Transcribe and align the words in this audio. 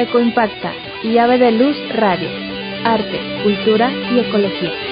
Ecoimpacta 0.00 0.72
y 1.02 1.18
Ave 1.18 1.36
de 1.36 1.52
Luz 1.52 1.76
Radio. 1.90 2.30
Arte, 2.84 3.20
cultura 3.42 3.92
y 4.10 4.20
ecología. 4.20 4.89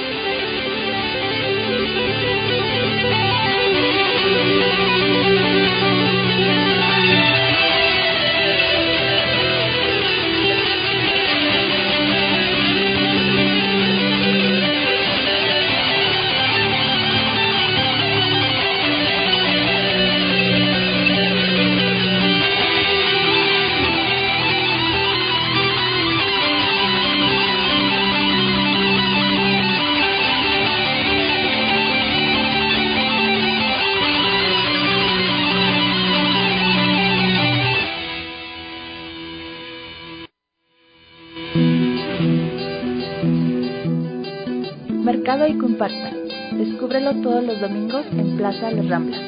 Y 45.29 45.59
Compacta. 45.59 46.11
Descúbrelo 46.53 47.13
todos 47.21 47.45
los 47.45 47.61
domingos 47.61 48.03
en 48.13 48.39
Plaza 48.39 48.71
Los 48.71 48.89
Ramblas. 48.89 49.21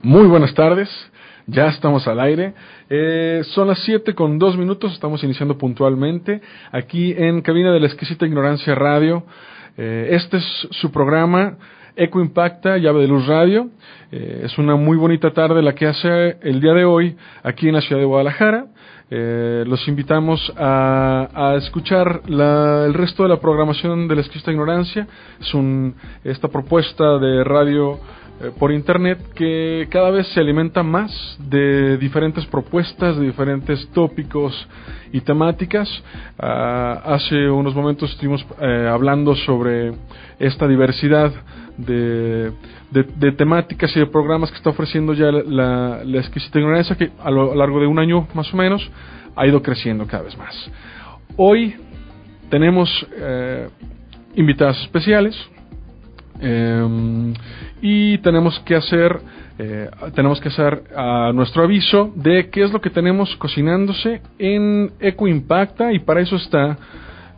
Muy 0.00 0.28
buenas 0.28 0.54
tardes, 0.54 0.88
ya 1.48 1.66
estamos 1.70 2.06
al 2.06 2.20
aire. 2.20 2.54
Eh, 2.88 3.42
son 3.46 3.66
las 3.66 3.80
7 3.80 4.14
con 4.14 4.38
2 4.38 4.56
minutos, 4.56 4.92
estamos 4.92 5.24
iniciando 5.24 5.58
puntualmente 5.58 6.40
aquí 6.70 7.16
en 7.18 7.42
Cabina 7.42 7.72
de 7.72 7.80
la 7.80 7.86
Exquisita 7.86 8.26
Ignorancia 8.26 8.76
Radio. 8.76 9.26
Eh, 9.76 10.10
este 10.12 10.36
es 10.36 10.68
su 10.70 10.92
programa 10.92 11.58
Eco 11.96 12.20
Impacta, 12.20 12.76
Llave 12.78 13.02
de 13.02 13.08
Luz 13.08 13.26
Radio. 13.26 13.70
Eh, 14.10 14.42
es 14.44 14.58
una 14.58 14.76
muy 14.76 14.96
bonita 14.96 15.32
tarde 15.32 15.62
la 15.62 15.74
que 15.74 15.86
hace 15.86 16.36
el 16.42 16.60
día 16.60 16.72
de 16.72 16.84
hoy 16.84 17.16
aquí 17.42 17.68
en 17.68 17.74
la 17.74 17.80
ciudad 17.80 18.00
de 18.00 18.06
Guadalajara. 18.06 18.66
Eh, 19.10 19.64
los 19.66 19.86
invitamos 19.86 20.52
a, 20.56 21.28
a 21.32 21.54
escuchar 21.56 22.22
la, 22.28 22.84
el 22.86 22.94
resto 22.94 23.22
de 23.22 23.28
la 23.28 23.40
programación 23.40 24.08
de 24.08 24.14
la 24.16 24.22
Exquisita 24.22 24.50
Ignorancia. 24.50 25.06
Es 25.40 25.54
un, 25.54 25.94
esta 26.24 26.48
propuesta 26.48 27.18
de 27.18 27.44
radio 27.44 28.00
eh, 28.40 28.50
por 28.58 28.72
internet 28.72 29.18
que 29.36 29.86
cada 29.90 30.10
vez 30.10 30.26
se 30.28 30.40
alimenta 30.40 30.82
más 30.82 31.36
de 31.38 31.96
diferentes 31.98 32.44
propuestas, 32.46 33.16
de 33.16 33.26
diferentes 33.26 33.88
tópicos 33.90 34.68
y 35.12 35.20
temáticas. 35.20 35.88
Ah, 36.36 37.00
hace 37.04 37.48
unos 37.48 37.76
momentos 37.76 38.10
estuvimos 38.10 38.44
eh, 38.60 38.88
hablando 38.90 39.36
sobre 39.36 39.92
esta 40.40 40.66
diversidad 40.66 41.32
de, 41.76 42.52
de, 42.90 43.32
temáticas 43.32 43.94
y 43.96 44.00
de 44.00 44.06
programas 44.06 44.50
que 44.50 44.56
está 44.56 44.70
ofreciendo 44.70 45.12
ya 45.12 45.30
la, 45.30 46.02
la, 46.04 46.18
exquisita 46.18 46.58
ignorancia 46.58 46.96
que 46.96 47.10
a 47.22 47.30
lo 47.30 47.54
largo 47.54 47.80
de 47.80 47.86
un 47.86 47.98
año 47.98 48.28
más 48.34 48.52
o 48.52 48.56
menos 48.56 48.88
ha 49.36 49.46
ido 49.46 49.62
creciendo 49.62 50.06
cada 50.06 50.22
vez 50.22 50.36
más. 50.36 50.70
Hoy 51.36 51.74
tenemos 52.48 53.06
eh, 53.16 53.68
invitadas 54.36 54.80
especiales, 54.82 55.36
eh, 56.40 57.34
y 57.80 58.18
tenemos 58.18 58.58
que 58.60 58.74
hacer 58.74 59.20
eh, 59.56 59.88
tenemos 60.16 60.40
que 60.40 60.48
hacer 60.48 60.82
a 60.96 61.30
nuestro 61.32 61.62
aviso 61.62 62.12
de 62.16 62.50
qué 62.50 62.64
es 62.64 62.72
lo 62.72 62.80
que 62.80 62.90
tenemos 62.90 63.36
cocinándose 63.36 64.20
en 64.36 64.92
Eco 64.98 65.28
Impacta 65.28 65.92
y 65.92 66.00
para 66.00 66.20
eso 66.20 66.34
está 66.36 66.76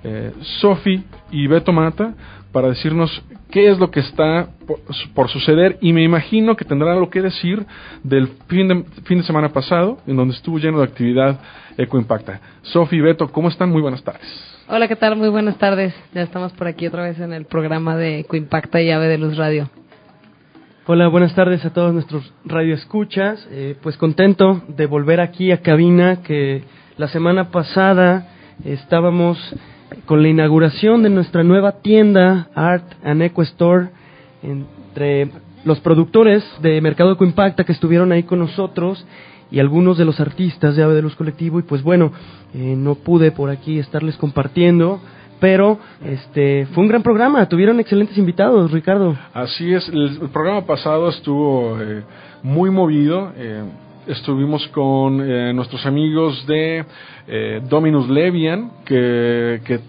eh, 0.03 0.33
Sofi 0.61 1.05
y 1.31 1.47
Beto 1.47 1.73
Mata 1.73 2.15
para 2.53 2.69
decirnos 2.69 3.23
qué 3.51 3.71
es 3.71 3.79
lo 3.79 3.91
que 3.91 4.01
está 4.01 4.49
por, 4.67 4.81
por, 5.15 5.29
suceder 5.29 5.79
y 5.81 5.93
me 5.93 6.03
imagino 6.03 6.57
que 6.57 6.65
tendrá 6.65 6.93
algo 6.93 7.11
que 7.11 7.23
decir 7.23 7.65
del 8.03 8.29
fin 8.49 8.69
de, 8.69 8.85
fin 9.05 9.19
de 9.19 9.25
semana 9.25 9.51
pasado 9.51 9.99
en 10.07 10.17
donde 10.17 10.35
estuvo 10.35 10.59
lleno 10.59 10.79
de 10.79 10.85
actividad 10.85 11.41
Eco 11.77 11.99
Impacta. 11.99 12.41
Sofi 12.63 12.97
y 12.97 13.01
Beto, 13.01 13.29
¿cómo 13.29 13.49
están? 13.49 13.71
Muy 13.71 13.83
buenas 13.83 14.03
tardes. 14.03 14.27
Hola, 14.69 14.89
¿qué 14.89 14.97
tal? 14.97 15.17
Muy 15.17 15.29
buenas 15.29 15.59
tardes. 15.59 15.95
Ya 16.13 16.23
estamos 16.23 16.53
por 16.53 16.67
aquí 16.67 16.87
otra 16.87 17.05
vez 17.05 17.21
en 17.21 17.33
el 17.33 17.45
programa 17.45 17.97
de 17.97 18.25
Coimpacta 18.29 18.81
y 18.83 18.91
Ave 18.91 19.07
de 19.07 19.19
Luz 19.19 19.37
Radio. 19.37 19.71
Hola, 20.89 21.09
buenas 21.09 21.35
tardes 21.35 21.65
a 21.65 21.73
todos 21.73 21.93
nuestros 21.93 22.33
radioescuchas. 22.45 23.47
Eh, 23.51 23.77
pues 23.83 23.97
contento 23.97 24.63
de 24.69 24.87
volver 24.87 25.21
aquí 25.21 25.53
a 25.53 25.61
cabina, 25.61 26.23
que 26.23 26.65
la 26.97 27.09
semana 27.09 27.51
pasada 27.51 28.29
estábamos 28.65 29.39
con 30.05 30.23
la 30.23 30.29
inauguración 30.29 31.03
de 31.03 31.11
nuestra 31.11 31.43
nueva 31.43 31.81
tienda 31.81 32.49
Art 32.55 32.85
and 33.05 33.23
Eco 33.23 33.43
Store 33.43 33.89
entre 34.43 35.31
los 35.65 35.81
productores 35.81 36.45
de 36.63 36.81
Mercado 36.81 37.17
Coimpacta 37.17 37.65
que 37.65 37.73
estuvieron 37.73 38.13
ahí 38.13 38.23
con 38.23 38.39
nosotros 38.39 39.05
y 39.51 39.59
algunos 39.61 39.99
de 39.99 40.05
los 40.05 40.21
artistas 40.21 40.77
de 40.77 40.83
Ave 40.83 40.95
de 40.95 41.03
Luz 41.03 41.15
Colectivo 41.17 41.59
y 41.59 41.63
pues 41.63 41.83
bueno, 41.83 42.13
eh, 42.55 42.75
no 42.77 42.95
pude 42.95 43.33
por 43.33 43.51
aquí 43.51 43.79
estarles 43.79 44.17
compartiendo, 44.17 45.01
pero 45.41 45.79
este 46.05 46.67
fue 46.67 46.83
un 46.83 46.89
gran 46.89 47.03
programa, 47.03 47.49
tuvieron 47.49 47.79
excelentes 47.81 48.17
invitados, 48.19 48.71
Ricardo. 48.71 49.17
Así 49.35 49.73
es, 49.73 49.89
el 49.89 50.29
programa 50.33 50.67
pasado 50.67 51.09
estuvo 51.09 51.81
eh, 51.81 52.03
muy 52.43 52.71
movido, 52.71 53.33
eh, 53.37 53.63
estuvimos 54.07 54.67
con 54.69 55.21
eh, 55.21 55.53
nuestros 55.53 55.85
amigos 55.87 56.47
de 56.47 56.85
Dominus 57.69 58.09
Levian, 58.09 58.71
que, 58.85 59.61
que 59.65 59.81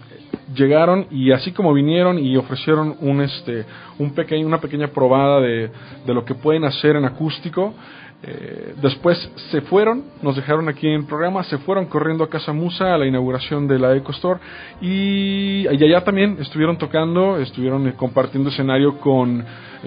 llegaron 0.54 1.06
y 1.10 1.30
así 1.30 1.52
como 1.52 1.72
vinieron 1.72 2.18
y 2.18 2.36
ofrecieron 2.36 2.96
un 3.00 3.20
este 3.20 3.64
un 3.98 4.12
pequeño 4.12 4.46
una 4.46 4.60
pequeña 4.60 4.88
probada 4.88 5.40
de, 5.40 5.70
de 6.06 6.14
lo 6.14 6.24
que 6.24 6.34
pueden 6.34 6.64
hacer 6.64 6.96
en 6.96 7.04
acústico 7.04 7.74
eh, 8.20 8.74
después 8.82 9.16
se 9.52 9.60
fueron, 9.60 10.02
nos 10.22 10.34
dejaron 10.34 10.68
aquí 10.68 10.88
en 10.88 10.94
el 10.94 11.04
programa, 11.04 11.44
se 11.44 11.58
fueron 11.58 11.86
corriendo 11.86 12.24
a 12.24 12.28
Casa 12.28 12.52
Musa 12.52 12.92
a 12.92 12.98
la 12.98 13.06
inauguración 13.06 13.68
de 13.68 13.78
la 13.78 13.94
Eco 13.94 14.10
Store 14.10 14.40
y, 14.80 15.68
allá 15.68 16.02
también 16.02 16.36
estuvieron 16.40 16.76
tocando, 16.78 17.38
estuvieron 17.38 17.86
eh, 17.86 17.94
compartiendo 17.96 18.50
escenario 18.50 18.98
con, 18.98 19.44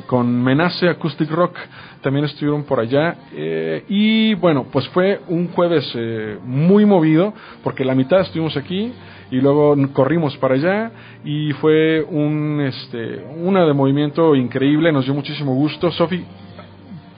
con 0.07 0.41
Menace 0.41 0.87
Acoustic 0.87 1.29
Rock, 1.29 1.57
también 2.01 2.23
estuvieron 2.23 2.63
por 2.63 2.79
allá 2.79 3.17
eh, 3.33 3.83
y 3.89 4.33
bueno, 4.35 4.65
pues 4.71 4.87
fue 4.89 5.19
un 5.27 5.49
jueves 5.49 5.91
eh, 5.95 6.37
muy 6.45 6.85
movido 6.85 7.33
porque 7.65 7.83
la 7.83 7.95
mitad 7.95 8.21
estuvimos 8.21 8.55
aquí 8.55 8.93
y 9.29 9.41
luego 9.41 9.75
corrimos 9.91 10.37
para 10.37 10.55
allá 10.55 10.91
y 11.25 11.51
fue 11.53 12.01
un 12.09 12.61
este 12.61 13.25
una 13.37 13.65
de 13.65 13.73
movimiento 13.73 14.35
increíble, 14.35 14.91
nos 14.93 15.05
dio 15.05 15.13
muchísimo 15.13 15.53
gusto. 15.53 15.91
Sofi, 15.91 16.23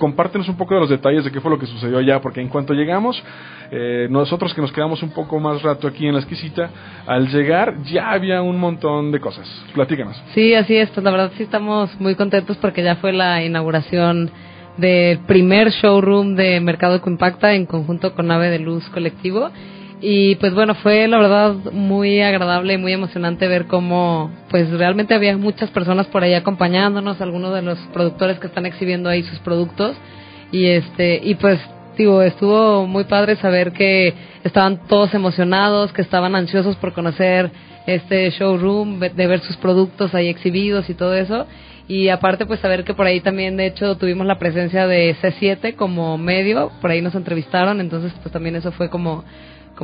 compártenos 0.04 0.50
un 0.50 0.58
poco 0.58 0.74
de 0.74 0.82
los 0.82 0.90
detalles 0.90 1.24
de 1.24 1.32
qué 1.32 1.40
fue 1.40 1.50
lo 1.50 1.58
que 1.58 1.66
sucedió 1.66 1.98
allá, 1.98 2.20
porque 2.20 2.42
en 2.42 2.50
cuanto 2.50 2.74
llegamos, 2.74 3.24
eh, 3.72 4.08
nosotros 4.10 4.54
que 4.54 4.60
nos 4.60 4.74
quedamos 4.74 5.02
un 5.02 5.12
poco 5.12 5.40
más 5.40 5.62
rato 5.62 5.88
aquí 5.88 6.06
en 6.06 6.14
la 6.14 6.20
exquisita, 6.20 6.70
al 7.08 7.30
llegar 7.30 7.82
ya 7.84 8.12
había 8.12 8.42
un 8.42 8.60
montón 8.60 9.14
de 9.14 9.22
cosas. 9.22 9.48
Platícanos. 9.74 10.22
Sí, 10.34 10.54
así 10.56 10.76
es, 10.76 10.90
pues 10.90 11.06
la 11.06 11.12
verdad 11.12 11.32
sí 11.38 11.44
estamos 11.44 11.90
muy 12.02 12.16
contentos 12.16 12.58
porque 12.58 12.84
ya 12.84 12.98
fue 12.98 13.14
la 13.14 13.46
inauguración 13.46 14.30
del 14.76 15.20
primer 15.20 15.70
showroom 15.70 16.36
de 16.36 16.60
Mercado 16.60 16.96
Ecoimpacta 16.96 17.54
en 17.54 17.66
conjunto 17.66 18.14
con 18.14 18.30
Ave 18.30 18.50
de 18.50 18.60
Luz 18.60 18.84
Colectivo. 18.90 19.52
Y 20.06 20.36
pues 20.36 20.54
bueno, 20.54 20.76
fue 20.76 21.08
la 21.08 21.18
verdad 21.18 21.54
muy 21.72 22.20
agradable 22.20 22.74
y 22.74 22.78
muy 22.78 22.92
emocionante 22.92 23.48
ver 23.48 23.68
cómo 23.68 24.30
pues 24.50 24.70
realmente 24.72 25.14
había 25.14 25.38
muchas 25.38 25.70
personas 25.70 26.08
por 26.08 26.24
ahí 26.24 26.34
acompañándonos, 26.34 27.22
algunos 27.22 27.56
de 27.56 27.62
los 27.62 27.80
productores 27.94 28.38
que 28.38 28.48
están 28.48 28.66
exhibiendo 28.66 29.08
ahí 29.08 29.24
sus 29.24 29.40
productos. 29.40 29.96
Y 30.52 30.66
este 30.66 31.22
y 31.24 31.36
pues 31.36 31.58
digo, 31.98 32.22
estuvo 32.22 32.86
muy 32.86 33.06
padre 33.06 33.38
saber 33.38 33.72
que 33.72 34.14
estaban 34.44 34.86
todos 34.90 35.14
emocionados, 35.14 35.94
que 35.94 36.02
estaban 36.02 36.36
ansiosos 36.36 36.76
por 36.76 36.92
conocer 36.92 37.50
este 37.88 38.30
showroom, 38.32 39.00
de 39.00 39.28
ver 39.28 39.40
sus 39.40 39.56
productos 39.56 40.14
ahí 40.14 40.28
exhibidos 40.28 40.90
y 40.90 40.96
todo 40.96 41.16
eso. 41.16 41.48
Y 41.88 42.10
aparte 42.10 42.46
pues 42.46 42.60
saber 42.60 42.84
que 42.84 42.94
por 42.94 43.06
ahí 43.06 43.22
también 43.22 43.56
de 43.56 43.68
hecho 43.68 43.96
tuvimos 43.96 44.28
la 44.28 44.38
presencia 44.38 44.86
de 44.86 45.16
C7 45.22 45.78
como 45.78 46.18
medio, 46.18 46.74
por 46.82 46.92
ahí 46.92 47.02
nos 47.02 47.16
entrevistaron, 47.16 47.80
entonces 47.80 48.12
pues 48.22 48.34
también 48.34 48.58
eso 48.58 48.74
fue 48.74 48.90
como 48.90 49.24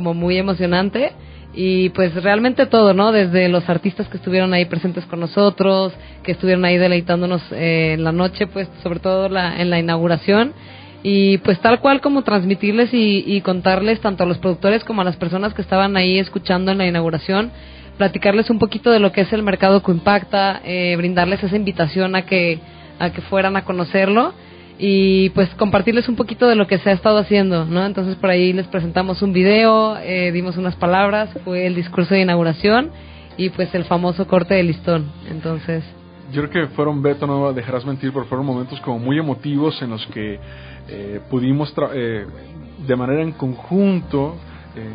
como 0.00 0.14
muy 0.14 0.38
emocionante. 0.38 1.12
Y 1.52 1.90
pues 1.90 2.14
realmente 2.22 2.64
todo, 2.64 2.94
¿no? 2.94 3.12
Desde 3.12 3.50
los 3.50 3.68
artistas 3.68 4.08
que 4.08 4.16
estuvieron 4.16 4.54
ahí 4.54 4.64
presentes 4.64 5.04
con 5.04 5.20
nosotros, 5.20 5.92
que 6.22 6.32
estuvieron 6.32 6.64
ahí 6.64 6.78
deleitándonos 6.78 7.42
eh, 7.52 7.92
en 7.94 8.04
la 8.04 8.12
noche, 8.12 8.46
pues 8.46 8.66
sobre 8.82 9.00
todo 9.00 9.28
la, 9.28 9.60
en 9.60 9.68
la 9.68 9.78
inauguración. 9.78 10.54
Y 11.02 11.36
pues 11.38 11.60
tal 11.60 11.80
cual 11.80 12.00
como 12.00 12.22
transmitirles 12.22 12.94
y, 12.94 13.24
y, 13.26 13.42
contarles 13.42 14.00
tanto 14.00 14.22
a 14.24 14.26
los 14.26 14.38
productores 14.38 14.84
como 14.84 15.02
a 15.02 15.04
las 15.04 15.16
personas 15.16 15.52
que 15.52 15.62
estaban 15.62 15.96
ahí 15.96 16.18
escuchando 16.18 16.72
en 16.72 16.78
la 16.78 16.86
inauguración, 16.86 17.50
platicarles 17.98 18.48
un 18.48 18.58
poquito 18.58 18.90
de 18.90 19.00
lo 19.00 19.12
que 19.12 19.22
es 19.22 19.32
el 19.34 19.42
mercado 19.42 19.82
que 19.82 19.92
impacta, 19.92 20.62
eh, 20.64 20.94
brindarles 20.96 21.42
esa 21.42 21.56
invitación 21.56 22.16
a 22.16 22.22
que 22.22 22.58
a 22.98 23.10
que 23.10 23.22
fueran 23.22 23.56
a 23.56 23.64
conocerlo 23.64 24.34
y 24.82 25.28
pues 25.30 25.50
compartirles 25.56 26.08
un 26.08 26.16
poquito 26.16 26.48
de 26.48 26.54
lo 26.54 26.66
que 26.66 26.78
se 26.78 26.88
ha 26.88 26.94
estado 26.94 27.18
haciendo, 27.18 27.66
¿no? 27.66 27.84
Entonces 27.84 28.16
por 28.16 28.30
ahí 28.30 28.54
les 28.54 28.66
presentamos 28.66 29.20
un 29.20 29.34
video, 29.34 29.98
eh, 29.98 30.32
dimos 30.32 30.56
unas 30.56 30.74
palabras, 30.76 31.28
fue 31.44 31.66
el 31.66 31.74
discurso 31.74 32.14
de 32.14 32.22
inauguración 32.22 32.90
y 33.36 33.50
pues 33.50 33.74
el 33.74 33.84
famoso 33.84 34.26
corte 34.26 34.54
de 34.54 34.62
listón. 34.62 35.12
Entonces... 35.30 35.84
Yo 36.32 36.48
creo 36.48 36.68
que 36.68 36.74
fueron, 36.74 37.02
Beto, 37.02 37.26
no 37.26 37.52
dejarás 37.52 37.84
mentir, 37.84 38.12
pero 38.12 38.24
fueron 38.24 38.46
momentos 38.46 38.80
como 38.80 38.98
muy 38.98 39.18
emotivos 39.18 39.82
en 39.82 39.90
los 39.90 40.06
que 40.06 40.38
eh, 40.88 41.20
pudimos 41.28 41.74
eh, 41.92 42.24
de 42.86 42.96
manera 42.96 43.20
en 43.22 43.32
conjunto 43.32 44.36
eh, 44.76 44.90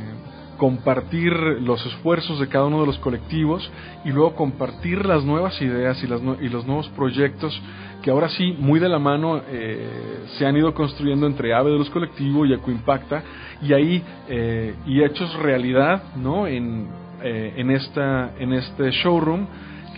compartir 0.57 1.33
los 1.33 1.85
esfuerzos 1.85 2.39
de 2.39 2.47
cada 2.47 2.65
uno 2.65 2.81
de 2.81 2.87
los 2.87 2.97
colectivos 2.99 3.69
y 4.05 4.09
luego 4.09 4.35
compartir 4.35 5.05
las 5.05 5.23
nuevas 5.23 5.61
ideas 5.61 6.01
y, 6.01 6.07
las 6.07 6.21
y 6.41 6.49
los 6.49 6.65
nuevos 6.65 6.87
proyectos 6.89 7.61
que 8.01 8.11
ahora 8.11 8.29
sí, 8.29 8.55
muy 8.59 8.79
de 8.79 8.89
la 8.89 8.99
mano, 8.99 9.41
eh, 9.49 10.25
se 10.37 10.45
han 10.45 10.55
ido 10.55 10.73
construyendo 10.73 11.25
entre 11.27 11.53
AVE 11.53 11.71
de 11.71 11.77
los 11.77 11.89
colectivos 11.89 12.47
y 12.47 12.53
Ecoimpacta 12.53 13.23
y 13.61 13.73
ahí 13.73 14.03
eh, 14.29 14.75
y 14.85 15.03
hechos 15.03 15.33
realidad 15.35 16.03
¿no? 16.15 16.47
en, 16.47 16.87
eh, 17.23 17.53
en, 17.57 17.71
esta, 17.71 18.33
en 18.37 18.53
este 18.53 18.91
showroom 18.91 19.47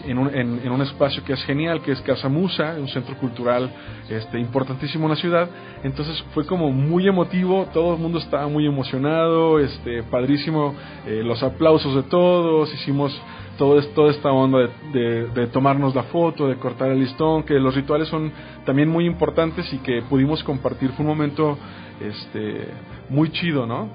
en 0.05 0.17
un, 0.17 0.33
en, 0.33 0.71
un, 0.71 0.81
espacio 0.81 1.23
que 1.23 1.33
es 1.33 1.43
genial, 1.43 1.81
que 1.81 1.91
es 1.91 2.01
Casa 2.01 2.29
Musa, 2.29 2.75
un 2.79 2.87
centro 2.87 3.15
cultural 3.17 3.69
este, 4.09 4.39
importantísimo 4.39 5.05
en 5.05 5.09
la 5.09 5.15
ciudad. 5.15 5.49
Entonces 5.83 6.23
fue 6.33 6.45
como 6.45 6.71
muy 6.71 7.07
emotivo, 7.07 7.67
todo 7.73 7.95
el 7.95 7.99
mundo 7.99 8.19
estaba 8.19 8.47
muy 8.47 8.65
emocionado, 8.65 9.59
este, 9.59 10.03
padrísimo, 10.03 10.75
eh, 11.05 11.21
los 11.25 11.43
aplausos 11.43 11.95
de 11.95 12.03
todos, 12.03 12.73
hicimos 12.73 13.19
todo 13.57 13.81
toda 13.89 14.11
esta 14.11 14.31
onda 14.31 14.69
de, 14.93 15.27
de, 15.27 15.47
tomarnos 15.47 15.93
la 15.95 16.03
foto, 16.03 16.47
de 16.47 16.55
cortar 16.55 16.91
el 16.91 16.99
listón, 16.99 17.43
que 17.43 17.55
los 17.55 17.75
rituales 17.75 18.07
son 18.07 18.31
también 18.65 18.89
muy 18.89 19.05
importantes 19.05 19.71
y 19.73 19.77
que 19.79 20.01
pudimos 20.03 20.43
compartir. 20.43 20.91
Fue 20.91 21.03
un 21.03 21.11
momento 21.11 21.57
este, 21.99 22.67
muy 23.09 23.29
chido, 23.31 23.65
¿no? 23.65 23.89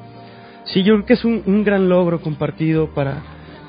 Sí, 0.64 0.82
yo 0.82 0.94
creo 0.94 1.06
que 1.06 1.14
es 1.14 1.24
un, 1.24 1.42
un 1.46 1.64
gran 1.64 1.88
logro 1.88 2.20
compartido 2.20 2.88
para 2.94 3.22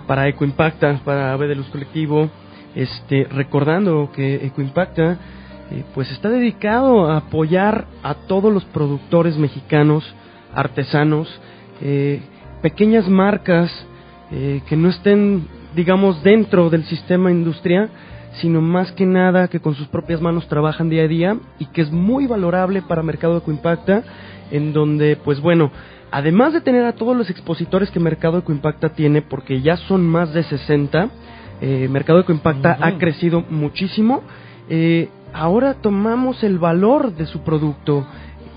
para 0.07 0.27
Ecoimpacta, 0.27 1.01
para 1.03 1.33
Ave 1.33 1.47
de 1.47 1.55
Luz 1.55 1.67
Colectivo, 1.67 2.29
este, 2.75 3.25
recordando 3.25 4.11
que 4.13 4.45
Ecoimpacta 4.45 5.17
eh, 5.71 5.83
pues 5.93 6.11
está 6.11 6.29
dedicado 6.29 7.09
a 7.09 7.17
apoyar 7.17 7.87
a 8.03 8.13
todos 8.15 8.51
los 8.51 8.65
productores 8.65 9.37
mexicanos, 9.37 10.03
artesanos, 10.53 11.29
eh, 11.81 12.21
pequeñas 12.61 13.07
marcas 13.07 13.71
eh, 14.31 14.61
que 14.67 14.75
no 14.75 14.89
estén, 14.89 15.47
digamos, 15.75 16.23
dentro 16.23 16.69
del 16.69 16.83
sistema 16.85 17.31
industrial, 17.31 17.89
sino 18.41 18.61
más 18.61 18.91
que 18.91 19.05
nada 19.05 19.47
que 19.47 19.59
con 19.59 19.75
sus 19.75 19.87
propias 19.87 20.21
manos 20.21 20.47
trabajan 20.47 20.89
día 20.89 21.03
a 21.03 21.07
día 21.07 21.37
y 21.59 21.65
que 21.67 21.81
es 21.81 21.91
muy 21.91 22.27
valorable 22.27 22.81
para 22.81 23.03
Mercado 23.03 23.37
Ecoimpacta, 23.37 24.03
en 24.51 24.73
donde, 24.73 25.15
pues 25.15 25.39
bueno, 25.39 25.71
además 26.11 26.53
de 26.53 26.61
tener 26.61 26.85
a 26.85 26.93
todos 26.93 27.15
los 27.15 27.29
expositores 27.29 27.91
que 27.91 27.99
Mercado 27.99 28.39
Ecoimpacta 28.39 28.89
tiene, 28.89 29.21
porque 29.21 29.61
ya 29.61 29.77
son 29.77 30.05
más 30.07 30.33
de 30.33 30.43
60, 30.43 31.09
eh, 31.61 31.87
Mercado 31.89 32.19
Ecoimpacta 32.19 32.77
ha 32.79 32.97
crecido 32.97 33.43
muchísimo, 33.49 34.23
eh, 34.69 35.09
ahora 35.33 35.75
tomamos 35.75 36.43
el 36.43 36.57
valor 36.59 37.15
de 37.15 37.25
su 37.25 37.41
producto 37.41 38.05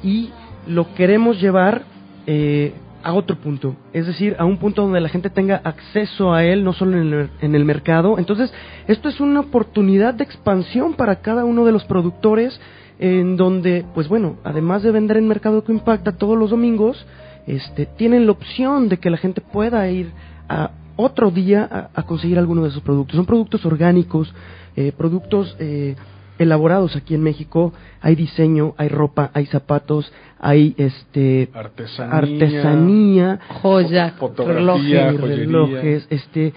y 0.02 0.30
lo 0.66 0.94
queremos 0.94 1.40
llevar 1.40 1.84
eh, 2.26 2.74
a 3.06 3.12
otro 3.12 3.36
punto, 3.36 3.76
es 3.92 4.04
decir, 4.04 4.34
a 4.36 4.44
un 4.44 4.58
punto 4.58 4.82
donde 4.82 5.00
la 5.00 5.08
gente 5.08 5.30
tenga 5.30 5.60
acceso 5.62 6.34
a 6.34 6.42
él, 6.42 6.64
no 6.64 6.72
solo 6.72 7.00
en 7.00 7.12
el, 7.12 7.30
en 7.40 7.54
el 7.54 7.64
mercado. 7.64 8.18
Entonces, 8.18 8.52
esto 8.88 9.08
es 9.08 9.20
una 9.20 9.38
oportunidad 9.38 10.14
de 10.14 10.24
expansión 10.24 10.94
para 10.94 11.20
cada 11.20 11.44
uno 11.44 11.64
de 11.64 11.70
los 11.70 11.84
productores, 11.84 12.60
en 12.98 13.36
donde, 13.36 13.84
pues 13.94 14.08
bueno, 14.08 14.38
además 14.42 14.82
de 14.82 14.90
vender 14.90 15.18
en 15.18 15.28
Mercado 15.28 15.58
Ecoimpacta 15.58 16.16
todos 16.16 16.36
los 16.36 16.50
domingos, 16.50 17.06
este, 17.46 17.86
tienen 17.86 18.26
la 18.26 18.32
opción 18.32 18.88
de 18.88 18.96
que 18.96 19.10
la 19.10 19.18
gente 19.18 19.40
pueda 19.40 19.88
ir 19.88 20.10
a 20.48 20.72
otro 20.96 21.30
día 21.30 21.88
a, 21.94 22.02
conseguir 22.02 22.40
alguno 22.40 22.64
de 22.64 22.70
esos 22.70 22.82
productos. 22.82 23.14
Son 23.14 23.26
productos 23.26 23.64
orgánicos, 23.64 24.34
eh, 24.74 24.90
productos 24.90 25.54
eh, 25.60 25.94
elaborados 26.38 26.96
aquí 26.96 27.14
en 27.14 27.22
México. 27.22 27.72
Hay 28.00 28.14
diseño, 28.14 28.74
hay 28.76 28.88
ropa, 28.88 29.30
hay 29.34 29.46
zapatos, 29.46 30.12
hay 30.38 30.74
este 30.76 31.48
artesanía, 31.52 32.16
artesanía 32.16 33.40
joya, 33.62 34.14
relojes, 34.36 35.20
relojes, 35.20 36.06
este 36.10 36.52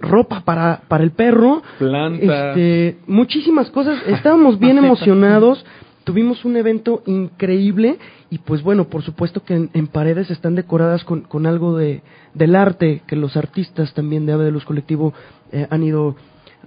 ropa 0.00 0.40
para 0.44 0.82
para 0.88 1.04
el 1.04 1.12
perro, 1.12 1.62
plantas, 1.78 2.56
este, 2.56 2.98
muchísimas 3.06 3.70
cosas. 3.70 3.98
Estábamos 4.06 4.58
bien 4.58 4.78
emocionados. 4.78 5.64
Tuvimos 6.04 6.46
un 6.46 6.56
evento 6.56 7.02
increíble 7.04 7.98
y 8.30 8.38
pues 8.38 8.62
bueno, 8.62 8.84
por 8.84 9.02
supuesto 9.02 9.44
que 9.44 9.68
en, 9.72 9.86
paredes 9.88 10.30
están 10.30 10.54
decoradas 10.54 11.04
con, 11.04 11.20
con 11.20 11.44
algo 11.44 11.76
de, 11.76 12.00
del 12.32 12.56
arte 12.56 13.02
que 13.06 13.14
los 13.14 13.36
artistas 13.36 13.92
también 13.92 14.24
de 14.24 14.32
Ave 14.32 14.44
de 14.44 14.50
Luz 14.50 14.64
Colectivo 14.64 15.12
eh, 15.52 15.66
han 15.68 15.82
ido 15.82 16.16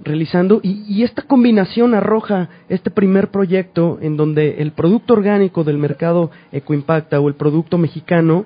realizando 0.02 0.60
y, 0.64 0.84
y, 0.88 1.04
esta 1.04 1.24
combinación 1.24 1.94
arroja 1.94 2.50
este 2.70 2.90
primer 2.90 3.30
proyecto 3.30 4.00
en 4.02 4.18
donde 4.18 4.62
el 4.62 4.72
producto 4.72 5.14
orgánico 5.14 5.64
del 5.64 5.78
mercado 5.78 6.32
Ecoimpacta 6.52 7.20
o 7.20 7.28
el 7.28 7.36
producto 7.36 7.78
mexicano 7.78 8.46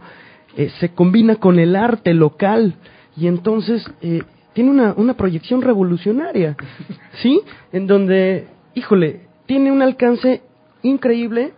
eh, 0.58 0.72
se 0.80 0.90
combina 0.90 1.36
con 1.36 1.60
el 1.60 1.76
arte 1.76 2.14
local 2.14 2.76
y 3.18 3.28
entonces 3.28 3.86
eh, 4.02 4.24
tiene 4.54 4.72
una, 4.72 4.94
una 4.94 5.16
proyección 5.16 5.62
revolucionaria, 5.62 6.56
¿sí? 7.22 7.42
En 7.74 7.88
donde, 7.88 8.48
híjole, 8.74 9.22
tiene 9.46 9.72
un 9.72 9.82
alcance 9.82 10.42
increíble 10.82 11.54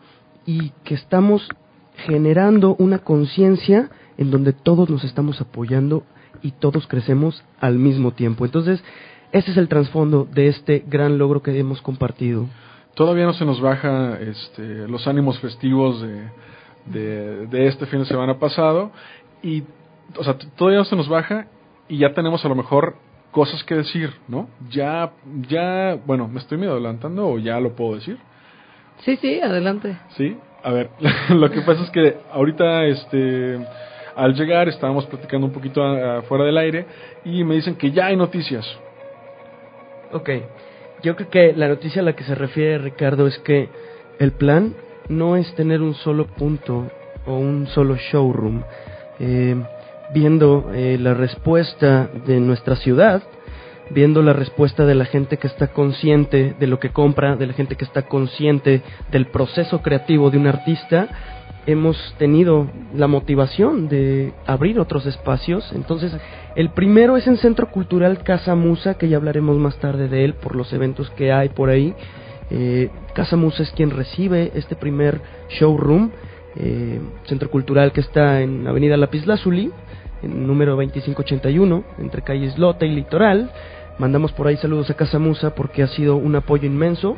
y 0.45 0.71
que 0.83 0.95
estamos 0.95 1.47
generando 2.05 2.75
una 2.79 2.99
conciencia 2.99 3.89
en 4.17 4.31
donde 4.31 4.53
todos 4.53 4.89
nos 4.89 5.03
estamos 5.03 5.41
apoyando 5.41 6.03
y 6.41 6.51
todos 6.51 6.87
crecemos 6.87 7.43
al 7.59 7.77
mismo 7.77 8.13
tiempo. 8.13 8.45
Entonces, 8.45 8.83
ese 9.37 9.51
es 9.51 9.57
el 9.57 9.67
trasfondo 9.67 10.25
de 10.25 10.47
este 10.47 10.83
gran 10.87 11.17
logro 11.17 11.41
que 11.41 11.57
hemos 11.57 11.81
compartido. 11.81 12.47
Todavía 12.95 13.25
no 13.25 13.33
se 13.33 13.45
nos 13.45 13.61
baja 13.61 14.17
este, 14.19 14.87
los 14.87 15.07
ánimos 15.07 15.39
festivos 15.39 16.01
de, 16.01 17.45
de, 17.45 17.67
este 17.67 17.85
fin 17.85 17.99
de 17.99 18.05
semana 18.05 18.39
pasado 18.39 18.91
y, 19.43 19.63
o 20.17 20.23
sea, 20.23 20.37
todavía 20.55 20.79
no 20.79 20.85
se 20.85 20.95
nos 20.95 21.07
baja 21.07 21.47
y 21.87 21.99
ya 21.99 22.13
tenemos 22.13 22.43
a 22.43 22.49
lo 22.49 22.55
mejor 22.55 22.95
cosas 23.31 23.63
que 23.63 23.75
decir, 23.75 24.11
¿no? 24.27 24.49
Ya, 24.71 25.11
ya, 25.47 25.97
bueno, 26.05 26.27
me 26.27 26.39
estoy 26.39 26.57
medio 26.57 26.71
adelantando 26.73 27.27
o 27.27 27.37
ya 27.37 27.59
lo 27.59 27.75
puedo 27.75 27.95
decir. 27.95 28.17
Sí, 28.99 29.15
sí, 29.17 29.39
adelante. 29.39 29.95
Sí, 30.15 30.35
a 30.63 30.71
ver, 30.71 30.89
lo 31.29 31.51
que 31.51 31.61
pasa 31.61 31.83
es 31.83 31.91
que 31.91 32.17
ahorita, 32.31 32.85
este, 32.85 33.59
al 34.15 34.33
llegar 34.33 34.67
estábamos 34.69 35.05
platicando 35.05 35.45
un 35.45 35.53
poquito 35.53 35.83
afuera 35.83 36.45
del 36.45 36.57
aire 36.57 36.85
y 37.23 37.43
me 37.43 37.53
dicen 37.55 37.75
que 37.75 37.91
ya 37.91 38.07
hay 38.07 38.15
noticias. 38.15 38.65
Ok, 40.11 40.29
yo 41.03 41.15
creo 41.15 41.29
que 41.29 41.53
la 41.53 41.67
noticia 41.67 42.01
a 42.01 42.05
la 42.05 42.15
que 42.15 42.23
se 42.23 42.35
refiere 42.35 42.77
Ricardo 42.77 43.27
es 43.27 43.37
que 43.39 43.69
el 44.19 44.31
plan 44.31 44.73
no 45.09 45.35
es 45.35 45.53
tener 45.55 45.81
un 45.81 45.95
solo 45.95 46.27
punto 46.27 46.89
o 47.25 47.37
un 47.37 47.67
solo 47.67 47.95
showroom. 47.95 48.63
Eh, 49.19 49.55
viendo 50.13 50.71
eh, 50.73 50.97
la 50.99 51.13
respuesta 51.13 52.09
de 52.25 52.39
nuestra 52.39 52.75
ciudad, 52.77 53.23
viendo 53.89 54.21
la 54.21 54.33
respuesta 54.33 54.85
de 54.85 54.95
la 54.95 55.05
gente 55.05 55.37
que 55.37 55.47
está 55.47 55.67
consciente 55.67 56.55
de 56.57 56.67
lo 56.67 56.79
que 56.79 56.91
compra, 56.91 57.35
de 57.35 57.47
la 57.47 57.53
gente 57.53 57.75
que 57.75 57.85
está 57.85 58.03
consciente 58.03 58.81
del 59.11 59.27
proceso 59.27 59.81
creativo 59.81 60.29
de 60.29 60.37
un 60.37 60.47
artista, 60.47 61.09
hemos 61.67 61.97
tenido 62.17 62.65
la 62.95 63.07
motivación 63.07 63.89
de 63.89 64.33
abrir 64.45 64.79
otros 64.79 65.05
espacios. 65.05 65.69
Entonces, 65.75 66.15
el 66.55 66.69
primero 66.69 67.17
es 67.17 67.27
en 67.27 67.37
Centro 67.37 67.69
Cultural 67.69 68.23
Casa 68.23 68.55
Musa, 68.55 68.95
que 68.95 69.09
ya 69.09 69.17
hablaremos 69.17 69.57
más 69.57 69.77
tarde 69.77 70.07
de 70.07 70.23
él 70.23 70.33
por 70.33 70.55
los 70.55 70.71
eventos 70.71 71.09
que 71.11 71.31
hay 71.31 71.49
por 71.49 71.69
ahí. 71.69 71.93
Eh, 72.49 72.89
Casa 73.13 73.35
Musa 73.35 73.63
es 73.63 73.71
quien 73.71 73.89
recibe 73.89 74.53
este 74.55 74.77
primer 74.77 75.19
showroom, 75.49 76.09
eh, 76.55 77.01
Centro 77.25 77.51
Cultural 77.51 77.91
que 77.91 77.99
está 77.99 78.41
en 78.41 78.65
Avenida 78.65 78.95
Lapislázuli, 78.95 79.69
en 80.23 80.47
número 80.47 80.71
2581, 80.77 81.83
entre 81.99 82.21
calles 82.21 82.57
Lota 82.57 82.85
y 82.85 82.95
Litoral. 82.95 83.51
Mandamos 83.99 84.31
por 84.31 84.47
ahí 84.47 84.55
saludos 84.55 84.89
a 84.89 84.93
Casa 84.93 85.19
Musa 85.19 85.53
porque 85.53 85.83
ha 85.83 85.87
sido 85.87 86.15
un 86.15 86.33
apoyo 86.37 86.65
inmenso, 86.65 87.17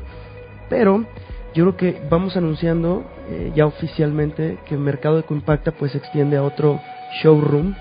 pero 0.69 1.05
yo 1.53 1.63
creo 1.65 1.77
que 1.77 2.01
vamos 2.09 2.37
anunciando 2.37 3.03
eh, 3.29 3.51
ya 3.55 3.65
oficialmente 3.65 4.57
que 4.65 4.75
el 4.75 4.81
mercado 4.81 5.17
de 5.17 5.23
Coimpacta 5.23 5.71
pues 5.71 5.93
se 5.93 5.97
extiende 5.97 6.37
a 6.37 6.43
otro 6.43 6.79
showroom. 7.21 7.75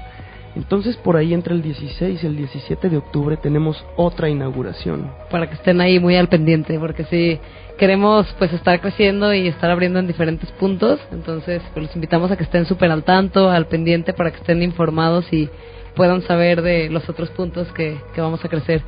Entonces 0.57 0.97
por 0.97 1.17
ahí 1.17 1.35
entre 1.35 1.55
el 1.55 1.63
16 1.63 2.23
y 2.23 2.27
el 2.27 2.37
17 2.37 2.89
de 2.89 2.97
octubre 2.97 3.37
tenemos 3.37 3.85
otra 3.97 4.29
inauguración. 4.29 5.11
Para 5.31 5.49
que 5.49 5.55
estén 5.55 5.81
ahí 5.81 6.01
muy 6.01 6.17
al 6.17 6.29
pendiente, 6.29 6.79
porque 6.79 7.05
si 7.05 7.39
queremos 7.79 8.27
pues 8.39 8.53
estar 8.53 8.81
creciendo 8.81 9.33
y 9.35 9.47
estar 9.47 9.71
abriendo 9.71 9.99
en 9.99 10.07
diferentes 10.07 10.51
puntos, 10.53 10.99
entonces 11.13 11.63
pues 11.75 11.87
los 11.87 11.95
invitamos 11.95 12.31
a 12.31 12.37
que 12.37 12.45
estén 12.45 12.65
súper 12.67 12.91
al 12.91 13.05
tanto, 13.05 13.51
al 13.51 13.67
pendiente, 13.67 14.13
para 14.15 14.31
que 14.31 14.39
estén 14.39 14.63
informados 14.63 15.31
y 15.33 15.49
puedan 15.95 16.23
saber 16.23 16.63
de 16.63 16.89
los 16.91 17.09
otros 17.09 17.29
puntos 17.31 17.71
que, 17.73 17.99
que 18.15 18.21
vamos 18.21 18.45
a 18.45 18.49
crecer. 18.49 18.83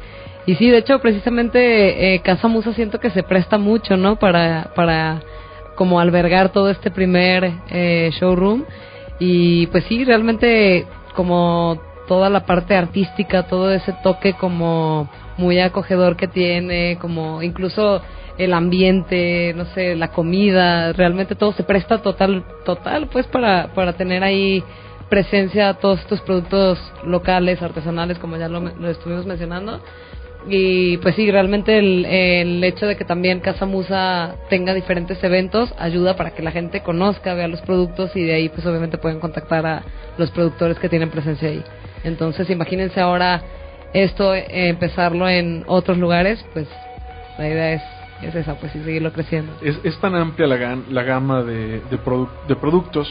Y 0.47 0.55
sí, 0.55 0.71
de 0.71 0.79
hecho, 0.79 0.99
precisamente 1.01 2.15
eh, 2.15 2.21
Casa 2.21 2.49
Musa 2.49 2.73
siento 2.73 2.99
que 2.99 3.11
se 3.11 3.23
presta 3.23 3.59
mucho, 3.59 3.97
¿no? 3.97 4.17
Para, 4.17 4.73
para 4.75 5.23
como 5.75 6.01
albergar 6.01 6.51
todo 6.51 6.71
este 6.71 6.91
primer 6.91 7.53
eh, 7.71 8.11
showroom. 8.19 8.65
Y 9.19 9.67
pues 9.69 9.85
sí, 9.85 10.05
realmente 10.05 10.87
como 11.15 11.81
toda 12.09 12.31
la 12.31 12.47
parte 12.47 12.75
artística, 12.75 13.45
todo 13.45 13.71
ese 13.71 13.93
toque 14.03 14.35
como 14.35 15.09
muy 15.37 15.61
acogedor 15.61 16.17
que 16.17 16.27
tiene, 16.27 16.99
como 17.01 17.43
incluso 17.43 18.03
el 18.39 18.55
ambiente, 18.55 19.53
no 19.55 19.67
sé, 19.67 19.95
la 19.95 20.09
comida, 20.09 20.93
realmente 20.93 21.35
todo 21.35 21.53
se 21.53 21.63
presta 21.63 21.99
total, 21.99 22.45
total, 22.65 23.09
pues 23.09 23.27
para, 23.27 23.69
para 23.75 23.93
tener 23.93 24.25
ahí 24.25 24.63
presencia 25.09 25.75
todos 25.75 26.01
estos 26.01 26.21
productos 26.23 26.79
locales, 27.05 27.61
artesanales, 27.61 28.19
como 28.19 28.37
ya 28.37 28.49
lo, 28.49 28.61
lo 28.61 28.89
estuvimos 28.89 29.27
mencionando 29.27 29.81
y 30.49 30.97
pues 30.99 31.15
sí, 31.17 31.31
realmente 31.31 31.79
el, 31.79 32.07
el, 32.07 32.65
hecho 32.65 32.87
de 32.87 32.97
que 32.97 33.05
también 33.05 33.41
Casa 33.41 33.67
Musa 33.67 34.37
tenga 34.49 34.73
diferentes 34.73 35.23
eventos 35.23 35.73
ayuda 35.79 36.17
para 36.17 36.31
que 36.31 36.43
la 36.43 36.51
gente 36.51 36.83
conozca, 36.83 37.35
vea 37.35 37.47
los 37.47 37.61
productos 37.61 38.15
y 38.17 38.25
de 38.25 38.35
ahí 38.35 38.49
pues 38.49 38.65
obviamente 38.67 38.99
pueden 38.99 39.21
contactar 39.21 39.67
a 39.67 39.83
los 40.17 40.31
productores 40.31 40.79
que 40.79 40.89
tienen 40.89 41.11
presencia 41.11 41.49
ahí. 41.49 41.63
Entonces 42.05 42.49
imagínense 42.49 43.01
ahora 43.01 43.43
esto, 43.93 44.35
eh, 44.35 44.69
empezarlo 44.69 45.29
en 45.29 45.65
otros 45.67 45.99
lugares, 45.99 46.45
pues 46.53 46.69
la 47.39 47.49
idea 47.49 47.73
es, 47.75 47.83
es 48.23 48.35
esa, 48.35 48.55
pues 48.55 48.75
y 48.75 48.83
seguirlo 48.83 49.13
creciendo. 49.13 49.53
Es, 49.61 49.79
es 49.85 49.99
tan 50.01 50.15
amplia 50.15 50.47
la, 50.47 50.79
la 50.89 51.03
gama 51.03 51.43
de, 51.43 51.81
de, 51.81 51.99
de 52.49 52.57
productos 52.57 53.09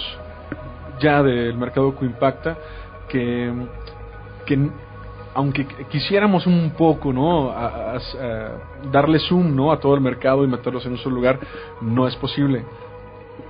ya 0.99 1.21
del 1.21 1.57
mercado 1.57 1.97
que 1.97 2.05
impacta 2.05 2.57
que, 3.07 3.51
que 4.45 4.69
aunque 5.39 5.65
quisiéramos 5.89 6.45
un 6.45 6.71
poco, 6.71 7.13
¿no? 7.13 7.49
A, 7.49 7.93
a, 7.93 7.95
a 7.95 8.51
darle 8.91 9.19
zoom, 9.19 9.55
¿no? 9.55 9.71
A 9.71 9.79
todo 9.79 9.95
el 9.95 10.01
mercado 10.01 10.43
y 10.43 10.47
meterlos 10.47 10.85
en 10.85 10.91
un 10.91 10.97
solo 10.97 11.15
lugar, 11.15 11.39
no 11.79 12.09
es 12.09 12.15
posible. 12.17 12.65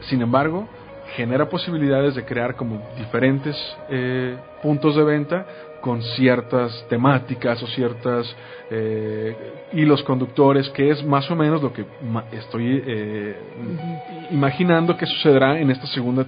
Sin 0.01 0.21
embargo, 0.21 0.67
genera 1.15 1.49
posibilidades 1.49 2.13
de 2.13 2.23
crear 2.23 2.55
como 2.55 2.79
diferentes 2.95 3.55
eh, 3.89 4.37
puntos 4.61 4.95
de 4.95 5.03
venta 5.03 5.45
con 5.81 6.03
ciertas 6.03 6.85
temáticas 6.89 7.63
o 7.63 7.67
ciertas 7.67 8.35
eh, 8.69 9.35
hilos 9.73 10.03
conductores, 10.03 10.69
que 10.69 10.91
es 10.91 11.03
más 11.03 11.31
o 11.31 11.35
menos 11.35 11.63
lo 11.63 11.73
que 11.73 11.85
estoy 12.33 12.83
eh, 12.85 13.35
uh 13.57 13.63
-huh. 13.63 14.27
imaginando 14.31 14.95
que 14.95 15.07
sucederá 15.07 15.59
en 15.59 15.71
esta 15.71 15.87
segunda 15.87 16.23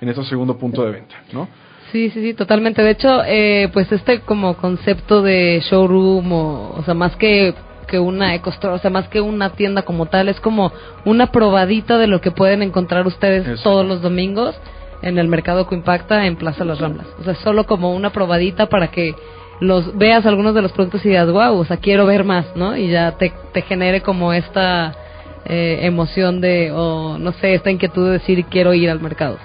en 0.00 0.08
este 0.08 0.24
segundo 0.24 0.58
punto 0.58 0.84
de 0.84 0.90
venta, 0.90 1.14
¿no? 1.32 1.46
Sí, 1.94 2.10
sí, 2.10 2.22
sí, 2.22 2.34
totalmente. 2.34 2.82
De 2.82 2.90
hecho, 2.90 3.22
eh, 3.24 3.68
pues 3.72 3.92
este 3.92 4.18
como 4.22 4.56
concepto 4.56 5.22
de 5.22 5.62
showroom, 5.70 6.32
o, 6.32 6.74
o 6.76 6.82
sea, 6.82 6.92
más 6.92 7.14
que 7.14 7.54
que 7.86 8.00
una 8.00 8.34
ecostore, 8.34 8.74
o 8.74 8.78
sea, 8.78 8.90
más 8.90 9.06
que 9.06 9.20
una 9.20 9.50
tienda 9.50 9.82
como 9.82 10.06
tal, 10.06 10.28
es 10.28 10.40
como 10.40 10.72
una 11.04 11.28
probadita 11.30 11.96
de 11.96 12.08
lo 12.08 12.20
que 12.20 12.32
pueden 12.32 12.64
encontrar 12.64 13.06
ustedes 13.06 13.46
Eso. 13.46 13.62
todos 13.62 13.86
los 13.86 14.02
domingos 14.02 14.56
en 15.02 15.18
el 15.18 15.28
mercado 15.28 15.68
Coimpacta 15.68 16.26
en 16.26 16.34
Plaza 16.34 16.64
Las 16.64 16.80
Ramblas. 16.80 17.06
O 17.20 17.22
sea, 17.22 17.36
solo 17.36 17.64
como 17.64 17.94
una 17.94 18.10
probadita 18.10 18.66
para 18.66 18.88
que 18.88 19.14
los 19.60 19.96
veas 19.96 20.26
algunos 20.26 20.56
de 20.56 20.62
los 20.62 20.72
productos 20.72 21.06
y 21.06 21.10
digas, 21.10 21.30
wow, 21.30 21.56
o 21.56 21.64
sea, 21.64 21.76
quiero 21.76 22.06
ver 22.06 22.24
más, 22.24 22.56
¿no? 22.56 22.76
Y 22.76 22.88
ya 22.90 23.12
te, 23.18 23.32
te 23.52 23.62
genere 23.62 24.00
como 24.00 24.32
esta 24.32 24.96
eh, 25.44 25.78
emoción 25.82 26.40
de, 26.40 26.72
o 26.72 27.18
no 27.18 27.30
sé, 27.34 27.54
esta 27.54 27.70
inquietud 27.70 28.06
de 28.06 28.12
decir, 28.14 28.44
quiero 28.46 28.74
ir 28.74 28.90
al 28.90 28.98
mercado 28.98 29.38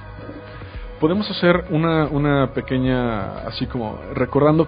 podemos 1.00 1.29
hacer 1.29 1.65
una, 1.70 2.06
una 2.06 2.48
pequeña, 2.53 3.39
así 3.48 3.65
como 3.65 4.00
recordando 4.13 4.68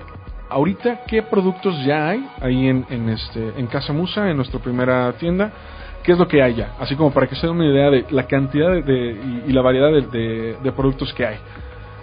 ahorita 0.49 1.01
qué 1.07 1.23
productos 1.23 1.75
ya 1.85 2.09
hay 2.09 2.27
ahí 2.41 2.67
en, 2.67 2.85
en, 2.89 3.09
este, 3.09 3.53
en 3.57 3.67
Casa 3.67 3.93
Musa, 3.93 4.29
en 4.29 4.37
nuestra 4.37 4.59
primera 4.59 5.11
tienda, 5.13 5.51
qué 6.03 6.11
es 6.13 6.17
lo 6.17 6.27
que 6.27 6.41
hay 6.41 6.55
ya, 6.55 6.73
así 6.79 6.95
como 6.95 7.11
para 7.11 7.27
que 7.27 7.35
se 7.35 7.47
den 7.47 7.55
una 7.55 7.65
idea 7.65 7.89
de 7.89 8.05
la 8.09 8.27
cantidad 8.27 8.71
de, 8.71 8.81
de 8.81 9.11
y, 9.11 9.49
y, 9.49 9.53
la 9.53 9.61
variedad 9.61 9.91
de, 9.91 10.01
de, 10.01 10.57
de 10.61 10.71
productos 10.71 11.13
que 11.13 11.25
hay. 11.25 11.37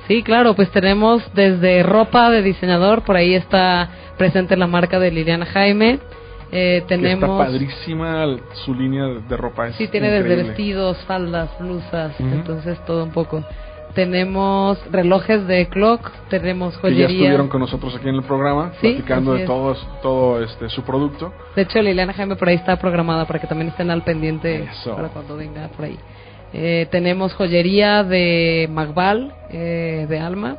Sí, 0.06 0.22
claro, 0.22 0.54
pues 0.54 0.70
tenemos 0.70 1.22
desde 1.34 1.82
ropa 1.82 2.30
de 2.30 2.42
diseñador, 2.42 3.02
por 3.02 3.16
ahí 3.16 3.34
está 3.34 3.90
presente 4.16 4.56
la 4.56 4.66
marca 4.66 4.98
de 4.98 5.10
Liliana 5.10 5.44
Jaime. 5.46 5.98
Eh, 6.50 6.82
tenemos 6.88 7.28
está 7.28 7.44
padrísima 7.52 8.26
su 8.64 8.74
línea 8.74 9.04
de 9.04 9.36
ropa. 9.36 9.68
Es 9.68 9.76
sí, 9.76 9.86
tiene 9.88 10.06
increíble. 10.06 10.36
desde 10.36 10.48
vestidos, 10.48 10.96
faldas, 11.06 11.50
blusas, 11.60 12.18
uh 12.18 12.22
-huh. 12.22 12.32
entonces 12.32 12.82
todo 12.86 13.04
un 13.04 13.10
poco 13.10 13.44
tenemos 13.98 14.78
relojes 14.92 15.44
de 15.48 15.66
clock, 15.66 16.08
tenemos 16.30 16.76
joyería. 16.76 17.08
Que 17.08 17.14
ya 17.14 17.18
estuvieron 17.18 17.48
con 17.48 17.60
nosotros 17.62 17.96
aquí 17.96 18.08
en 18.08 18.14
el 18.14 18.22
programa, 18.22 18.70
¿Sí? 18.80 18.90
platicando 18.90 19.34
de 19.34 19.44
todos, 19.44 19.84
todo 20.02 20.40
este 20.40 20.68
su 20.68 20.84
producto. 20.84 21.32
De 21.56 21.62
hecho, 21.62 21.82
Liliana 21.82 22.12
Jaime 22.12 22.36
por 22.36 22.48
ahí 22.48 22.54
está 22.54 22.76
programada 22.78 23.24
para 23.24 23.40
que 23.40 23.48
también 23.48 23.70
estén 23.70 23.90
al 23.90 24.04
pendiente 24.04 24.68
Eso. 24.70 24.94
para 24.94 25.08
cuando 25.08 25.36
venga 25.36 25.66
por 25.74 25.86
ahí. 25.86 25.98
Eh, 26.52 26.86
tenemos 26.92 27.34
joyería 27.34 28.04
de 28.04 28.68
Magval, 28.70 29.34
eh, 29.50 30.06
de 30.08 30.18
Alma. 30.20 30.58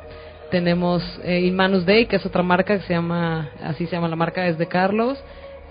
Tenemos 0.52 1.02
eh, 1.24 1.40
Inmanus 1.40 1.86
Day, 1.86 2.08
que 2.08 2.18
es 2.18 2.26
otra 2.26 2.44
marca 2.44 2.78
que 2.78 2.84
se 2.88 2.94
llama, 2.94 3.52
así 3.64 3.86
se 3.86 3.94
llama 3.94 4.10
la 4.10 4.18
marca, 4.18 4.48
es 4.48 4.58
de 4.58 4.68
Carlos. 4.68 5.18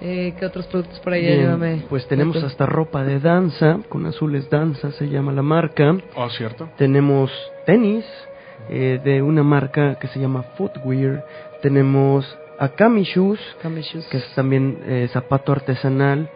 Eh, 0.00 0.34
¿Qué 0.38 0.46
otros 0.46 0.66
productos 0.66 1.00
por 1.00 1.12
ahí? 1.12 1.22
Bien, 1.26 1.84
Pues 1.88 2.06
tenemos 2.06 2.36
hasta 2.42 2.66
ropa 2.66 3.02
de 3.04 3.18
danza, 3.18 3.80
con 3.88 4.06
azules 4.06 4.48
danza 4.48 4.92
se 4.92 5.08
llama 5.08 5.32
la 5.32 5.42
marca. 5.42 5.96
Oh, 6.14 6.28
cierto. 6.30 6.68
Tenemos 6.76 7.30
tenis 7.66 8.04
eh, 8.70 9.00
de 9.02 9.22
una 9.22 9.42
marca 9.42 9.96
que 9.98 10.06
se 10.08 10.20
llama 10.20 10.42
Footwear. 10.56 11.24
Tenemos 11.62 12.24
Akami 12.60 13.02
Shoes, 13.02 13.40
Akami 13.58 13.80
Shoes. 13.82 14.06
que 14.06 14.18
es 14.18 14.34
también 14.34 14.78
eh, 14.86 15.08
zapato 15.12 15.50
artesanal. 15.52 16.30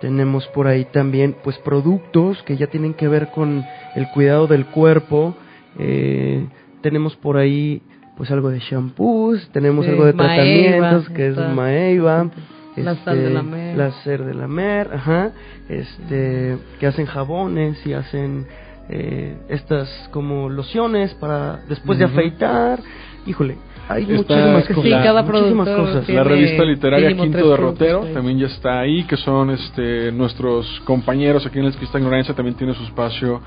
Tenemos 0.00 0.46
por 0.48 0.66
ahí 0.66 0.86
también 0.86 1.36
pues 1.44 1.58
productos 1.58 2.42
que 2.44 2.56
ya 2.56 2.66
tienen 2.66 2.94
que 2.94 3.08
ver 3.08 3.28
con 3.30 3.64
el 3.94 4.08
cuidado 4.08 4.46
del 4.46 4.66
cuerpo. 4.66 5.36
Eh, 5.78 6.46
tenemos 6.80 7.14
por 7.16 7.36
ahí 7.36 7.82
pues 8.16 8.30
algo 8.30 8.50
de 8.50 8.58
shampoos, 8.58 9.48
tenemos 9.52 9.84
sí, 9.84 9.90
algo 9.90 10.04
de 10.04 10.12
Maeva, 10.12 10.34
tratamientos 10.34 11.08
que 11.10 11.28
está. 11.28 11.48
es 11.48 11.54
Maeva. 11.54 12.30
La 12.76 12.92
este, 12.92 13.04
sal 13.04 13.18
de 13.18 13.30
la 13.30 13.42
mer. 13.42 13.76
La 13.76 13.92
sal 14.02 14.26
de 14.26 14.34
la 14.34 14.48
mer, 14.48 14.90
ajá. 14.92 15.32
Este, 15.68 16.58
que 16.78 16.86
hacen 16.86 17.06
jabones 17.06 17.84
y 17.86 17.92
hacen 17.92 18.46
eh, 18.88 19.36
estas 19.48 19.88
como 20.10 20.48
lociones 20.48 21.14
para 21.14 21.56
después 21.68 21.98
uh 21.98 22.02
-huh. 22.02 22.06
de 22.06 22.12
afeitar. 22.12 22.80
Híjole, 23.26 23.56
hay 23.88 24.02
está, 24.02 24.14
muchísimas 24.16 24.68
cosas. 24.68 24.82
Sí, 24.84 24.90
cada 24.90 25.22
muchísimas 25.22 25.68
cosas. 25.68 26.08
La 26.08 26.24
revista 26.24 26.64
literaria 26.64 27.16
Quinto 27.16 27.50
de 27.50 27.56
Rotero 27.56 28.00
también 28.12 28.38
ya 28.38 28.46
está 28.46 28.80
ahí, 28.80 29.04
que 29.04 29.16
son 29.16 29.50
este 29.50 30.12
nuestros 30.12 30.80
compañeros 30.84 31.44
aquí 31.46 31.58
en 31.58 31.64
la 31.64 31.70
Exquisita 31.70 31.98
Ignorancia, 31.98 32.34
también 32.34 32.56
tiene 32.56 32.74
su 32.74 32.84
espacio 32.84 33.40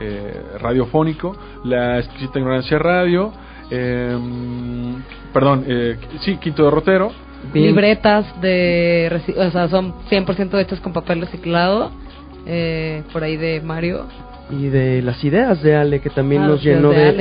eh, 0.00 0.42
radiofónico. 0.60 1.36
La 1.64 1.98
Exquisita 1.98 2.38
Ignorancia 2.38 2.78
Radio, 2.78 3.32
eh, 3.70 4.16
perdón, 5.32 5.64
eh, 5.66 5.96
sí, 6.20 6.36
Quinto 6.36 6.64
de 6.64 6.70
Rotero 6.70 7.12
Bien. 7.52 7.66
libretas 7.68 8.26
de 8.40 9.22
o 9.36 9.50
sea 9.50 9.68
son 9.68 9.94
100% 10.10 10.58
hechas 10.60 10.80
con 10.80 10.92
papel 10.92 11.20
reciclado 11.20 11.90
eh, 12.46 13.02
por 13.12 13.22
ahí 13.22 13.36
de 13.36 13.60
Mario. 13.60 14.06
Y 14.50 14.66
de 14.68 15.00
las 15.02 15.22
ideas 15.22 15.62
de 15.62 15.76
Ale, 15.76 16.00
que 16.00 16.10
también 16.10 16.42
Ah, 16.42 16.48
nos 16.48 16.62
llenó 16.62 16.90
de 16.90 17.12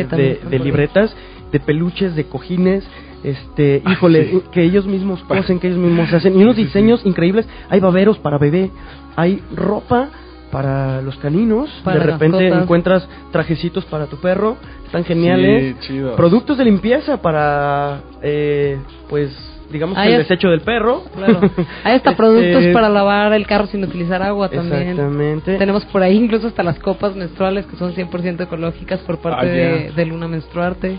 de, 0.50 0.60
libretas, 0.60 1.15
de 1.51 1.60
peluches, 1.60 2.15
de 2.15 2.24
cojines. 2.25 2.84
Este, 3.24 3.82
Ah, 3.86 3.91
híjole, 3.91 4.29
sí. 4.32 4.41
que 4.51 4.63
ellos 4.63 4.88
mismos 4.88 5.22
cosen, 5.24 5.60
que 5.60 5.68
ellos 5.68 5.79
mismos 5.79 6.12
hacen. 6.12 6.39
Y 6.39 6.41
unos 6.41 6.56
diseños 6.56 7.06
increíbles. 7.06 7.48
Hay 7.70 7.79
baberos 7.82 8.18
para 8.18 8.38
bebé, 8.39 8.72
hay 9.15 9.44
ropa 9.56 10.10
para 10.51 11.01
los 11.01 11.15
caninos. 11.18 11.70
Para 11.84 12.00
de 12.00 12.06
repente 12.06 12.38
mascotas. 12.38 12.63
encuentras 12.63 13.10
trajecitos 13.32 13.86
para 13.86 14.06
tu 14.08 14.18
perro. 14.18 14.58
Están 14.86 15.03
geniales. 15.06 15.75
Sí, 15.82 15.88
chido. 15.88 16.15
Productos 16.15 16.58
de 16.58 16.65
limpieza 16.65 17.22
para, 17.22 18.01
eh, 18.24 18.77
pues, 19.10 19.32
digamos 19.72 19.96
que 19.98 20.03
el 20.08 20.13
es- 20.13 20.18
desecho 20.27 20.50
del 20.50 20.62
perro. 20.62 21.03
Claro. 21.15 21.41
Hay 21.84 21.96
hasta 21.96 22.15
productos 22.15 22.65
para 22.74 22.89
lavar 22.89 23.34
el 23.34 23.46
carro 23.46 23.68
sin 23.68 23.84
utilizar 23.84 24.22
agua 24.24 24.50
también. 24.50 24.89
Exactamente. 24.89 25.58
Tenemos 25.58 25.86
por 25.86 26.01
ahí 26.01 26.18
incluso 26.18 26.48
hasta 26.48 26.63
las 26.63 26.79
copas 26.79 27.15
menstruales 27.15 27.65
que 27.68 27.75
son 27.77 27.94
100% 27.94 28.41
ecológicas 28.41 29.00
por 29.01 29.20
parte 29.20 29.46
Ah, 29.46 29.50
de, 29.50 29.91
de 29.96 30.06
Luna 30.06 30.27
Menstruarte. 30.27 30.98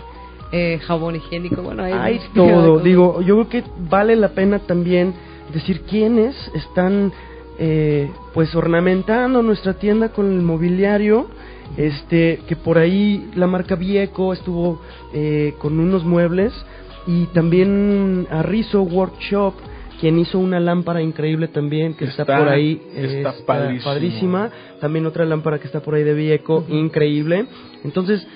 Eh, 0.53 0.79
jabón 0.85 1.15
higiénico, 1.15 1.61
bueno, 1.61 1.81
hay, 1.83 2.19
todo. 2.35 2.79
Digo, 2.79 3.21
yo 3.21 3.35
creo 3.45 3.47
que 3.63 3.69
vale 3.89 4.17
la 4.17 4.29
pena 4.29 4.59
también 4.59 5.13
decir 5.53 5.83
quiénes 5.83 6.35
están, 6.53 7.13
eh, 7.59 8.09
pues, 8.33 8.53
ornamentando 8.55 9.41
nuestra 9.41 9.73
tienda 9.75 10.09
con 10.09 10.31
el 10.31 10.41
mobiliario. 10.41 11.27
Este, 11.77 12.41
que 12.49 12.57
por 12.57 12.77
ahí 12.77 13.31
la 13.33 13.47
marca 13.47 13.75
Vieco 13.75 14.33
estuvo 14.33 14.81
eh, 15.13 15.53
con 15.57 15.79
unos 15.79 16.03
muebles 16.03 16.51
y 17.07 17.27
también 17.27 18.27
Arrizo 18.29 18.81
Workshop 18.81 19.53
quien 20.01 20.19
hizo 20.19 20.37
una 20.37 20.59
lámpara 20.59 21.01
increíble 21.01 21.47
también 21.47 21.93
que 21.93 22.03
está, 22.05 22.23
Está- 22.23 22.39
por 22.39 22.49
ahí 22.49 22.81
está 22.93 23.33
padrísimo. 23.45 23.83
padrísima 23.85 24.49
también 24.81 25.05
otra 25.05 25.23
lámpara 25.23 25.59
que 25.59 25.67
está 25.67 25.79
por 25.79 25.95
ahí 25.95 26.03
de 26.03 26.13
Vieco 26.13 26.65
increíble 26.67 27.45
entonces 27.85 28.27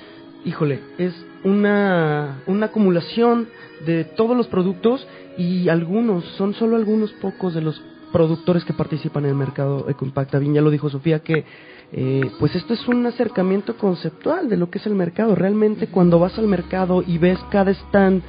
híjole, 0.46 0.80
es 0.98 1.14
una, 1.44 2.42
una 2.48 2.68
acumulación 2.68 3.48
de 3.86 4.06
todos 4.06 4.38
los 4.38 4.48
productos 4.48 5.06
y 5.38 5.68
algunos, 5.68 6.24
son 6.38 6.54
solo 6.54 6.78
algunos 6.78 7.12
pocos 7.14 7.54
de 7.54 7.62
los 7.62 7.82
productores 8.12 8.64
que 8.64 8.74
participan 8.74 9.26
en 9.26 9.32
el 9.32 9.36
mercado 9.36 9.90
Ecoimpacta. 9.90 10.40
Bien, 10.40 10.54
ya 10.54 10.62
lo 10.62 10.70
dijo 10.70 10.90
Sofía 10.90 11.20
que 11.20 11.46
eh, 11.92 12.32
pues 12.40 12.56
esto 12.56 12.74
es 12.74 12.88
un 12.88 13.06
acercamiento 13.06 13.78
conceptual 13.78 14.50
de 14.50 14.58
lo 14.58 14.70
que 14.70 14.80
es 14.80 14.86
el 14.86 14.96
mercado. 14.96 15.36
Realmente 15.36 15.88
cuando 15.88 16.20
vas 16.20 16.38
al 16.38 16.48
mercado 16.48 17.04
y 17.06 17.18
ves 17.18 17.40
cada 17.52 17.72
stand 17.72 18.24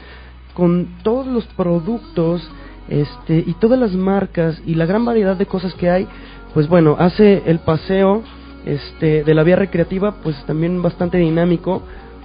con 0.54 0.88
todos 1.02 1.26
los 1.26 1.46
productos 1.48 2.48
este 2.88 3.42
y 3.46 3.54
todas 3.54 3.78
las 3.78 3.92
marcas 3.92 4.60
y 4.64 4.74
la 4.74 4.86
gran 4.86 5.04
variedad 5.04 5.36
de 5.36 5.46
cosas 5.46 5.74
que 5.74 5.90
hay, 5.90 6.06
pues 6.54 6.68
bueno, 6.68 6.96
hace 6.98 7.42
el 7.46 7.58
paseo 7.58 8.22
este 8.64 9.24
de 9.24 9.34
la 9.34 9.42
vía 9.42 9.56
recreativa 9.56 10.16
pues 10.22 10.36
también 10.46 10.82
bastante 10.82 11.18
dinámico 11.18 11.82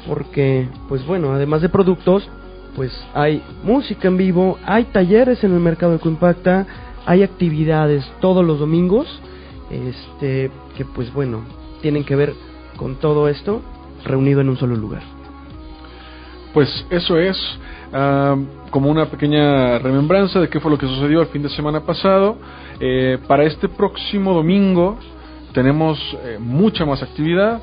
porque 0.08 0.68
pues 0.88 1.06
bueno, 1.06 1.32
además 1.34 1.62
de 1.62 1.70
productos, 1.70 2.28
pues 2.76 2.92
hay 3.14 3.44
música 3.64 4.08
en 4.08 4.18
vivo, 4.18 4.58
hay 4.66 4.86
talleres 4.86 5.44
en 5.44 5.54
el 5.54 5.60
mercado 5.60 5.94
de 5.94 6.00
Coimpacta, 6.00 6.66
hay 7.06 7.24
actividades 7.24 8.06
todos 8.20 8.46
los 8.46 8.60
domingos, 8.60 9.08
este 9.70 10.52
que 10.76 10.86
pues 10.86 11.12
bueno, 11.14 11.42
tienen 11.82 12.04
que 12.04 12.16
ver 12.16 12.34
con 12.78 12.96
todo 12.96 13.28
esto 13.28 13.62
reunido 14.04 14.42
en 14.42 14.50
un 14.50 14.58
solo 14.58 14.76
lugar. 14.76 15.04
Pues 16.54 16.86
eso 16.90 17.18
es 17.18 17.38
ah, 17.94 18.36
como 18.70 18.90
una 18.90 19.06
pequeña 19.06 19.80
remembranza 19.80 20.40
de 20.40 20.50
qué 20.50 20.60
fue 20.60 20.72
lo 20.72 20.78
que 20.78 20.88
sucedió 20.88 21.22
el 21.22 21.28
fin 21.28 21.44
de 21.44 21.50
semana 21.50 21.82
pasado. 21.82 22.38
Eh, 22.80 23.20
para 23.28 23.44
este 23.44 23.70
próximo 23.70 24.34
domingo 24.34 24.98
tenemos 25.54 26.00
eh, 26.24 26.38
mucha 26.40 26.86
más 26.86 27.02
actividad. 27.02 27.62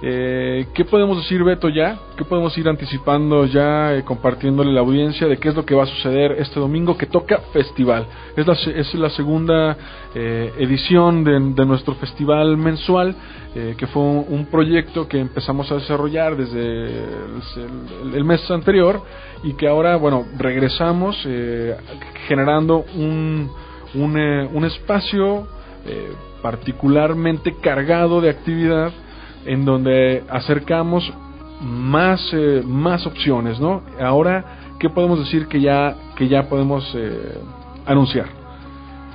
Eh, 0.00 0.66
¿Qué 0.74 0.84
podemos 0.84 1.16
decir, 1.16 1.42
Beto, 1.42 1.68
ya? 1.68 1.98
¿Qué 2.16 2.24
podemos 2.24 2.56
ir 2.56 2.68
anticipando 2.68 3.44
ya, 3.46 3.94
eh, 3.96 4.04
compartiéndole 4.04 4.72
la 4.72 4.80
audiencia 4.80 5.26
de 5.26 5.38
qué 5.38 5.48
es 5.48 5.56
lo 5.56 5.64
que 5.64 5.74
va 5.74 5.82
a 5.82 5.86
suceder 5.86 6.32
este 6.38 6.60
domingo 6.60 6.96
que 6.96 7.06
toca 7.06 7.38
festival? 7.52 8.06
Es 8.36 8.46
la, 8.46 8.52
es 8.52 8.94
la 8.94 9.10
segunda 9.10 9.76
eh, 10.14 10.52
edición 10.58 11.24
de, 11.24 11.66
nuestro 11.66 11.94
festival 11.96 12.56
mensual, 12.56 13.16
eh, 13.56 13.74
que 13.76 13.88
fue 13.88 14.02
un, 14.02 14.46
proyecto 14.46 15.08
que 15.08 15.18
empezamos 15.18 15.70
a 15.72 15.74
desarrollar 15.74 16.36
desde 16.36 16.86
el, 16.86 18.14
el- 18.14 18.24
mes 18.24 18.48
anterior 18.52 19.02
y 19.42 19.54
que 19.54 19.66
ahora, 19.66 19.96
bueno, 19.96 20.26
regresamos 20.38 21.20
eh, 21.26 21.76
generando 22.28 22.84
un, 22.94 23.50
un, 23.94 24.16
un 24.16 24.64
espacio 24.64 25.48
particularmente 26.42 27.56
cargado 27.60 28.20
de 28.20 28.28
actividad 28.28 28.92
en 29.46 29.64
donde 29.64 30.24
acercamos 30.28 31.12
más 31.60 32.20
eh, 32.32 32.62
más 32.64 33.06
opciones, 33.06 33.60
¿no? 33.60 33.82
Ahora, 34.00 34.44
¿qué 34.78 34.88
podemos 34.90 35.18
decir 35.18 35.48
que 35.48 35.60
ya 35.60 35.96
que 36.16 36.28
ya 36.28 36.48
podemos 36.48 36.90
eh, 36.94 37.38
anunciar? 37.86 38.26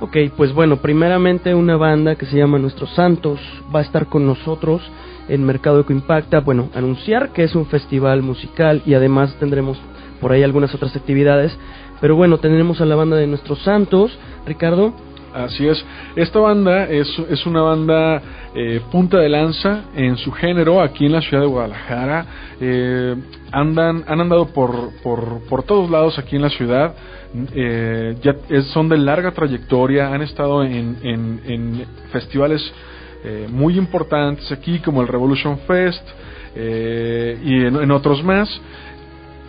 Ok, 0.00 0.16
pues 0.36 0.52
bueno, 0.52 0.78
primeramente 0.78 1.54
una 1.54 1.76
banda 1.76 2.16
que 2.16 2.26
se 2.26 2.36
llama 2.36 2.58
Nuestros 2.58 2.90
Santos 2.90 3.40
va 3.74 3.78
a 3.78 3.82
estar 3.82 4.06
con 4.06 4.26
nosotros 4.26 4.82
en 5.28 5.44
Mercado 5.44 5.80
Eco 5.80 5.92
Impacta. 5.92 6.40
Bueno, 6.40 6.68
anunciar 6.74 7.30
que 7.30 7.44
es 7.44 7.54
un 7.54 7.66
festival 7.66 8.22
musical 8.22 8.82
y 8.84 8.94
además 8.94 9.34
tendremos 9.38 9.78
por 10.20 10.32
ahí 10.32 10.42
algunas 10.42 10.74
otras 10.74 10.96
actividades. 10.96 11.56
Pero 12.00 12.16
bueno, 12.16 12.38
tendremos 12.38 12.80
a 12.80 12.84
la 12.84 12.96
banda 12.96 13.16
de 13.16 13.26
Nuestros 13.26 13.60
Santos. 13.62 14.18
Ricardo, 14.44 14.92
Así 15.34 15.66
es. 15.66 15.84
Esta 16.14 16.38
banda 16.38 16.84
es, 16.84 17.08
es 17.28 17.44
una 17.44 17.60
banda 17.60 18.22
eh, 18.54 18.80
punta 18.92 19.18
de 19.18 19.28
lanza 19.28 19.86
en 19.96 20.16
su 20.16 20.30
género 20.30 20.80
aquí 20.80 21.06
en 21.06 21.12
la 21.12 21.20
ciudad 21.20 21.42
de 21.42 21.48
Guadalajara. 21.48 22.26
Eh, 22.60 23.16
andan, 23.50 24.04
han 24.06 24.20
andado 24.20 24.46
por, 24.46 24.90
por, 25.02 25.40
por 25.48 25.64
todos 25.64 25.90
lados 25.90 26.20
aquí 26.20 26.36
en 26.36 26.42
la 26.42 26.50
ciudad. 26.50 26.94
Eh, 27.52 28.14
ya 28.22 28.36
son 28.72 28.88
de 28.88 28.96
larga 28.96 29.32
trayectoria. 29.32 30.14
Han 30.14 30.22
estado 30.22 30.62
en, 30.62 30.98
en, 31.02 31.40
en 31.44 31.84
festivales 32.12 32.62
eh, 33.24 33.48
muy 33.50 33.76
importantes 33.76 34.52
aquí 34.52 34.78
como 34.78 35.02
el 35.02 35.08
Revolution 35.08 35.58
Fest 35.66 36.06
eh, 36.54 37.40
y 37.42 37.64
en 37.64 37.90
otros 37.90 38.22
más 38.22 38.48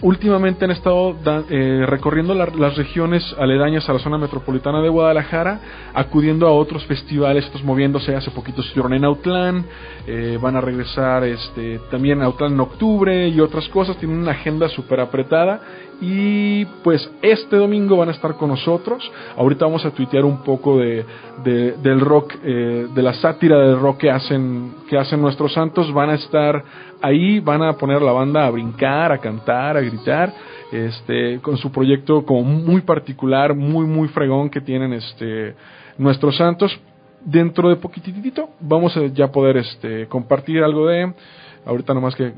últimamente 0.02 0.66
han 0.66 0.72
estado 0.72 1.16
eh, 1.50 1.86
recorriendo 1.88 2.34
la- 2.34 2.48
las 2.48 2.76
regiones 2.76 3.24
aledañas 3.40 3.88
a 3.90 3.94
la 3.94 4.00
zona 4.00 4.18
metropolitana 4.18 4.82
de 4.82 4.90
Guadalajara, 4.90 5.60
acudiendo 5.94 6.48
a 6.48 6.52
otros 6.52 6.86
festivales, 6.86 7.46
estos 7.46 7.64
moviéndose. 7.64 8.16
Hace 8.16 8.32
poquito 8.32 8.62
estuvieron 8.62 8.94
en 8.94 9.06
Autlán, 9.06 9.66
eh, 10.08 10.38
van 10.42 10.56
a 10.56 10.62
regresar 10.62 11.24
este, 11.24 11.80
también 11.90 12.22
a 12.22 12.26
Autlán 12.26 12.54
en 12.54 12.60
octubre 12.60 13.28
y 13.30 13.40
otras 13.40 13.68
cosas. 13.70 13.98
Tienen 13.98 14.18
una 14.20 14.32
agenda 14.32 14.68
súper 14.70 15.00
apretada. 15.00 15.62
Y 16.02 16.66
pues 16.84 17.10
este 17.22 17.56
domingo 17.56 17.98
van 17.98 18.10
a 18.10 18.12
estar 18.12 18.36
con 18.36 18.50
nosotros. 18.50 19.10
Ahorita 19.38 19.66
vamos 19.66 19.86
a 19.86 19.92
tuitear 19.92 20.26
un 20.26 20.44
poco 20.44 20.78
de, 20.78 21.06
de- 21.44 21.72
del 21.78 22.00
rock, 22.02 22.34
eh, 22.44 22.88
de 22.94 23.02
la 23.02 23.14
sátira 23.14 23.58
del 23.60 23.80
rock 23.80 24.00
que 24.00 24.12
hacen, 24.12 24.74
que 24.90 24.98
hacen 24.98 25.22
nuestros 25.22 25.54
santos. 25.54 25.92
Van 25.94 26.10
a 26.10 26.16
estar 26.16 26.64
ahí, 27.02 27.40
van 27.40 27.64
a 27.64 27.74
poner 27.74 28.02
la 28.02 28.12
banda 28.12 28.46
a 28.46 28.50
brincar, 28.52 29.12
a 29.12 29.20
cantar, 29.20 29.78
a 29.78 29.82
gritar, 29.82 30.34
este, 30.72 31.40
con 31.42 31.58
su 31.58 31.72
proyecto 31.72 32.26
como 32.26 32.44
muy 32.44 32.82
particular, 32.82 33.56
muy, 33.56 33.86
muy 33.86 34.08
fregón 34.10 34.50
que 34.50 34.62
tienen 34.62 34.94
este, 34.94 35.56
nuestros 35.98 36.36
santos. 36.36 36.78
Dentro 37.24 37.70
de 37.70 37.78
poquitito 37.78 38.50
vamos 38.60 38.96
a 38.98 39.06
ya 39.08 39.32
poder 39.32 39.58
este, 39.58 40.08
compartir 40.08 40.62
algo 40.64 40.88
de, 40.88 41.12
ahorita 41.66 41.94
nomás 41.94 42.16
que 42.16 42.32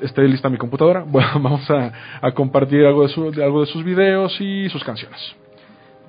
esté 0.00 0.22
lista 0.22 0.48
mi 0.48 0.58
computadora, 0.58 1.04
bueno, 1.06 1.28
vamos 1.34 1.68
a, 1.70 1.92
compartir 2.32 2.84
algo 2.84 3.02
de, 3.02 3.08
su- 3.08 3.30
de 3.30 3.44
algo 3.44 3.60
de 3.60 3.66
sus 3.66 3.84
videos 3.84 4.40
y 4.40 4.68
sus 4.70 4.82
canciones. 4.84 5.20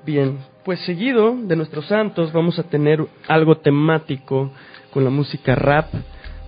Bien, 0.06 0.38
pues 0.64 0.80
seguido 0.82 1.36
de 1.36 1.56
nuestros 1.56 1.88
santos 1.88 2.32
vamos 2.32 2.60
a 2.60 2.64
tener 2.64 3.04
algo 3.28 3.58
temático 3.58 4.52
con 4.92 5.04
la 5.04 5.10
música 5.10 5.56
rap. 5.56 5.88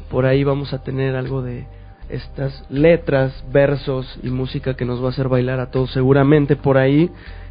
Por 0.10 0.26
ahí 0.26 0.43
vamos 0.43 0.73
a 0.73 0.84
tener 0.84 1.15
algo 1.15 1.41
de 1.41 1.65
estas 2.10 2.65
letras, 2.69 3.43
versos 3.52 4.19
y 4.23 4.30
música 4.30 4.76
que 4.76 4.86
nos 4.86 5.02
va 5.02 5.08
a 5.08 5.10
hacer 5.10 5.28
bailar 5.28 5.60
a 5.60 5.71
todos 5.71 5.91
seguramente 5.91 6.56
por 6.56 6.78
ahí. 6.78 7.10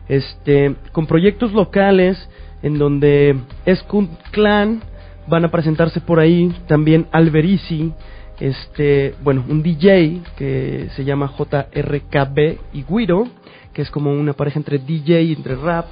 Este, 0.09 0.77
con 0.93 1.07
proyectos 1.07 1.53
locales 1.53 2.17
en 2.63 2.79
donde 2.79 3.37
Skunk 3.69 4.11
Clan 4.31 4.81
van 5.27 5.45
a 5.45 5.51
presentarse 5.51 6.01
por 6.01 6.21
ahí, 6.21 6.55
también 6.69 7.07
Alberici, 7.11 7.93
este, 8.41 9.15
bueno, 9.23 9.45
un 9.49 9.63
DJ 9.63 10.21
que 10.37 10.89
se 10.95 11.05
llama 11.05 11.33
JRKB 11.37 12.59
y 12.73 12.85
Guido, 12.85 13.27
que 13.73 13.83
es 13.83 13.91
como 13.91 14.13
una 14.13 14.33
pareja 14.33 14.59
entre 14.59 14.79
DJ 14.79 15.23
y 15.23 15.33
entre 15.33 15.57
rap. 15.57 15.87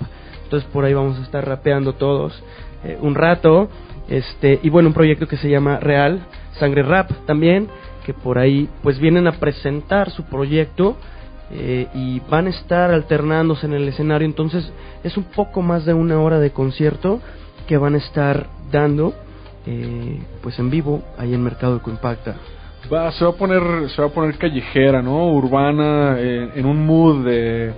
Entonces 0.45 0.69
por 0.71 0.85
ahí 0.85 0.95
vamos 0.95 1.19
a 1.19 1.23
estar 1.23 1.47
rapeando 1.47 1.95
todos 1.95 2.43
eh, 2.85 2.99
un 3.01 3.15
rato. 3.15 3.69
Este, 4.09 4.61
y 4.63 4.69
bueno, 4.69 4.89
un 4.89 4.95
proyecto 4.95 5.27
que 5.27 5.39
se 5.39 5.49
llama 5.49 5.81
Real, 5.81 6.27
Sangre 6.59 6.83
Rap 6.83 7.11
también, 7.27 7.69
que 8.05 8.13
por 8.13 8.39
ahí 8.39 8.69
pues 8.83 8.99
vienen 8.99 9.27
a 9.27 9.33
presentar 9.33 10.11
su 10.11 10.25
proyecto 10.25 10.97
eh, 11.51 11.89
y 11.95 12.21
van 12.29 12.47
a 12.47 12.51
estar 12.51 12.91
alternándose 12.91 13.67
en 13.67 13.73
el 13.73 13.89
escenario. 13.89 14.27
Entonces 14.27 14.71
es 15.03 15.17
un 15.17 15.25
poco 15.25 15.63
más 15.63 15.85
de 15.87 15.95
una 15.95 16.21
hora 16.21 16.39
de 16.39 16.51
concierto 16.51 17.21
que 17.67 17.79
van 17.79 17.95
a 17.95 17.99
estar 17.99 18.47
dando. 18.71 19.15
Eh, 19.67 20.21
pues 20.43 20.59
en 20.59 20.71
vivo 20.71 21.03
ahí 21.19 21.35
en 21.35 21.43
Mercado 21.43 21.77
Ecoimpacta. 21.77 22.37
Va, 22.93 23.11
se 23.13 23.25
va 23.25 23.31
a 23.31 23.35
poner, 23.35 23.89
se 23.91 24.03
va 24.03 24.09
a 24.09 24.11
poner 24.11 24.37
callejera, 24.37 25.01
¿no? 25.01 25.33
Urbana, 25.33 26.17
eh, 26.19 26.51
en 26.55 26.67
un 26.67 26.85
mood 26.87 27.25
de 27.25 27.73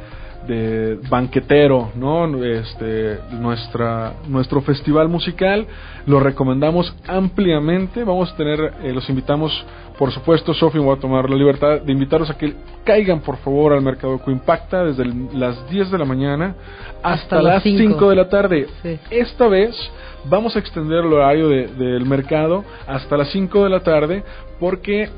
de 0.46 0.99
banquetero, 1.09 1.90
¿no? 1.96 2.44
Este, 2.44 3.18
nuestra, 3.33 4.14
nuestro 4.29 4.61
festival 4.62 5.09
musical 5.09 5.66
lo 6.07 6.20
recomendamos 6.20 6.94
ampliamente. 7.07 8.05
Vamos 8.05 8.33
a 8.33 8.37
tener, 8.37 8.75
eh, 8.83 8.92
los 8.92 9.09
invitamos, 9.09 9.53
por 9.99 10.12
supuesto, 10.12 10.55
Sofi 10.55 10.79
voy 10.79 10.96
a 10.96 11.01
tomar 11.01 11.29
la 11.29 11.37
libertad 11.37 11.81
de 11.81 11.92
invitarlos 11.92 12.31
a 12.31 12.38
que 12.38 12.55
caigan, 12.85 13.20
por 13.20 13.37
favor, 13.38 13.72
al 13.72 13.83
Mercado 13.83 14.18
Coimpacta 14.18 14.85
desde 14.85 15.05
las 15.35 15.68
10 15.68 15.90
de 15.90 15.99
la 15.99 16.05
mañana 16.05 16.55
hasta, 17.03 17.42
las 17.42 17.62
5 17.62 18.11
de 18.11 18.16
la 18.16 18.29
tarde. 18.29 18.66
Esta 19.11 19.49
vez 19.49 19.77
vamos 20.29 20.57
a 20.57 20.59
extender 20.59 21.05
el 21.05 21.12
horario 21.12 21.49
del 21.49 22.05
mercado 22.07 22.65
hasta 22.87 23.17
las 23.17 23.31
5 23.31 23.65
de 23.65 23.71
la 23.71 23.81
tarde 23.81 24.23
porque 24.59 25.09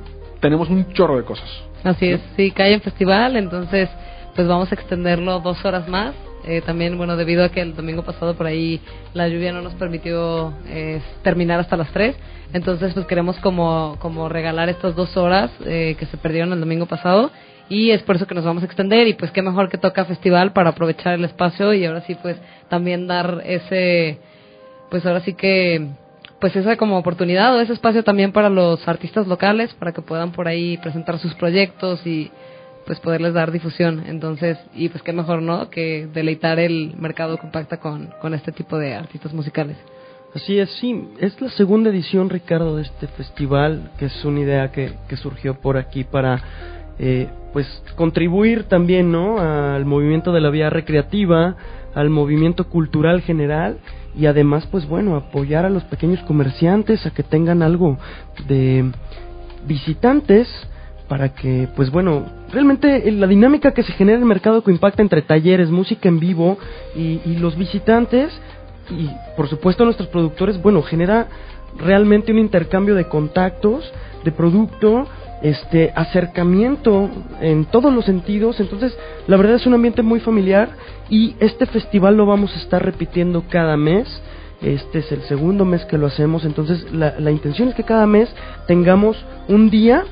tenemos 0.40 0.68
un 0.68 0.92
chorro 0.92 1.16
de 1.16 1.24
cosas. 1.24 1.48
Así 1.84 2.08
es, 2.08 2.20
sí, 2.36 2.50
cae 2.50 2.74
en 2.74 2.80
festival, 2.80 3.36
entonces 3.36 3.88
pues 4.34 4.46
vamos 4.46 4.70
a 4.70 4.74
extenderlo 4.74 5.40
dos 5.40 5.64
horas 5.64 5.88
más. 5.88 6.14
Eh, 6.44 6.62
también, 6.64 6.96
bueno, 6.96 7.16
debido 7.16 7.44
a 7.44 7.48
que 7.48 7.60
el 7.60 7.74
domingo 7.74 8.04
pasado 8.04 8.34
por 8.34 8.46
ahí 8.46 8.80
la 9.12 9.28
lluvia 9.28 9.52
no 9.52 9.60
nos 9.60 9.74
permitió 9.74 10.54
eh, 10.68 11.00
terminar 11.22 11.60
hasta 11.60 11.76
las 11.76 11.90
tres, 11.90 12.16
entonces 12.52 12.94
pues 12.94 13.06
queremos 13.06 13.36
como, 13.40 13.96
como 13.98 14.28
regalar 14.28 14.68
estas 14.68 14.94
dos 14.94 15.16
horas 15.16 15.50
eh, 15.66 15.96
que 15.98 16.06
se 16.06 16.16
perdieron 16.16 16.52
el 16.52 16.60
domingo 16.60 16.86
pasado 16.86 17.30
y 17.68 17.90
es 17.90 18.02
por 18.02 18.16
eso 18.16 18.26
que 18.26 18.34
nos 18.34 18.44
vamos 18.44 18.62
a 18.62 18.66
extender 18.66 19.08
y 19.08 19.14
pues 19.14 19.30
qué 19.30 19.42
mejor 19.42 19.68
que 19.68 19.76
toca 19.76 20.04
festival 20.04 20.52
para 20.52 20.70
aprovechar 20.70 21.14
el 21.14 21.24
espacio 21.24 21.74
y 21.74 21.84
ahora 21.84 22.02
sí 22.02 22.16
pues 22.22 22.36
también 22.68 23.06
dar 23.06 23.42
ese, 23.44 24.18
pues 24.90 25.04
ahora 25.06 25.20
sí 25.20 25.34
que 25.34 25.88
pues 26.40 26.54
esa 26.54 26.76
como 26.76 26.98
oportunidad 26.98 27.54
o 27.56 27.60
ese 27.60 27.72
espacio 27.72 28.04
también 28.04 28.32
para 28.32 28.48
los 28.48 28.86
artistas 28.86 29.26
locales 29.26 29.74
para 29.74 29.92
que 29.92 30.02
puedan 30.02 30.32
por 30.32 30.46
ahí 30.46 30.76
presentar 30.78 31.18
sus 31.18 31.34
proyectos 31.34 32.06
y 32.06 32.30
pues 32.86 33.00
poderles 33.00 33.34
dar 33.34 33.52
difusión. 33.52 34.04
Entonces, 34.06 34.56
y 34.74 34.88
pues 34.88 35.02
qué 35.02 35.12
mejor, 35.12 35.42
¿no? 35.42 35.68
Que 35.68 36.06
deleitar 36.06 36.58
el 36.58 36.94
mercado 36.96 37.36
compacta 37.36 37.76
con, 37.76 38.08
con 38.20 38.32
este 38.32 38.50
tipo 38.50 38.78
de 38.78 38.94
artistas 38.94 39.34
musicales. 39.34 39.76
Así 40.34 40.58
es, 40.58 40.70
sí, 40.80 41.08
es 41.20 41.38
la 41.40 41.50
segunda 41.50 41.90
edición, 41.90 42.30
Ricardo, 42.30 42.76
de 42.76 42.82
este 42.82 43.06
festival, 43.08 43.90
que 43.98 44.06
es 44.06 44.24
una 44.24 44.40
idea 44.40 44.72
que, 44.72 44.92
que 45.08 45.16
surgió 45.16 45.54
por 45.54 45.76
aquí 45.76 46.04
para, 46.04 46.42
eh, 46.98 47.28
pues, 47.52 47.66
contribuir 47.96 48.64
también, 48.64 49.10
¿no? 49.10 49.38
Al 49.38 49.84
movimiento 49.84 50.32
de 50.32 50.40
la 50.40 50.50
vía 50.50 50.70
recreativa, 50.70 51.56
al 51.98 52.10
movimiento 52.10 52.68
cultural 52.68 53.22
general 53.22 53.78
y 54.16 54.26
además, 54.26 54.68
pues, 54.70 54.86
bueno, 54.86 55.16
apoyar 55.16 55.64
a 55.64 55.70
los 55.70 55.82
pequeños 55.84 56.20
comerciantes 56.20 57.04
a 57.04 57.10
que 57.10 57.24
tengan 57.24 57.60
algo 57.60 57.98
de 58.46 58.90
visitantes 59.66 60.48
para 61.08 61.34
que, 61.34 61.68
pues 61.74 61.90
bueno, 61.90 62.24
realmente 62.52 63.10
la 63.10 63.26
dinámica 63.26 63.72
que 63.72 63.82
se 63.82 63.92
genera 63.94 64.16
en 64.16 64.22
el 64.22 64.28
mercado 64.28 64.62
que 64.62 64.70
impacta 64.70 65.02
entre 65.02 65.22
talleres, 65.22 65.70
música 65.70 66.08
en 66.08 66.20
vivo 66.20 66.56
y, 66.94 67.36
los 67.36 67.56
visitantes 67.56 68.30
y 68.90 69.10
por 69.36 69.48
supuesto 69.48 69.84
nuestros 69.84 70.08
productores, 70.08 70.62
bueno, 70.62 70.82
genera 70.82 71.26
realmente 71.78 72.30
un 72.30 72.38
intercambio 72.38 72.94
de 72.94 73.08
contactos, 73.08 73.92
de 74.24 74.30
producto, 74.30 75.08
este 75.42 75.92
acercamiento 75.94 77.08
en 77.40 77.64
todos 77.66 77.92
los 77.92 78.04
sentidos, 78.04 78.60
entonces 78.60 78.96
la 79.26 79.36
verdad 79.36 79.56
es 79.56 79.66
un 79.66 79.74
ambiente 79.74 80.02
muy 80.02 80.20
familiar 80.20 80.70
y 81.08 81.36
este 81.40 81.66
festival 81.66 82.16
lo 82.16 82.26
vamos 82.26 82.54
a 82.54 82.58
estar 82.58 82.84
repitiendo 82.84 83.44
cada 83.48 83.76
mes. 83.76 84.22
Este 84.60 84.98
es 84.98 85.12
el 85.12 85.22
segundo 85.22 85.64
mes 85.64 85.84
que 85.84 85.98
lo 85.98 86.06
hacemos, 86.06 86.44
entonces 86.44 86.90
la, 86.92 87.14
la 87.20 87.30
intención 87.30 87.68
es 87.68 87.74
que 87.74 87.84
cada 87.84 88.06
mes 88.06 88.28
tengamos 88.66 89.16
un 89.46 89.70
día 89.70 90.04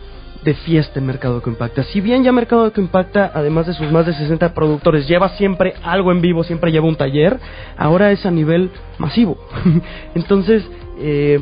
de 0.44 0.54
fiesta 0.54 1.00
en 1.00 1.06
Mercado 1.06 1.42
que 1.42 1.50
Impacta. 1.50 1.82
Si 1.82 2.00
bien 2.00 2.22
ya 2.22 2.30
Mercado 2.30 2.72
que 2.72 2.80
Impacta, 2.80 3.32
además 3.34 3.66
de 3.66 3.74
sus 3.74 3.90
más 3.90 4.06
de 4.06 4.14
60 4.14 4.54
productores, 4.54 5.08
lleva 5.08 5.30
siempre 5.30 5.74
algo 5.82 6.12
en 6.12 6.20
vivo, 6.20 6.44
siempre 6.44 6.70
lleva 6.70 6.86
un 6.86 6.94
taller, 6.94 7.40
ahora 7.76 8.12
es 8.12 8.24
a 8.24 8.30
nivel 8.30 8.70
masivo. 8.98 9.36
Entonces, 10.14 10.64
eh, 11.00 11.40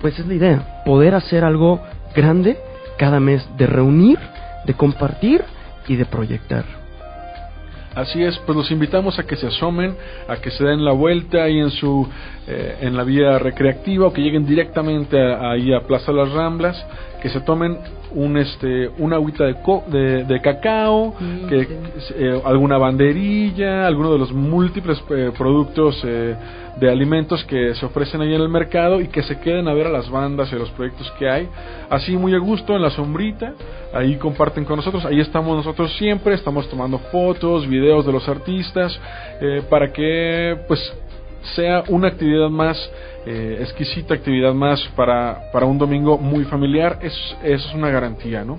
pues 0.00 0.18
es 0.18 0.26
la 0.26 0.34
idea, 0.34 0.82
poder 0.86 1.14
hacer 1.14 1.44
algo 1.44 1.80
grande 2.14 2.56
cada 2.96 3.20
mes, 3.20 3.46
de 3.56 3.66
reunir, 3.66 4.18
de 4.64 4.74
compartir 4.74 5.44
y 5.88 5.96
de 5.96 6.04
proyectar. 6.04 6.64
Así 7.96 8.22
es, 8.22 8.36
pues 8.40 8.54
los 8.54 8.70
invitamos 8.70 9.18
a 9.18 9.22
que 9.22 9.36
se 9.36 9.46
asomen, 9.46 9.96
a 10.28 10.36
que 10.36 10.50
se 10.50 10.62
den 10.62 10.84
la 10.84 10.92
vuelta 10.92 11.44
ahí 11.44 11.58
en 11.58 11.70
su 11.70 12.06
eh, 12.46 12.76
en 12.82 12.94
la 12.94 13.04
vía 13.04 13.38
recreativa 13.38 14.06
o 14.06 14.12
que 14.12 14.20
lleguen 14.20 14.44
directamente 14.44 15.18
ahí 15.18 15.72
a 15.72 15.80
Plaza 15.80 16.12
Las 16.12 16.30
Ramblas, 16.30 16.76
que 17.22 17.30
se 17.30 17.40
tomen 17.40 17.78
un 18.16 18.36
este 18.38 18.90
una 18.98 19.16
agüita 19.16 19.44
de, 19.44 20.24
de, 20.24 20.40
cacao, 20.40 21.14
mm, 21.18 21.46
que 21.48 21.68
eh, 22.16 22.42
alguna 22.44 22.78
banderilla, 22.78 23.86
alguno 23.86 24.12
de 24.12 24.18
los 24.18 24.32
múltiples 24.32 25.02
eh, 25.10 25.30
productos 25.36 26.02
de 26.76 26.90
alimentos 26.90 27.42
que 27.44 27.74
se 27.74 27.86
ofrecen 27.86 28.20
ahí 28.20 28.34
en 28.34 28.40
el 28.40 28.48
mercado 28.48 29.00
y 29.00 29.08
que 29.08 29.22
se 29.22 29.38
queden 29.40 29.66
a 29.66 29.74
ver 29.74 29.86
a 29.86 29.90
las 29.90 30.10
bandas 30.10 30.52
y 30.52 30.56
a 30.56 30.58
los 30.58 30.70
proyectos 30.70 31.10
que 31.18 31.28
hay. 31.28 31.48
Así 31.88 32.16
muy 32.16 32.34
a 32.34 32.38
gusto 32.38 32.74
en 32.76 32.82
la 32.82 32.90
sombrita, 32.90 33.54
ahí 33.94 34.16
comparten 34.16 34.64
con 34.64 34.76
nosotros, 34.76 35.04
ahí 35.06 35.20
estamos 35.20 35.56
nosotros 35.56 35.94
siempre, 35.96 36.34
estamos 36.34 36.68
tomando 36.68 36.98
fotos, 36.98 37.66
videos 37.66 38.04
de 38.04 38.12
los 38.12 38.28
artistas, 38.28 38.98
eh, 39.40 39.62
para 39.70 39.92
que 39.92 40.58
pues 40.68 40.80
sea 41.54 41.84
una 41.88 42.08
actividad 42.08 42.48
más 42.48 42.76
eh, 43.26 43.58
exquisita 43.60 44.14
actividad 44.14 44.54
más 44.54 44.80
para, 44.94 45.50
para 45.52 45.66
un 45.66 45.78
domingo 45.78 46.16
muy 46.16 46.44
familiar, 46.44 46.98
es, 47.02 47.36
es 47.42 47.74
una 47.74 47.90
garantía, 47.90 48.44
¿no? 48.44 48.58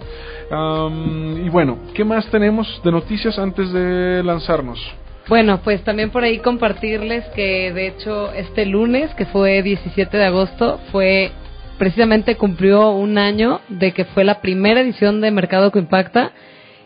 y 0.50 1.50
bueno, 1.50 1.78
¿qué 1.94 2.06
más 2.06 2.26
tenemos 2.32 2.82
de 2.84 2.92
noticias 2.92 3.38
antes 3.38 3.72
de 3.74 4.22
lanzarnos? 4.24 4.80
Bueno, 5.28 5.60
pues 5.62 5.84
también 5.84 6.10
por 6.10 6.24
ahí 6.24 6.40
compartirles 6.40 7.26
que 7.36 7.74
de 7.74 7.88
hecho 7.88 8.32
este 8.32 8.66
lunes, 8.66 9.14
que 9.16 9.26
fue 9.26 9.62
17 9.62 10.16
de 10.16 10.24
agosto, 10.24 10.80
fue 10.92 11.32
precisamente 11.78 12.36
cumplió 12.36 12.92
un 12.92 13.18
año 13.18 13.60
de 13.68 13.92
que 13.92 14.06
fue 14.06 14.24
la 14.24 14.40
primera 14.42 14.82
edición 14.82 15.20
de 15.20 15.32
Mercado 15.32 15.72
que 15.72 15.80
Impacta 15.80 16.32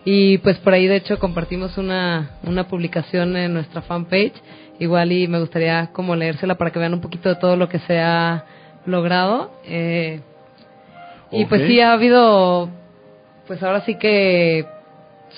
y 0.06 0.40
pues 0.40 0.58
por 0.58 0.74
ahí 0.74 0.88
de 0.88 0.98
hecho 0.98 1.20
compartimos 1.20 1.78
una, 1.78 2.32
una 2.44 2.68
publicación 2.68 3.36
en 3.38 3.54
nuestra 3.54 3.82
fanpage 3.82 4.34
igual 4.80 5.12
y 5.12 5.28
me 5.28 5.40
gustaría 5.40 5.92
como 5.94 6.16
leérsela 6.16 6.56
para 6.56 6.72
que 6.72 6.80
vean 6.80 6.94
un 6.94 7.02
poquito 7.02 7.30
de 7.30 7.36
todo 7.36 7.56
lo 7.56 7.70
que 7.70 7.80
se 7.80 8.00
ha 8.00 8.46
logrado 8.86 9.52
eh, 9.66 10.22
y 11.32 11.46
pues 11.46 11.68
sí 11.68 11.80
ha 11.80 11.94
habido 11.94 12.70
pues 13.48 13.62
ahora 13.64 13.82
sí 13.82 13.96
que 13.96 14.66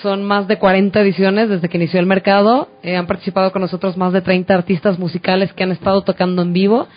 son 0.02 0.24
más 0.24 0.48
de 0.48 0.58
40 0.58 1.00
ediciones 1.00 1.48
desde 1.48 1.68
que 1.68 1.76
inició 1.76 2.00
el 2.00 2.06
mercado. 2.06 2.68
Eh, 2.82 2.96
han 2.96 3.06
participado 3.06 3.52
con 3.52 3.62
nosotros 3.62 3.96
más 3.96 4.12
de 4.12 4.20
30 4.20 4.54
artistas 4.54 4.98
musicales 4.98 5.52
que 5.52 5.62
han 5.62 5.72
estado 5.72 6.02
tocando 6.02 6.42
en 6.42 6.52
vivo. 6.52 6.88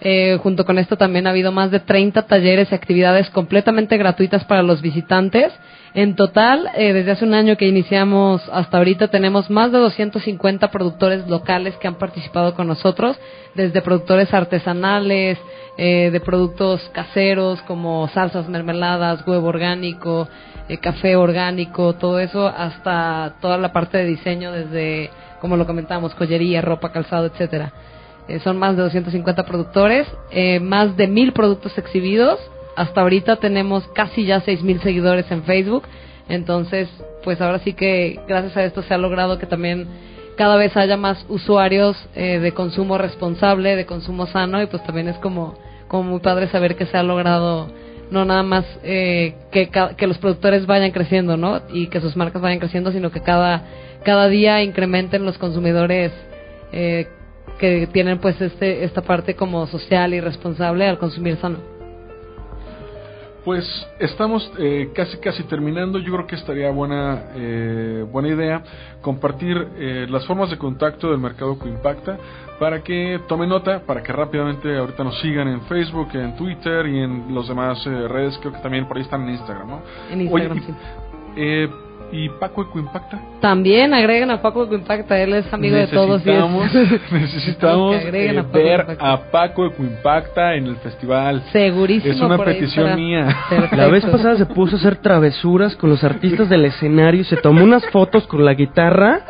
Eh, 0.00 0.38
junto 0.42 0.64
con 0.64 0.78
esto 0.78 0.96
también 0.96 1.26
ha 1.26 1.30
habido 1.30 1.50
más 1.52 1.70
de 1.70 1.80
30 1.80 2.26
talleres 2.26 2.70
y 2.70 2.74
actividades 2.74 3.28
completamente 3.30 3.96
gratuitas 3.96 4.44
para 4.44 4.62
los 4.62 4.80
visitantes. 4.80 5.52
En 5.98 6.14
total, 6.14 6.70
eh, 6.76 6.92
desde 6.92 7.10
hace 7.10 7.24
un 7.24 7.34
año 7.34 7.56
que 7.56 7.66
iniciamos 7.66 8.48
hasta 8.52 8.78
ahorita, 8.78 9.08
tenemos 9.08 9.50
más 9.50 9.72
de 9.72 9.78
250 9.78 10.70
productores 10.70 11.26
locales 11.26 11.74
que 11.76 11.88
han 11.88 11.96
participado 11.96 12.54
con 12.54 12.68
nosotros, 12.68 13.18
desde 13.56 13.82
productores 13.82 14.32
artesanales, 14.32 15.38
de 15.76 16.20
productos 16.24 16.80
caseros 16.92 17.62
como 17.62 18.08
salsas, 18.08 18.48
mermeladas, 18.48 19.24
huevo 19.24 19.46
orgánico, 19.46 20.28
eh, 20.68 20.76
café 20.76 21.16
orgánico, 21.16 21.94
todo 21.94 22.20
eso, 22.20 22.46
hasta 22.46 23.36
toda 23.40 23.56
la 23.56 23.72
parte 23.72 23.96
de 23.96 24.04
diseño, 24.04 24.52
desde, 24.52 25.10
como 25.40 25.56
lo 25.56 25.66
comentamos, 25.66 26.14
joyería, 26.14 26.60
ropa, 26.60 26.92
calzado, 26.92 27.26
etcétera. 27.26 27.72
Eh, 28.28 28.38
son 28.40 28.58
más 28.58 28.76
de 28.76 28.82
250 28.82 29.46
productores, 29.46 30.06
eh, 30.30 30.60
más 30.60 30.94
de 30.98 31.08
mil 31.08 31.32
productos 31.32 31.76
exhibidos. 31.78 32.38
Hasta 32.78 33.00
ahorita 33.00 33.36
tenemos 33.36 33.86
casi 33.88 34.24
ya 34.24 34.40
6.000 34.40 34.82
seguidores 34.82 35.30
en 35.30 35.42
Facebook. 35.42 35.82
Entonces, 36.28 36.88
pues 37.24 37.40
ahora 37.40 37.58
sí 37.58 37.72
que 37.72 38.20
gracias 38.28 38.56
a 38.56 38.64
esto 38.64 38.82
se 38.82 38.94
ha 38.94 38.98
logrado 38.98 39.38
que 39.38 39.46
también 39.46 39.86
cada 40.36 40.56
vez 40.56 40.76
haya 40.76 40.96
más 40.96 41.26
usuarios 41.28 41.96
de 42.14 42.52
consumo 42.52 42.96
responsable, 42.96 43.74
de 43.74 43.86
consumo 43.86 44.26
sano 44.26 44.62
y 44.62 44.66
pues 44.66 44.84
también 44.84 45.08
es 45.08 45.16
como, 45.16 45.58
como 45.88 46.04
muy 46.04 46.20
padre 46.20 46.46
saber 46.48 46.76
que 46.76 46.86
se 46.86 46.96
ha 46.96 47.02
logrado 47.02 47.68
no 48.10 48.24
nada 48.24 48.42
más 48.42 48.64
eh, 48.82 49.34
que, 49.50 49.68
que 49.96 50.06
los 50.06 50.18
productores 50.18 50.66
vayan 50.66 50.90
creciendo, 50.92 51.36
¿no? 51.36 51.60
Y 51.72 51.88
que 51.88 52.00
sus 52.00 52.16
marcas 52.16 52.40
vayan 52.42 52.58
creciendo, 52.58 52.92
sino 52.92 53.10
que 53.10 53.20
cada, 53.20 53.62
cada 54.04 54.28
día 54.28 54.62
incrementen 54.62 55.24
los 55.24 55.38
consumidores 55.38 56.12
eh, 56.72 57.08
que 57.58 57.88
tienen 57.88 58.18
pues 58.18 58.40
este, 58.40 58.84
esta 58.84 59.02
parte 59.02 59.34
como 59.34 59.66
social 59.66 60.14
y 60.14 60.20
responsable 60.20 60.86
al 60.86 60.98
consumir 60.98 61.36
sano. 61.36 61.77
Pues 63.48 63.64
estamos 63.98 64.52
eh, 64.58 64.90
casi 64.94 65.16
casi 65.16 65.42
terminando. 65.44 65.98
Yo 65.98 66.12
creo 66.12 66.26
que 66.26 66.34
estaría 66.34 66.70
buena 66.70 67.30
eh, 67.34 68.04
buena 68.12 68.28
idea 68.28 68.62
compartir 69.00 69.56
eh, 69.78 70.06
las 70.06 70.26
formas 70.26 70.50
de 70.50 70.58
contacto 70.58 71.10
del 71.10 71.18
mercado 71.18 71.58
que 71.58 71.66
impacta 71.66 72.18
para 72.60 72.82
que 72.82 73.18
tomen 73.26 73.48
nota, 73.48 73.80
para 73.86 74.02
que 74.02 74.12
rápidamente 74.12 74.76
ahorita 74.76 75.02
nos 75.02 75.18
sigan 75.20 75.48
en 75.48 75.62
Facebook, 75.62 76.08
en 76.12 76.36
Twitter 76.36 76.88
y 76.88 76.98
en 76.98 77.34
los 77.34 77.48
demás 77.48 77.78
eh, 77.86 78.06
redes. 78.06 78.36
Creo 78.36 78.52
que 78.52 78.58
también 78.58 78.86
por 78.86 78.98
ahí 78.98 79.04
están 79.04 79.22
en 79.22 79.30
Instagram, 79.30 79.66
¿no? 79.66 79.82
En 80.10 80.20
Instagram, 80.20 80.58
Oye, 80.58 80.66
sí. 80.66 81.87
¿Y 82.10 82.28
Paco 82.30 82.62
Ecoimpacta? 82.62 83.20
También 83.40 83.92
agreguen 83.92 84.30
a 84.30 84.40
Paco 84.40 84.64
Ecoimpacta, 84.64 85.20
él 85.20 85.34
es 85.34 85.52
amigo 85.52 85.76
de 85.76 85.86
todos. 85.88 86.24
y 86.24 86.30
es- 86.30 86.36
Necesitamos, 86.36 86.74
necesitamos 87.12 87.96
que 87.96 88.06
agreguen 88.06 88.36
eh, 88.36 88.38
a 88.40 88.42
Paco 88.44 88.58
ver 88.58 88.66
Ecoimpacta. 88.80 89.12
a 89.12 89.30
Paco 89.30 89.66
Ecoimpacta 89.66 90.54
en 90.54 90.66
el 90.66 90.76
festival. 90.76 91.42
Segurísimo. 91.52 92.14
Es 92.14 92.20
una 92.20 92.38
petición 92.38 92.96
mía. 92.96 93.26
Perfecto. 93.50 93.76
La 93.76 93.88
vez 93.88 94.04
pasada 94.06 94.36
se 94.36 94.46
puso 94.46 94.76
a 94.76 94.78
hacer 94.78 94.96
travesuras 94.96 95.76
con 95.76 95.90
los 95.90 96.02
artistas 96.02 96.48
del 96.48 96.64
escenario, 96.64 97.24
se 97.24 97.36
tomó 97.36 97.62
unas 97.62 97.84
fotos 97.90 98.26
con 98.26 98.44
la 98.44 98.54
guitarra 98.54 99.20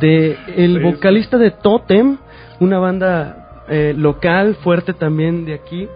de 0.00 0.36
el 0.56 0.80
vocalista 0.82 1.36
de 1.38 1.50
Totem, 1.50 2.16
una 2.60 2.78
banda 2.78 3.62
eh, 3.68 3.94
local 3.96 4.56
fuerte 4.62 4.92
también 4.94 5.44
de 5.44 5.54
aquí. 5.54 5.88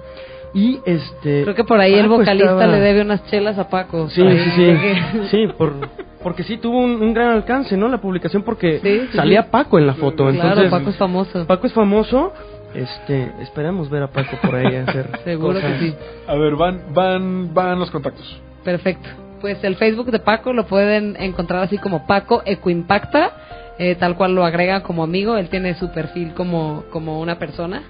Y 0.55 0.81
este 0.87 1.43
Creo 1.43 1.55
que 1.55 1.63
por 1.65 1.79
ahí 1.79 1.93
el 1.95 2.09
vocalista 2.09 2.33
estaba- 2.53 2.67
le 2.69 2.81
debe 2.81 3.03
unas 3.03 3.23
chelas 3.27 3.59
a 3.59 3.69
Paco. 3.69 4.09
Sí, 4.09 4.23
sí, 4.23 4.51
sí. 4.57 4.77
Sí, 5.31 5.47
por, 5.59 5.75
porque 6.23 6.43
sí 6.43 6.57
tuvo 6.59 6.79
un, 6.79 7.01
un 7.03 7.15
gran 7.15 7.29
alcance, 7.31 7.77
¿no? 7.77 7.89
La 7.89 7.99
publicación 8.01 8.43
porque 8.43 8.81
Sí, 8.81 9.01
sí, 9.11 9.17
salía 9.17 9.43
sí. 9.45 9.49
Paco 9.51 9.79
en 9.79 9.87
la 9.87 9.95
foto. 9.95 10.25
Claro, 10.31 10.31
Entonces, 10.49 10.71
Paco 10.71 10.91
es 10.91 10.97
famoso. 10.97 11.47
Paco 11.47 11.67
es 11.67 11.73
famoso. 11.73 12.33
Este, 12.75 13.33
esperamos 13.41 13.89
ver 13.89 14.03
a 14.03 14.09
Paco 14.09 14.37
por 14.43 14.55
ahí 14.55 14.75
hacer 14.77 15.09
Seguro 15.25 15.55
cosas. 15.55 15.73
que 15.73 15.79
sí. 15.79 15.95
A 16.27 16.35
ver, 16.35 16.55
van, 16.57 16.83
van, 16.93 17.55
van 17.55 17.79
los 17.79 17.91
contactos. 17.91 18.41
Perfecto. 18.65 19.09
Pues 19.41 19.63
el 19.65 19.77
Facebook 19.77 20.11
de 20.11 20.19
Paco 20.19 20.53
lo 20.53 20.67
pueden 20.67 21.17
encontrar 21.19 21.63
así 21.63 21.79
como 21.79 22.07
Paco 22.07 22.43
Ecoimpacta, 22.45 23.33
eh, 23.79 23.95
tal 23.95 24.17
cual 24.17 24.35
lo 24.35 24.45
agrega 24.45 24.83
como 24.83 25.03
amigo. 25.05 25.37
Él 25.37 25.49
tiene 25.49 25.75
su 25.77 25.91
perfil 25.93 26.35
como, 26.35 26.85
como 26.91 27.21
una 27.21 27.39
persona. 27.39 27.83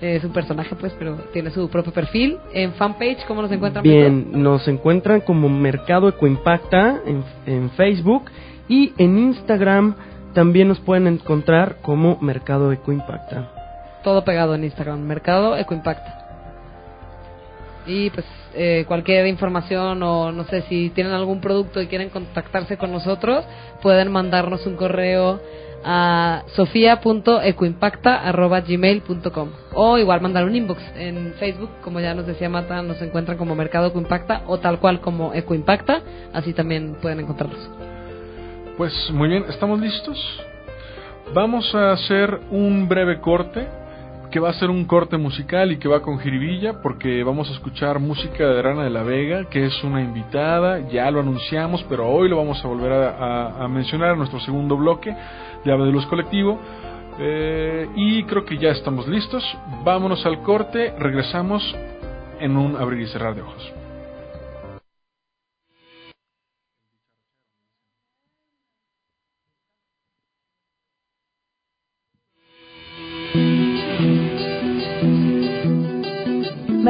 Eh, 0.00 0.16
Es 0.16 0.24
un 0.24 0.32
personaje, 0.32 0.74
pues, 0.76 0.92
pero 0.98 1.16
tiene 1.32 1.50
su 1.50 1.68
propio 1.68 1.92
perfil. 1.92 2.38
En 2.52 2.72
fanpage, 2.74 3.24
¿cómo 3.26 3.42
nos 3.42 3.52
encuentran? 3.52 3.82
Bien, 3.82 4.42
nos 4.42 4.66
encuentran 4.68 5.20
como 5.20 5.48
Mercado 5.48 6.08
Ecoimpacta 6.08 7.00
en, 7.06 7.24
en 7.46 7.70
Facebook 7.70 8.30
y 8.68 8.92
en 8.98 9.18
Instagram 9.18 9.94
también 10.34 10.68
nos 10.68 10.78
pueden 10.80 11.06
encontrar 11.06 11.76
como 11.82 12.18
Mercado 12.20 12.70
Ecoimpacta. 12.72 13.50
Todo 14.04 14.24
pegado 14.24 14.54
en 14.54 14.64
Instagram, 14.64 15.00
Mercado 15.00 15.56
Ecoimpacta. 15.56 16.26
Y 17.86 18.10
pues 18.10 18.26
eh, 18.54 18.84
cualquier 18.86 19.26
información 19.26 20.02
o 20.02 20.30
no 20.30 20.44
sé 20.44 20.62
si 20.68 20.90
tienen 20.90 21.12
algún 21.12 21.40
producto 21.40 21.80
y 21.80 21.86
quieren 21.86 22.10
contactarse 22.10 22.76
con 22.76 22.92
nosotros, 22.92 23.44
pueden 23.82 24.12
mandarnos 24.12 24.66
un 24.66 24.76
correo 24.76 25.40
a 25.84 26.44
sofia.ecoimpacta.gmail.com 26.54 29.48
o 29.74 29.98
igual 29.98 30.20
mandar 30.20 30.44
un 30.44 30.54
inbox 30.54 30.80
en 30.96 31.34
Facebook, 31.34 31.70
como 31.82 31.98
ya 32.00 32.14
nos 32.14 32.26
decía 32.26 32.48
Mata, 32.48 32.80
nos 32.82 33.02
encuentran 33.02 33.38
como 33.38 33.54
Mercado 33.54 33.86
Ecoimpacta 33.88 34.42
o 34.46 34.58
tal 34.58 34.80
cual 34.80 35.00
como 35.00 35.32
Ecoimpacta, 35.34 36.02
así 36.32 36.52
también 36.52 36.96
pueden 37.00 37.20
encontrarlos. 37.20 37.70
Pues 38.76 38.92
muy 39.12 39.28
bien, 39.28 39.44
¿estamos 39.48 39.78
listos? 39.80 40.18
Vamos 41.34 41.74
a 41.74 41.92
hacer 41.92 42.40
un 42.50 42.88
breve 42.88 43.20
corte, 43.20 43.68
que 44.30 44.40
va 44.40 44.50
a 44.50 44.52
ser 44.54 44.70
un 44.70 44.84
corte 44.84 45.16
musical 45.16 45.72
y 45.72 45.78
que 45.78 45.88
va 45.88 46.02
con 46.02 46.18
jiribilla, 46.18 46.82
porque 46.82 47.22
vamos 47.24 47.48
a 47.48 47.52
escuchar 47.52 47.98
música 47.98 48.46
de 48.46 48.60
Rana 48.60 48.84
de 48.84 48.90
la 48.90 49.02
Vega, 49.02 49.48
que 49.48 49.64
es 49.64 49.84
una 49.84 50.02
invitada, 50.02 50.80
ya 50.88 51.10
lo 51.10 51.20
anunciamos, 51.20 51.84
pero 51.88 52.08
hoy 52.08 52.28
lo 52.28 52.36
vamos 52.36 52.62
a 52.64 52.68
volver 52.68 52.92
a, 52.92 53.66
mencionar 53.68 54.12
en 54.12 54.18
nuestro 54.18 54.40
segundo 54.40 54.76
bloque 54.76 55.14
de 55.64 55.72
Ave 55.72 55.86
de 55.86 55.92
Luz 55.92 56.06
Colectivo. 56.06 56.58
Eh, 57.20 57.88
y 57.96 58.22
creo 58.24 58.44
que 58.44 58.58
ya 58.58 58.70
estamos 58.70 59.08
listos. 59.08 59.44
Vámonos 59.82 60.24
al 60.26 60.42
corte, 60.42 60.94
regresamos 60.98 61.74
en 62.38 62.56
un 62.56 62.76
abrir 62.76 63.00
y 63.00 63.06
cerrar 63.06 63.34
de 63.34 63.42
ojos. 63.42 63.77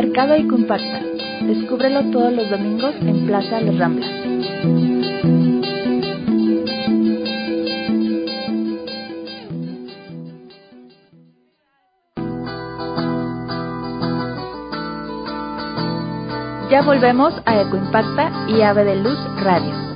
Mercado 0.00 0.36
y 0.36 0.46
Compacta. 0.46 1.00
Descúbrelo 1.42 2.04
todos 2.12 2.32
los 2.32 2.48
domingos 2.48 2.94
en 3.00 3.26
Plaza 3.26 3.60
Las 3.60 3.76
Ramblas. 3.78 4.08
Ya 16.70 16.82
volvemos 16.82 17.34
a 17.44 17.60
Ecoimpacta 17.62 18.46
y 18.46 18.62
Ave 18.62 18.84
de 18.84 18.94
Luz 19.02 19.18
Radio. 19.42 19.87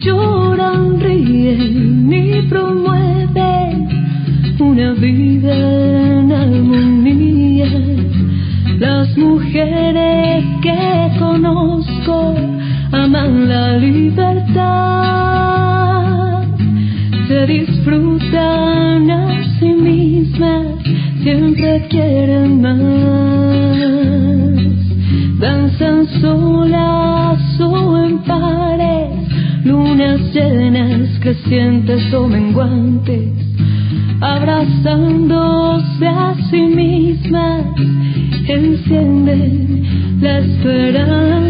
Lloran, 0.00 1.00
ríen 1.00 2.12
y 2.12 2.42
promueven 2.48 3.88
una 4.58 4.92
vida 4.94 5.54
en 6.18 6.32
armonía. 6.32 7.70
Las 8.78 9.16
mujeres 9.16 10.44
que 10.62 11.10
conozco 11.18 12.34
aman 12.92 13.48
la 13.48 13.76
libertad, 13.78 14.84
se 17.28 17.46
disfrutan 17.46 19.10
a 19.10 19.44
sí 19.58 19.72
mismas, 19.72 20.66
siempre 21.22 21.86
quieren 21.88 22.60
más. 22.60 22.84
Danzan 25.40 26.06
solas 26.20 26.93
lunas 29.64 30.20
llenas, 30.32 31.18
crecientes 31.20 32.12
o 32.12 32.28
menguantes 32.28 33.44
abrazándose 34.20 36.06
a 36.06 36.34
sí 36.50 36.60
mismas, 36.60 37.64
encienden 38.48 40.20
la 40.20 40.38
esperanza. 40.38 41.43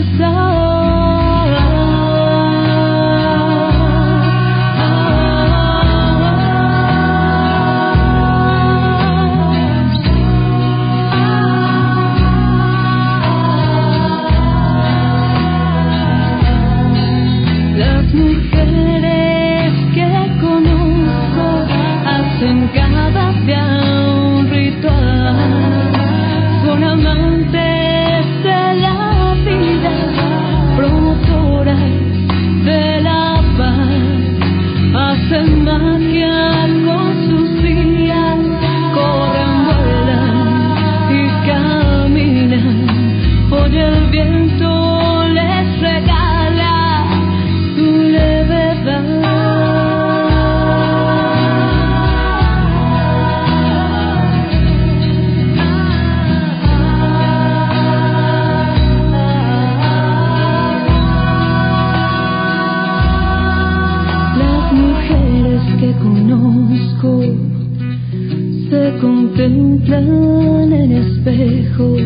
En 70.73 70.93
espejos, 70.93 72.03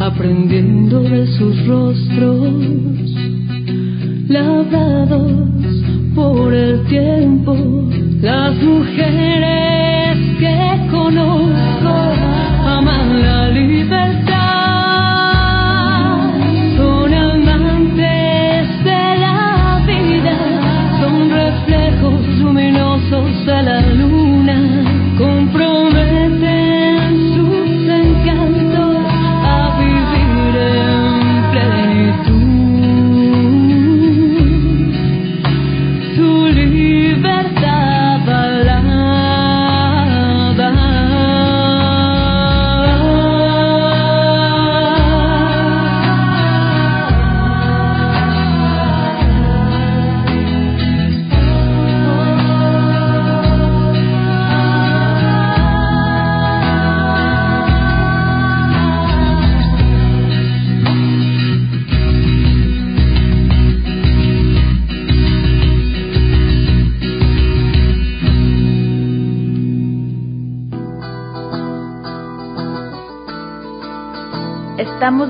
aprendiendo 0.00 1.00
de 1.02 1.26
sus 1.26 1.66
rostros, 1.66 2.54
labrados 4.28 5.32
por 6.14 6.52
el 6.52 6.84
tiempo. 6.86 7.54
Las 8.20 8.54
mujeres 8.62 10.16
que 10.40 10.88
conozco 10.90 11.94
aman 12.64 13.22
la 13.22 13.48
libertad. 13.50 13.75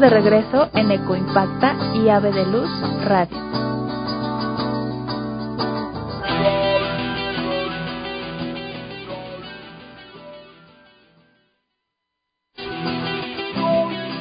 De 0.00 0.10
regreso 0.10 0.68
en 0.74 0.90
Ecoimpacta 0.90 1.74
y 1.94 2.10
Ave 2.10 2.30
de 2.30 2.44
Luz 2.44 2.68
Radio. 3.02 3.38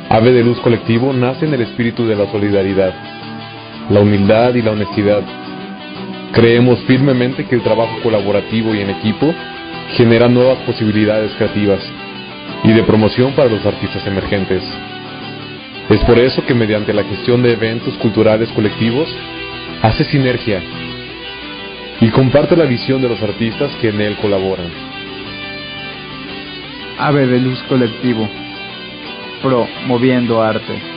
Ave 0.10 0.32
de 0.32 0.44
Luz 0.46 0.58
Colectivo 0.62 1.12
nace 1.12 1.46
en 1.46 1.54
el 1.56 1.62
espíritu 1.62 2.08
de 2.08 2.16
la 2.16 2.32
solidaridad, 2.32 2.94
la 3.90 4.00
humildad 4.00 4.54
y 4.54 4.62
la 4.62 4.72
honestidad. 4.72 5.24
Creemos 6.32 6.80
firmemente 6.86 7.46
que 7.48 7.56
el 7.56 7.64
trabajo 7.64 7.98
colaborativo 8.02 8.74
y 8.74 8.80
en 8.80 8.92
equipo 8.92 9.34
genera 9.98 10.30
nuevas 10.30 10.60
posibilidades 10.60 11.34
creativas 11.34 11.82
y 12.64 12.72
de 12.72 12.84
promoción 12.84 13.34
para 13.34 13.50
los 13.50 13.66
artistas 13.66 14.08
emergentes. 14.08 14.64
Es 15.90 16.04
por 16.04 16.18
eso 16.18 16.44
que 16.46 16.56
mediante 16.56 16.94
la 16.94 17.04
gestión 17.04 17.44
de 17.44 17.54
eventos 17.54 17.94
culturales 18.00 18.52
colectivos 18.52 19.08
hace 19.84 20.04
sinergia 20.06 20.62
y 22.02 22.10
comparte 22.10 22.56
la 22.56 22.66
visión 22.66 23.02
de 23.02 23.10
los 23.10 23.22
artistas 23.22 23.72
que 23.80 23.90
en 23.90 24.02
él 24.02 24.16
colaboran. 24.18 24.72
Ave 26.98 27.28
de 27.28 27.40
Luz 27.40 27.62
Colectivo, 27.64 28.28
promoviendo 29.42 30.42
arte. 30.42 30.95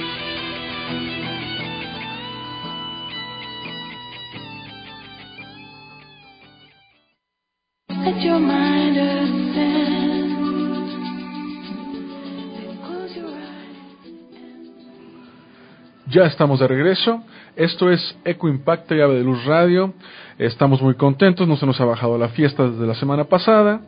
Ya 16.19 16.27
estamos 16.27 16.59
de 16.59 16.67
regreso. 16.67 17.23
Esto 17.55 17.93
es 17.93 18.19
Eco 18.25 18.49
Impacta 18.49 18.93
y 18.97 19.01
Ave 19.01 19.15
de 19.15 19.23
Luz 19.23 19.45
Radio. 19.45 19.95
Estamos 20.37 20.83
muy 20.83 20.95
contentos, 20.95 21.47
no 21.47 21.57
se 21.57 21.65
nos 21.65 21.81
ha 21.81 21.85
bajado 21.85 22.19
la 22.19 22.31
fiesta 22.31 22.69
desde 22.69 22.89
la 22.89 22.97
semana 22.97 23.23
pasada. 23.23 23.83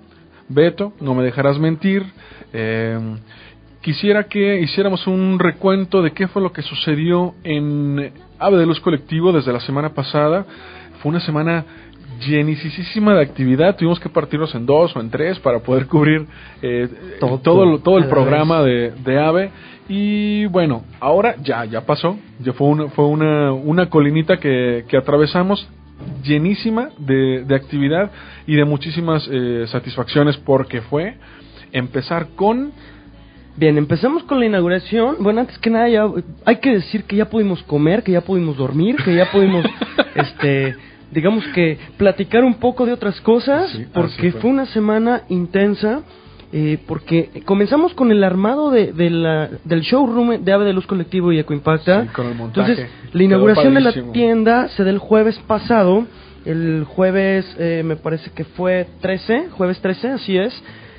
Beto, 0.48 0.92
no 1.00 1.16
me 1.16 1.24
dejarás 1.24 1.58
mentir. 1.58 2.06
Eh, 2.52 3.16
quisiera 3.80 4.28
que 4.28 4.60
hiciéramos 4.60 5.08
un 5.08 5.40
recuento 5.40 6.02
de 6.02 6.12
qué 6.12 6.28
fue 6.28 6.40
lo 6.40 6.52
que 6.52 6.62
sucedió 6.62 7.34
en 7.42 8.12
Ave 8.38 8.58
de 8.58 8.66
Luz 8.66 8.78
Colectivo 8.78 9.32
desde 9.32 9.52
la 9.52 9.58
semana 9.58 9.88
pasada. 9.88 10.46
Fue 11.02 11.10
una 11.10 11.18
semana 11.18 11.64
llenísima 12.26 13.14
de 13.14 13.22
actividad. 13.22 13.76
Tuvimos 13.76 14.00
que 14.00 14.08
partirnos 14.08 14.54
en 14.54 14.66
dos 14.66 14.94
o 14.94 15.00
en 15.00 15.10
tres 15.10 15.38
para 15.40 15.60
poder 15.60 15.86
cubrir 15.86 16.26
eh, 16.62 16.88
Todo, 17.18 17.38
todo, 17.38 17.78
todo 17.78 17.98
el 17.98 18.06
programa 18.06 18.62
de, 18.62 18.92
de 19.04 19.18
AVE. 19.18 19.50
Y 19.88 20.46
bueno, 20.46 20.84
ahora 21.00 21.36
ya, 21.42 21.64
ya 21.64 21.80
pasó. 21.84 22.16
Ya 22.40 22.52
fue 22.52 22.68
una, 22.68 22.88
fue 22.90 23.06
una, 23.06 23.52
una 23.52 23.88
colinita 23.88 24.36
que, 24.38 24.84
que 24.88 24.96
atravesamos 24.96 25.68
llenísima 26.22 26.90
de, 26.98 27.44
de 27.44 27.54
actividad 27.54 28.10
y 28.46 28.56
de 28.56 28.64
muchísimas 28.64 29.28
eh, 29.30 29.66
satisfacciones 29.68 30.36
porque 30.38 30.80
fue 30.82 31.16
empezar 31.72 32.28
con 32.36 32.72
Bien, 33.56 33.76
empezamos 33.76 34.22
con 34.22 34.38
la 34.40 34.46
inauguración. 34.46 35.16
Bueno, 35.20 35.40
antes 35.40 35.58
que 35.58 35.68
nada, 35.68 35.88
ya 35.88 36.06
hay 36.46 36.56
que 36.56 36.70
decir 36.70 37.04
que 37.04 37.16
ya 37.16 37.28
pudimos 37.28 37.62
comer, 37.64 38.02
que 38.02 38.12
ya 38.12 38.22
pudimos 38.22 38.56
dormir, 38.56 38.96
que 39.04 39.14
ya 39.14 39.30
pudimos, 39.30 39.66
este, 40.14 40.76
digamos 41.10 41.44
que 41.54 41.78
platicar 41.96 42.44
un 42.44 42.54
poco 42.54 42.86
de 42.86 42.92
otras 42.92 43.20
cosas, 43.20 43.70
Sí, 43.70 43.78
así 43.82 43.86
porque 43.92 44.32
fue. 44.32 44.40
fue 44.40 44.50
una 44.50 44.66
semana 44.66 45.22
intensa. 45.28 46.02
eh, 46.52 46.78
porque 46.88 47.30
comenzamos 47.44 47.94
con 47.94 48.10
el 48.10 48.24
armado 48.24 48.70
de, 48.72 48.92
de 48.92 49.08
la, 49.08 49.48
del 49.64 49.82
showroom 49.82 50.42
de 50.44 50.52
Ave 50.52 50.64
de 50.64 50.72
Luz 50.72 50.84
Colectivo 50.86 51.30
y 51.32 51.38
Ecoimpacta. 51.38 52.02
Sí, 52.02 52.08
con 52.08 52.26
el 52.26 52.34
montaje. 52.34 52.72
Entonces, 52.72 52.90
la 53.12 53.22
inauguración 53.22 53.74
de 53.74 53.80
la 53.80 53.92
tienda 54.12 54.66
se 54.70 54.82
da 54.82 54.90
el 54.90 54.98
jueves 54.98 55.38
pasado. 55.46 56.06
El 56.44 56.84
jueves, 56.88 57.46
eh, 57.58 57.82
me 57.84 57.94
parece 57.96 58.30
que 58.32 58.42
fue 58.44 58.88
13, 59.00 59.50
jueves 59.52 59.78
13, 59.80 60.08
así 60.08 60.36
es. 60.38 60.52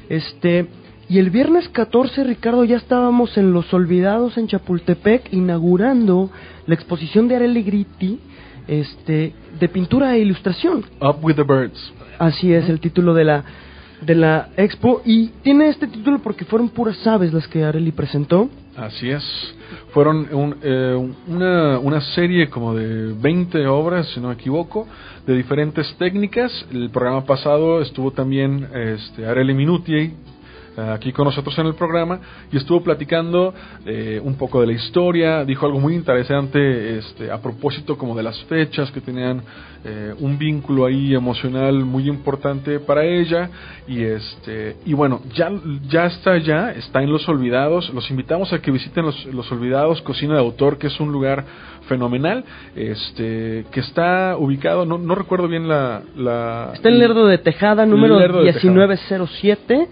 Este, 0.08 0.68
y 1.10 1.20
el 1.20 1.30
viernes 1.32 1.68
14, 1.68 2.24
Ricardo, 2.24 2.64
ya 2.64 2.78
estábamos 2.78 3.38
en 3.38 3.52
Los 3.52 3.74
Olvidados 3.74 4.38
en 4.38 4.48
Chapultepec 4.48 5.34
inaugurando 5.34 6.30
la 6.66 6.76
exposición 6.76 7.28
de 7.28 7.36
Areli 7.36 7.64
Gritti 7.64 8.20
este, 8.68 9.34
de 9.60 9.70
pintura 9.70 10.16
e 10.16 10.20
ilustración. 10.20 10.86
Up 11.02 11.18
with 11.22 11.36
the 11.36 11.44
Birds. 11.44 11.94
Así 12.20 12.54
es 12.54 12.70
el 12.70 12.80
título 12.80 13.14
de 13.14 13.24
la 13.26 13.44
de 14.02 14.16
la 14.16 14.50
expo 14.58 15.04
y 15.06 15.28
tiene 15.44 15.68
este 15.70 15.86
título 15.86 16.20
porque 16.24 16.44
fueron 16.46 16.70
puras 16.70 17.06
aves 17.06 17.32
las 17.34 17.48
que 17.48 17.64
Areli 17.64 17.92
presentó. 17.92 18.50
Así 18.76 19.10
es. 19.12 19.24
Fueron 19.94 20.28
un- 20.34 20.56
eh, 20.64 21.14
una, 21.28 21.78
una 21.78 22.02
serie 22.02 22.50
como 22.50 22.74
de 22.74 23.14
20 23.14 23.68
obras, 23.68 24.08
si 24.08 24.20
no 24.20 24.30
me 24.30 24.34
equivoco, 24.34 24.88
de 25.28 25.36
diferentes 25.36 25.94
técnicas. 25.98 26.66
El 26.74 26.90
programa 26.90 27.26
pasado 27.26 27.80
estuvo 27.82 28.10
también 28.10 28.68
este, 28.74 29.28
Areli 29.28 29.54
Minuti 29.54 30.14
aquí 30.78 31.12
con 31.12 31.26
nosotros 31.26 31.58
en 31.60 31.68
el 31.68 31.76
programa 31.76 32.20
y 32.52 32.58
estuvo 32.58 32.82
platicando 32.82 33.54
eh, 33.86 34.20
un 34.24 34.36
poco 34.36 34.62
de 34.62 34.68
la 34.68 34.74
historia. 34.74 35.46
Dijo 35.46 35.66
algo 35.66 35.80
muy 35.80 35.96
interesante 35.96 36.98
este, 36.98 37.32
a 37.32 37.42
propósito 37.42 37.98
como 37.98 38.16
de 38.16 38.24
las 38.24 38.42
fechas 38.46 38.92
que 38.92 39.02
tenían 39.02 39.42
eh, 39.84 40.14
un 40.20 40.38
vínculo 40.38 40.86
ahí 40.86 41.14
emocional 41.14 41.86
muy 41.86 42.08
importante 42.08 42.80
para 42.80 43.04
ella 43.04 43.50
y 43.88 44.04
este 44.04 44.78
y 44.86 44.94
bueno 44.94 45.22
ya 45.34 45.52
ya 45.88 46.06
está 46.06 46.38
ya 46.38 46.72
está 46.72 47.02
en 47.02 47.12
los 47.12 47.28
olvidados 47.28 47.92
los 47.94 48.10
invitamos 48.12 48.54
a 48.54 48.62
que 48.62 48.70
visiten 48.70 49.06
los, 49.06 49.26
los 49.26 49.52
olvidados 49.52 50.02
cocina 50.04 50.36
de 50.36 50.40
autor 50.40 50.78
que 50.78 50.88
es 50.88 51.00
un 51.00 51.12
lugar 51.12 51.46
fenomenal 51.88 52.46
este 52.76 53.66
que 53.72 53.80
está 53.80 54.38
ubicado 54.38 54.86
no, 54.86 55.00
no 55.00 55.16
recuerdo 55.16 55.48
bien 55.48 55.68
la, 55.68 56.04
la 56.16 56.72
Está 56.74 56.90
en 56.90 57.00
Lerdo 57.00 57.28
de 57.28 57.38
Tejada, 57.38 57.86
número 57.86 58.20
Lerdo 58.20 58.44
de 58.44 58.54
Tejada. 58.54 58.72
1907. 58.72 59.88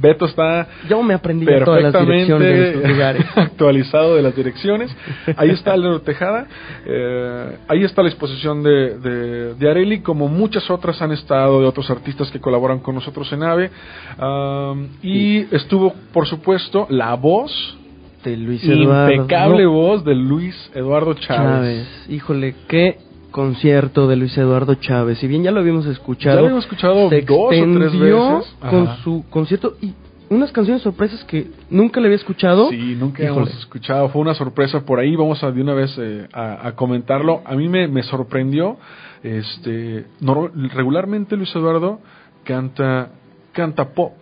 Beto 0.00 0.26
está 0.26 0.68
Yo 0.88 1.02
me 1.02 1.14
aprendí 1.14 1.46
ya 1.46 1.64
todas 1.64 1.82
las 1.82 1.92
direcciones 1.92 2.48
de 2.48 2.68
estos 2.68 2.90
lugares. 2.90 3.26
actualizado 3.36 4.16
de 4.16 4.22
las 4.22 4.34
direcciones. 4.34 4.94
Ahí 5.36 5.50
está 5.50 5.76
Leonardo 5.76 6.02
Tejada, 6.02 6.46
eh, 6.86 7.58
ahí 7.68 7.84
está 7.84 8.02
la 8.02 8.08
exposición 8.08 8.62
de, 8.62 8.98
de, 8.98 9.54
de 9.54 9.70
Areli, 9.70 10.00
como 10.00 10.28
muchas 10.28 10.70
otras 10.70 11.00
han 11.02 11.12
estado 11.12 11.60
de 11.60 11.66
otros 11.66 11.90
artistas 11.90 12.30
que 12.30 12.40
colaboran 12.40 12.78
con 12.80 12.94
nosotros 12.94 13.32
en 13.32 13.42
AVE. 13.42 13.70
Um, 14.18 14.88
y 15.02 15.54
estuvo, 15.54 15.94
por 16.12 16.26
supuesto, 16.26 16.86
la 16.90 17.14
voz, 17.14 17.76
De 18.24 18.36
Luis 18.36 18.64
Eduardo 18.64 19.12
impecable 19.12 19.66
voz 19.66 20.04
de 20.04 20.14
Luis 20.14 20.70
Eduardo 20.74 21.14
Chávez. 21.14 21.26
Chávez. 21.26 22.06
Híjole, 22.08 22.54
qué 22.66 22.98
concierto 23.30 24.06
de 24.08 24.16
Luis 24.16 24.36
Eduardo 24.38 24.74
Chávez. 24.74 25.18
Si 25.18 25.26
bien 25.26 25.42
ya 25.42 25.50
lo 25.50 25.60
habíamos 25.60 25.86
escuchado, 25.86 26.36
Ya 26.36 26.40
lo 26.40 26.46
habíamos 26.46 26.64
escuchado 26.64 27.08
se 27.10 27.20
dos 27.22 27.38
o 27.38 27.48
tres 27.50 27.62
extendió 27.62 28.38
veces. 28.38 28.54
con 28.70 28.82
Ajá. 28.88 28.96
su 29.04 29.24
concierto 29.30 29.76
y 29.80 29.92
unas 30.30 30.52
canciones 30.52 30.82
sorpresas 30.82 31.24
que 31.24 31.46
nunca 31.70 32.00
le 32.00 32.06
había 32.08 32.16
escuchado. 32.16 32.68
Sí, 32.70 32.96
nunca 32.98 33.22
hemos 33.24 33.48
escuchado. 33.58 34.08
Fue 34.10 34.20
una 34.20 34.34
sorpresa 34.34 34.84
por 34.84 34.98
ahí. 34.98 35.16
Vamos 35.16 35.42
a 35.42 35.50
de 35.50 35.60
una 35.62 35.72
vez 35.74 35.94
eh, 35.98 36.28
a, 36.32 36.68
a 36.68 36.72
comentarlo. 36.76 37.40
A 37.46 37.54
mí 37.54 37.68
me, 37.68 37.88
me 37.88 38.02
sorprendió. 38.02 38.76
Este, 39.22 40.04
nor- 40.20 40.52
regularmente 40.74 41.36
Luis 41.36 41.54
Eduardo 41.56 42.00
canta 42.44 43.10
canta 43.52 43.88
pop 43.94 44.12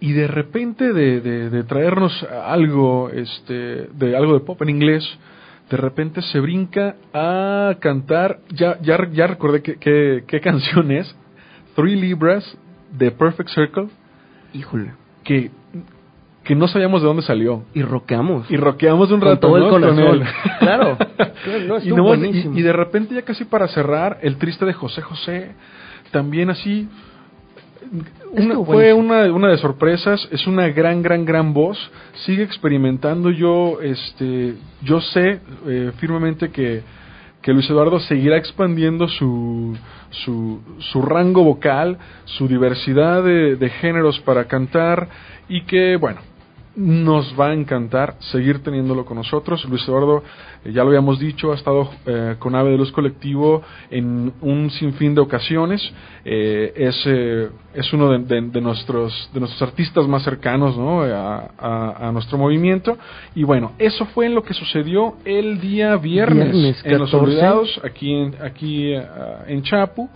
y 0.00 0.12
de 0.12 0.26
repente 0.28 0.92
de, 0.94 1.20
de- 1.20 1.50
de 1.50 1.64
traernos 1.64 2.26
algo 2.46 3.10
este 3.12 3.88
de 3.92 4.16
algo 4.16 4.32
de 4.34 4.40
pop 4.40 4.60
en 4.62 4.70
inglés 4.70 5.04
de 5.70 5.76
repente 5.76 6.20
se 6.22 6.40
brinca 6.40 6.96
a 7.14 7.76
cantar 7.80 8.40
ya 8.50 8.78
ya 8.82 8.98
ya 9.12 9.26
recordé 9.28 9.62
qué 9.62 9.76
qué- 9.76 10.24
qué 10.26 10.40
canción 10.48 10.90
es 10.90 11.14
Three 11.76 11.96
Libras 11.96 12.44
de 12.92 13.10
Perfect 13.12 13.50
Circle 13.50 13.88
Híjole. 14.52 14.92
que 15.24 15.50
que 16.42 16.54
no 16.56 16.66
sabíamos 16.68 17.02
de 17.02 17.06
dónde 17.06 17.22
salió 17.22 17.64
Y 17.74 17.82
roqueamos. 17.82 18.50
y 18.50 18.56
rockeamos 18.56 19.10
un 19.12 19.20
Con 19.20 19.28
rato 19.28 19.40
todo 19.46 19.56
el 19.58 19.68
corazón. 19.68 20.04
Con 20.04 20.22
él. 20.22 20.26
Claro. 20.58 20.96
Claro, 20.98 21.66
no, 21.68 21.74
y, 21.76 21.78
estuvo 21.78 21.96
no, 21.98 22.02
buenísimo. 22.04 22.56
y, 22.56 22.60
y 22.60 22.62
de 22.62 22.72
repente 22.72 23.14
ya 23.14 23.22
casi 23.22 23.44
para 23.44 23.68
cerrar 23.68 24.18
el 24.22 24.36
triste 24.38 24.64
de 24.64 24.72
José 24.72 25.02
José 25.02 25.52
también 26.10 26.50
así 26.50 26.88
una- 28.32 28.64
fue 28.64 28.92
una, 28.92 29.32
una 29.32 29.48
de 29.48 29.58
sorpresas 29.58 30.28
es 30.30 30.46
una 30.46 30.68
gran 30.68 31.02
gran 31.02 31.24
gran 31.24 31.52
voz 31.52 31.78
sigue 32.24 32.42
experimentando 32.42 33.30
yo 33.30 33.80
este 33.82 34.54
yo 34.82 35.00
sé 35.00 35.40
eh, 35.66 35.92
firmemente 35.98 36.50
que 36.50 36.82
que 37.42 37.54
Luis 37.54 37.70
Eduardo 37.70 37.98
seguirá 38.00 38.36
expandiendo 38.36 39.08
su, 39.08 39.74
su, 40.10 40.60
su 40.78 41.00
rango 41.00 41.42
vocal, 41.42 41.96
su 42.26 42.46
diversidad 42.46 43.22
de, 43.24 43.56
de 43.56 43.70
géneros 43.70 44.20
para 44.20 44.44
cantar 44.44 45.08
y 45.48 45.62
que, 45.62 45.96
bueno, 45.96 46.20
nos 46.76 47.34
va 47.38 47.48
a 47.48 47.52
encantar 47.52 48.14
seguir 48.20 48.62
teniéndolo 48.62 49.04
con 49.04 49.16
nosotros. 49.16 49.64
Luis 49.68 49.82
Eduardo, 49.88 50.22
eh, 50.64 50.72
ya 50.72 50.82
lo 50.82 50.88
habíamos 50.90 51.18
dicho, 51.18 51.50
ha 51.52 51.56
estado 51.56 51.90
eh, 52.06 52.36
con 52.38 52.54
Ave 52.54 52.70
de 52.70 52.78
Luz 52.78 52.92
Colectivo 52.92 53.62
en 53.90 54.32
un 54.40 54.70
sinfín 54.70 55.14
de 55.14 55.20
ocasiones. 55.20 55.82
Eh, 56.24 56.72
es, 56.76 57.02
eh, 57.06 57.48
es 57.74 57.92
uno 57.92 58.10
de, 58.10 58.18
de- 58.20 58.40
de 58.48 58.60
nuestros, 58.60 59.30
de 59.34 59.40
nuestros 59.40 59.62
artistas 59.68 60.06
más 60.06 60.22
cercanos 60.22 60.76
¿no? 60.78 61.02
a, 61.02 61.50
a- 61.58 62.08
a 62.08 62.12
nuestro 62.12 62.38
movimiento. 62.38 62.96
Y 63.34 63.42
bueno, 63.42 63.72
eso 63.78 64.06
fue 64.06 64.28
lo 64.28 64.42
que 64.42 64.54
sucedió 64.54 65.16
el 65.24 65.60
día 65.60 65.96
viernes, 65.96 66.52
Viernes 66.52 66.84
en 66.84 66.98
Los 66.98 67.10
14. 67.10 67.16
Olvidados, 67.16 67.80
aquí 67.84 68.12
en, 68.14 68.34
aquí, 68.42 68.94
en 69.48 69.62
Chapu, 69.62 70.08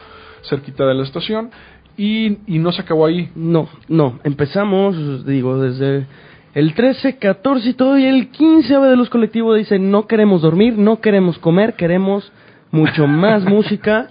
cerquita 0.43 0.87
de 0.87 0.95
la 0.95 1.03
estación. 1.03 1.51
Y, 1.97 2.39
y 2.49 2.59
no 2.59 2.73
se 2.73 2.83
acabó 2.83 3.07
ahí. 3.07 3.31
No, 3.37 3.69
no, 3.89 4.19
empezamos, 4.25 5.25
digo, 5.27 5.61
desde 5.61 6.07
el 6.55 6.75
13, 6.75 7.19
14 7.19 7.71
y 7.71 7.75
todo, 7.75 7.99
y 7.99 8.05
el 8.05 8.29
15 8.29 8.75
Ave 8.75 8.89
de 8.89 8.97
Luz 8.97 9.11
Colectivo 9.11 9.55
dice, 9.55 9.79
no 9.79 10.07
queremos 10.07 10.43
dormir, 10.43 10.79
no 10.79 11.01
queremos 11.01 11.39
comer, 11.39 11.75
queremos 11.75 12.33
mucho 12.71 13.07
más 13.09 13.45
música, 13.45 14.09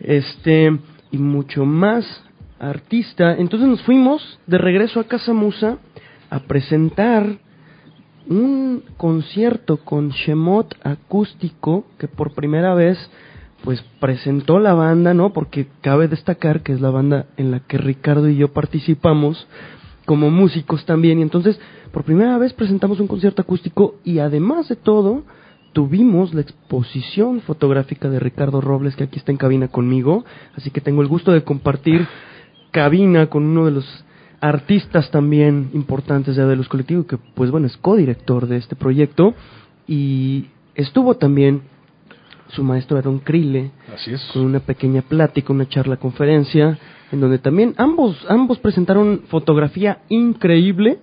este, 0.00 0.78
y 1.10 1.18
mucho 1.18 1.64
más 1.64 2.24
artista. 2.58 3.34
Entonces 3.36 3.68
nos 3.68 3.82
fuimos 3.82 4.38
de 4.46 4.58
regreso 4.58 5.00
a 5.00 5.04
Casa 5.04 5.32
Musa 5.32 5.78
a 6.30 6.40
presentar 6.40 7.38
un 8.28 8.84
concierto 8.96 9.78
con 9.78 10.10
Shemot 10.10 10.76
acústico 10.84 11.86
que 11.98 12.08
por 12.08 12.34
primera 12.34 12.74
vez 12.74 12.98
pues 13.64 13.82
presentó 13.98 14.58
la 14.58 14.74
banda, 14.74 15.14
¿no? 15.14 15.32
Porque 15.32 15.66
cabe 15.80 16.06
destacar 16.06 16.62
que 16.62 16.72
es 16.72 16.80
la 16.80 16.90
banda 16.90 17.26
en 17.36 17.50
la 17.50 17.60
que 17.60 17.78
Ricardo 17.78 18.28
y 18.28 18.36
yo 18.36 18.52
participamos 18.52 19.48
como 20.04 20.30
músicos 20.30 20.84
también 20.84 21.18
y 21.18 21.22
entonces 21.22 21.58
por 21.88 22.04
primera 22.04 22.38
vez 22.38 22.52
presentamos 22.52 23.00
un 23.00 23.06
concierto 23.06 23.42
acústico 23.42 23.96
y 24.04 24.18
además 24.18 24.68
de 24.68 24.76
todo 24.76 25.24
tuvimos 25.72 26.34
la 26.34 26.40
exposición 26.40 27.40
fotográfica 27.40 28.08
de 28.08 28.20
Ricardo 28.20 28.60
Robles 28.60 28.96
que 28.96 29.04
aquí 29.04 29.18
está 29.18 29.32
en 29.32 29.38
cabina 29.38 29.68
conmigo, 29.68 30.24
así 30.56 30.70
que 30.70 30.80
tengo 30.80 31.02
el 31.02 31.08
gusto 31.08 31.32
de 31.32 31.44
compartir 31.44 32.06
cabina 32.70 33.28
con 33.28 33.44
uno 33.44 33.66
de 33.66 33.72
los 33.72 34.04
artistas 34.40 35.10
también 35.10 35.70
importantes 35.74 36.36
de 36.36 36.56
los 36.56 36.68
Colectivo, 36.68 37.06
que 37.06 37.16
pues 37.16 37.50
bueno, 37.50 37.66
es 37.66 37.76
codirector 37.76 38.46
de 38.46 38.56
este 38.56 38.76
proyecto, 38.76 39.34
y 39.86 40.46
estuvo 40.74 41.16
también 41.16 41.62
su 42.48 42.62
maestro 42.62 42.96
Aaron 42.96 43.18
Crile, 43.18 43.70
Así 43.94 44.12
es. 44.12 44.22
con 44.32 44.42
una 44.42 44.60
pequeña 44.60 45.02
plática, 45.02 45.52
una 45.52 45.68
charla 45.68 45.96
conferencia, 45.96 46.78
en 47.10 47.20
donde 47.20 47.38
también 47.38 47.74
ambos, 47.76 48.16
ambos 48.28 48.58
presentaron 48.58 49.22
fotografía 49.28 50.02
increíble. 50.08 50.98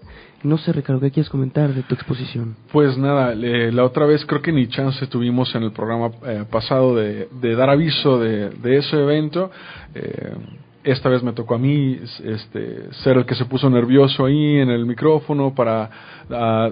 No 0.45 0.59
sé, 0.59 0.71
Ricardo, 0.71 1.01
¿qué 1.01 1.09
quieres 1.09 1.29
comentar 1.29 1.73
de 1.73 1.81
tu 1.81 1.95
exposición? 1.95 2.55
Pues 2.71 2.95
nada, 2.99 3.33
la 3.33 3.83
otra 3.83 4.05
vez 4.05 4.23
creo 4.27 4.43
que 4.43 4.51
ni 4.51 4.67
chance 4.67 5.07
tuvimos 5.07 5.55
en 5.55 5.63
el 5.63 5.71
programa 5.71 6.11
eh, 6.23 6.45
pasado 6.47 6.95
de, 6.95 7.27
dar 7.55 7.71
aviso 7.71 8.19
de, 8.19 8.77
ese 8.77 9.01
evento. 9.01 9.49
Eh, 9.95 10.35
esta 10.83 11.09
vez 11.09 11.23
me 11.23 11.33
tocó 11.33 11.55
a 11.55 11.57
mí 11.57 11.99
este, 12.23 12.93
ser 13.03 13.17
el 13.17 13.25
que 13.25 13.33
se 13.33 13.45
puso 13.45 13.71
nervioso 13.71 14.25
ahí 14.25 14.57
en 14.57 14.69
el 14.69 14.85
micrófono 14.85 15.55
para 15.55 15.89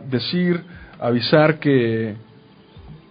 decir, 0.07 0.63
avisar 0.99 1.57
que, 1.57 2.13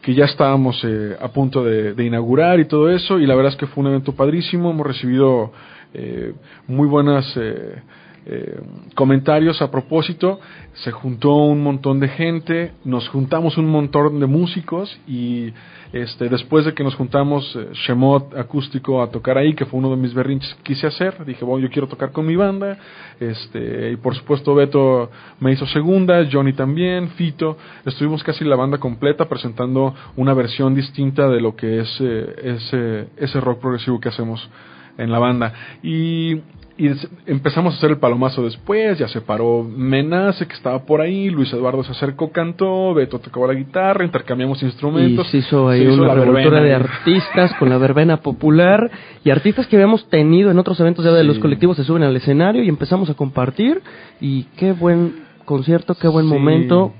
que 0.01 0.15
ya 0.15 0.27
estábamos 0.27 0.81
eh, 0.85 1.17
a 1.21 1.27
punto 1.27 1.65
de, 1.65 1.95
de 1.95 2.05
inaugurar 2.05 2.61
y 2.61 2.67
todo 2.67 2.89
eso. 2.89 3.19
Y 3.19 3.27
la 3.27 3.35
verdad 3.35 3.51
es 3.51 3.59
que 3.59 3.67
fue 3.67 3.83
un 3.83 3.89
evento 3.89 4.15
padrísimo. 4.15 4.71
Hemos 4.71 4.87
recibido 4.87 5.51
eh, 5.95 6.33
muy 6.69 6.89
buenas 6.89 7.31
eh, 7.37 7.83
eh, 8.25 8.61
comentarios 8.95 9.61
a 9.63 9.71
propósito. 9.71 10.39
Se 10.85 10.93
juntó 10.93 11.35
un 11.35 11.63
montón 11.63 12.01
de 12.01 12.09
gente, 12.09 12.73
nos 12.85 13.09
juntamos 13.09 13.59
un 13.59 13.69
montón 13.69 14.21
de 14.21 14.27
músicos 14.27 14.97
y 15.07 15.53
este, 15.93 16.29
después 16.29 16.65
de 16.65 16.73
que 16.73 16.85
nos 16.85 16.95
juntamos 16.95 17.55
eh, 17.55 17.69
Shemot 17.73 18.35
acústico 18.37 19.03
a 19.03 19.11
tocar 19.11 19.37
ahí, 19.37 19.55
que 19.55 19.67
fue 19.67 19.79
uno 19.79 19.91
de 19.91 19.97
mis 19.97 20.15
berrinches 20.15 20.55
que 20.55 20.63
quise 20.63 20.87
hacer, 20.87 21.25
dije, 21.27 21.45
bueno, 21.45 21.67
yo 21.67 21.71
quiero 21.71 21.87
tocar 21.87 22.13
con 22.13 22.27
mi 22.27 22.35
banda, 22.35 22.79
este, 23.21 23.91
y 23.93 23.97
por 23.97 24.15
supuesto 24.15 24.55
Beto 24.55 25.11
me 25.41 25.53
hizo 25.53 25.67
segunda, 25.67 26.27
Johnny 26.31 26.55
también, 26.55 27.11
Fito, 27.11 27.59
estuvimos 27.85 28.23
casi 28.23 28.45
la 28.45 28.57
banda 28.57 28.79
completa 28.79 29.29
presentando 29.29 29.95
una 30.17 30.33
versión 30.33 30.75
distinta 30.75 31.29
de 31.29 31.41
lo 31.41 31.55
que 31.55 31.81
es 31.81 31.99
eh, 32.01 32.37
ese, 32.43 33.09
ese 33.19 33.41
rock 33.41 33.61
progresivo 33.61 34.01
que 34.01 34.09
hacemos 34.09 34.49
en 34.97 35.11
la 35.11 35.19
banda. 35.19 35.53
Y, 35.83 36.41
y 36.79 36.89
empezamos 37.27 37.75
a 37.75 37.77
hacer 37.77 37.91
el 37.91 37.99
palomazo 37.99 38.43
después, 38.45 38.99
ya 38.99 39.07
se 39.09 39.21
paró 39.21 39.63
Menace 39.63 40.47
que 40.47 40.55
estaba 40.55 40.85
por 40.87 41.01
ahí, 41.01 41.29
Luis 41.31 41.53
Eduardo 41.53 41.85
se 41.85 41.93
acercó, 41.93 42.33
cantó, 42.33 42.95
Beto 42.95 43.19
tocaba 43.19 43.49
la 43.49 43.55
guitarra, 43.55 44.05
intercambiamos 44.05 44.63
Y 44.63 44.67
instrumentos. 44.67 45.29
se 45.29 45.39
hizo 45.39 45.69
ahí 45.69 45.85
se 45.85 45.93
hizo 45.93 46.03
una 46.03 46.15
revoltura 46.15 46.61
de 46.63 46.75
artistas 46.75 47.53
con 47.59 47.69
la 47.69 47.79
verbena 47.79 48.17
popular 48.19 48.91
y 49.25 49.31
artistas 49.31 49.67
que 49.67 49.77
habíamos 49.77 50.09
tenido 50.09 50.51
en 50.51 50.59
otros 50.59 50.81
eventos 50.81 51.05
ya 51.05 51.13
de 51.13 51.21
Sí. 51.21 51.27
los 51.27 51.39
colectivos 51.39 51.77
se 51.77 51.85
suben 51.85 52.03
al 52.05 52.17
escenario 52.17 52.63
y 52.63 52.69
empezamos 52.69 53.11
a 53.11 53.15
compartir 53.15 53.81
y 54.21 54.45
qué 54.57 54.73
buen 54.73 55.25
concierto, 55.45 55.95
qué 55.95 56.09
buen 56.09 56.27
Sí. 56.27 56.33
momento, 56.33 56.93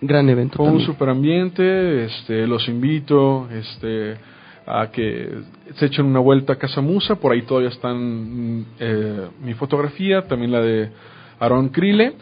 gran 0.00 0.28
evento. 0.28 0.56
Fue 0.56 0.68
un 0.70 0.80
super 0.80 1.08
ambiente, 1.08 2.04
este, 2.06 2.46
los 2.48 2.68
invito, 2.68 3.48
este, 3.52 4.16
a 4.66 4.90
que 4.90 5.28
se 5.74 5.86
echen 5.86 6.06
una 6.06 6.20
vuelta 6.20 6.54
a 6.54 6.56
Casa 6.56 6.80
Musa, 6.80 7.16
por 7.16 7.32
ahí 7.32 7.42
todavía 7.42 7.70
están 7.70 8.58
mm, 8.58 8.66
eh, 8.78 9.28
mi 9.42 9.54
fotografía, 9.54 10.26
también 10.26 10.52
la 10.52 10.60
de 10.60 10.90
Aaron 11.40 11.68
Crile, 11.70 12.14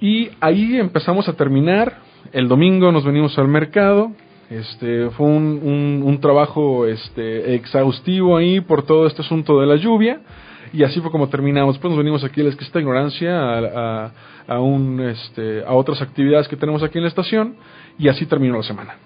y 0.00 0.30
ahí 0.40 0.76
empezamos 0.76 1.28
a 1.28 1.34
terminar, 1.34 1.98
el 2.32 2.48
domingo 2.48 2.92
nos 2.92 3.04
venimos 3.04 3.38
al 3.38 3.48
mercado, 3.48 4.12
este, 4.50 5.10
fue 5.10 5.26
un, 5.26 6.02
un, 6.04 6.20
trabajo 6.20 6.86
este, 6.86 7.54
exhaustivo 7.54 8.36
ahí 8.36 8.60
por 8.60 8.82
todo 8.84 9.06
este 9.06 9.20
asunto 9.20 9.60
de 9.60 9.66
la 9.66 9.76
lluvia, 9.76 10.20
y 10.72 10.84
así 10.84 11.00
fue 11.00 11.10
como 11.10 11.28
terminamos. 11.28 11.74
Después 11.74 11.90
nos 11.90 11.98
venimos 11.98 12.24
aquí 12.24 12.40
a 12.40 12.44
la 12.44 12.50
Exquisita 12.50 12.80
Ignorancia, 12.80 13.38
a, 13.38 13.58
a, 13.58 14.12
a 14.46 14.60
un, 14.60 15.00
este, 15.00 15.62
a 15.66 15.72
otras 15.74 16.00
actividades 16.00 16.48
que 16.48 16.56
tenemos 16.56 16.82
aquí 16.82 16.96
en 16.96 17.04
la 17.04 17.08
estación, 17.08 17.56
y 17.98 18.08
así 18.08 18.24
terminó 18.24 18.56
la 18.56 18.62
semana. 18.62 18.96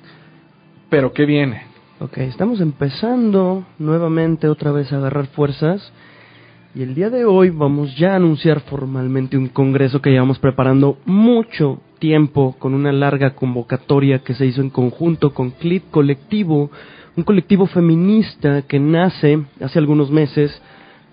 Pero 0.88 1.12
¿qué 1.12 1.24
viene? 1.24 1.71
Ok, 2.02 2.18
estamos 2.18 2.60
empezando 2.60 3.64
nuevamente 3.78 4.48
otra 4.48 4.72
vez 4.72 4.92
a 4.92 4.96
agarrar 4.96 5.26
fuerzas 5.28 5.92
Y 6.74 6.82
el 6.82 6.96
día 6.96 7.10
de 7.10 7.24
hoy 7.24 7.50
vamos 7.50 7.96
ya 7.96 8.14
a 8.14 8.16
anunciar 8.16 8.58
formalmente 8.62 9.38
un 9.38 9.46
congreso 9.46 10.02
que 10.02 10.10
llevamos 10.10 10.40
preparando 10.40 10.98
mucho 11.04 11.78
tiempo 12.00 12.56
con 12.58 12.74
una 12.74 12.90
larga 12.90 13.36
convocatoria 13.36 14.18
que 14.18 14.34
se 14.34 14.46
hizo 14.46 14.62
en 14.62 14.70
conjunto 14.70 15.32
con 15.32 15.50
CLIP 15.52 15.92
Colectivo, 15.92 16.72
un 17.16 17.22
colectivo 17.22 17.66
feminista 17.66 18.62
que 18.62 18.80
nace 18.80 19.40
hace 19.60 19.78
algunos 19.78 20.10
meses 20.10 20.60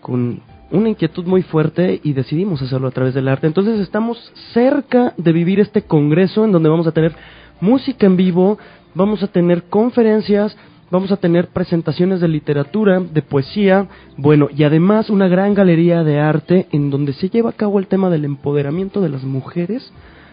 con 0.02 0.42
una 0.72 0.90
inquietud 0.90 1.26
muy 1.26 1.44
fuerte 1.44 2.02
y 2.04 2.14
decidimos 2.14 2.64
hacerlo 2.64 2.88
a 2.88 2.92
través 2.92 3.14
del 3.14 3.28
arte. 3.28 3.46
Entonces 3.46 3.80
estamos 3.80 4.18
cerca 4.54 5.14
de 5.18 5.34
vivir 5.34 5.60
este 5.60 5.84
congreso 5.84 6.46
en 6.46 6.52
donde 6.52 6.70
vamos 6.70 6.88
a 6.88 6.94
tener 6.94 7.14
música 7.62 8.08
en 8.08 8.18
vivo, 8.18 8.58
vamos 8.96 9.22
a 9.22 9.28
tener 9.28 9.66
conferencias, 9.66 10.58
vamos 10.92 11.12
a 11.12 11.18
tener 11.18 11.48
presentaciones 11.48 12.22
de 12.22 12.28
literatura, 12.28 13.00
de 13.00 13.22
poesía, 13.22 13.88
bueno, 14.18 14.50
y 14.56 14.64
además 14.64 15.10
una 15.10 15.28
gran 15.28 15.54
galería 15.54 16.04
de 16.04 16.20
arte 16.20 16.68
en 16.72 16.90
donde 16.90 17.14
se 17.14 17.30
lleva 17.30 17.52
a 17.52 17.54
cabo 17.54 17.80
el 17.80 17.88
tema 17.88 18.10
del 18.10 18.26
empoderamiento 18.26 19.02
de 19.02 19.10
las 19.10 19.24
mujeres 19.24 19.92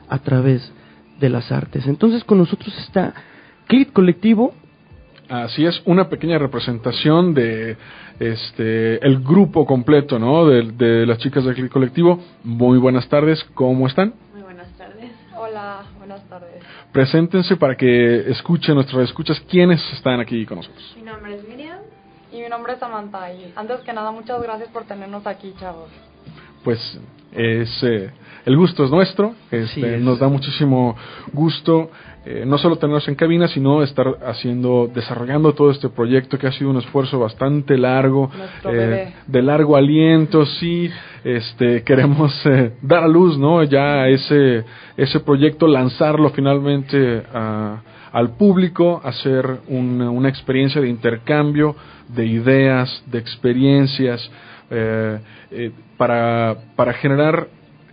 a 0.08 0.18
través 0.18 0.72
de 1.20 1.28
las 1.28 1.50
artes. 1.52 1.86
Entonces 1.86 2.24
con 2.24 2.38
nosotros 2.38 2.76
está 2.78 3.14
Clit 3.66 3.92
Colectivo, 3.92 4.52
Así 5.28 5.66
es, 5.66 5.82
una 5.86 6.08
pequeña 6.08 6.38
representación 6.38 7.34
de 7.34 7.76
este 8.20 9.04
el 9.04 9.20
grupo 9.24 9.66
completo, 9.66 10.20
¿no? 10.20 10.46
De, 10.46 10.62
de 10.70 11.04
las 11.04 11.18
chicas 11.18 11.44
del 11.44 11.54
Click 11.54 11.72
Colectivo. 11.72 12.20
Muy 12.44 12.78
buenas 12.78 13.08
tardes, 13.08 13.42
¿cómo 13.54 13.88
están? 13.88 14.14
Muy 14.32 14.42
buenas 14.42 14.70
tardes. 14.78 15.10
Hola, 15.36 15.82
buenas 15.98 16.22
tardes. 16.28 16.62
Preséntense 16.96 17.58
para 17.58 17.76
que 17.76 18.30
escuchen 18.30 18.74
nuestras 18.74 19.10
escuchas 19.10 19.38
quiénes 19.50 19.82
están 19.92 20.18
aquí 20.18 20.46
con 20.46 20.56
nosotros. 20.56 20.94
Mi 20.96 21.02
nombre 21.02 21.34
es 21.34 21.46
Miriam. 21.46 21.80
Y 22.32 22.40
mi 22.40 22.48
nombre 22.48 22.72
es 22.72 22.78
Samantha. 22.78 23.30
Y 23.34 23.52
antes 23.54 23.80
que 23.80 23.92
nada, 23.92 24.10
muchas 24.12 24.40
gracias 24.42 24.70
por 24.70 24.84
tenernos 24.84 25.26
aquí, 25.26 25.52
chavos. 25.60 25.90
Pues 26.64 26.80
es 27.32 27.82
eh, 27.82 28.10
el 28.46 28.56
gusto 28.56 28.84
es 28.84 28.90
nuestro, 28.90 29.34
este, 29.50 29.96
es. 29.96 30.02
nos 30.02 30.18
da 30.18 30.28
muchísimo 30.28 30.96
gusto 31.32 31.90
eh, 32.24 32.44
no 32.44 32.58
solo 32.58 32.76
tenernos 32.76 33.06
en 33.06 33.14
cabina, 33.14 33.46
sino 33.46 33.82
estar 33.84 34.18
haciendo, 34.26 34.90
desarrollando 34.92 35.52
todo 35.54 35.70
este 35.70 35.88
proyecto 35.90 36.38
que 36.38 36.48
ha 36.48 36.52
sido 36.52 36.70
un 36.70 36.78
esfuerzo 36.78 37.20
bastante 37.20 37.76
largo, 37.78 38.28
eh, 38.64 39.14
de 39.28 39.42
largo 39.42 39.76
aliento, 39.76 40.44
sí, 40.44 40.90
este, 41.22 41.82
queremos 41.84 42.32
eh, 42.46 42.72
dar 42.82 43.04
a 43.04 43.08
luz, 43.08 43.38
¿no? 43.38 43.62
Ya 43.62 44.08
ese, 44.08 44.64
ese 44.96 45.20
proyecto, 45.20 45.68
lanzarlo 45.68 46.30
finalmente 46.30 47.22
a- 47.32 47.82
al 48.12 48.30
público, 48.36 49.00
hacer 49.04 49.58
una, 49.68 50.10
una 50.10 50.28
experiencia 50.28 50.80
de 50.80 50.88
intercambio 50.88 51.76
de 52.08 52.26
ideas, 52.26 53.04
de 53.06 53.18
experiencias, 53.18 54.28
eh, 54.70 55.18
eh, 55.52 55.70
para, 55.96 56.56
para 56.74 56.92
generar 56.94 57.46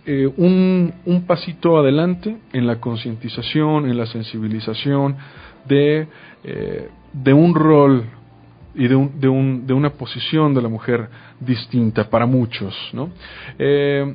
eh, 0.06 0.30
un, 0.36 0.92
un 1.06 1.26
pasito 1.26 1.78
adelante 1.78 2.36
en 2.52 2.66
la 2.66 2.80
concientización, 2.80 3.88
en 3.88 3.96
la 3.96 4.06
sensibilización 4.06 5.16
de, 5.66 6.06
eh, 6.44 6.88
de 7.12 7.32
un 7.32 7.54
rol 7.54 8.04
y 8.74 8.88
de, 8.88 8.94
un, 8.94 9.20
de, 9.20 9.28
un, 9.28 9.66
de 9.66 9.72
una 9.72 9.90
posición 9.90 10.52
de 10.52 10.62
la 10.62 10.68
mujer 10.68 11.08
distinta 11.40 12.08
para 12.10 12.26
muchos. 12.26 12.74
¿no? 12.92 13.10
Eh, 13.58 14.14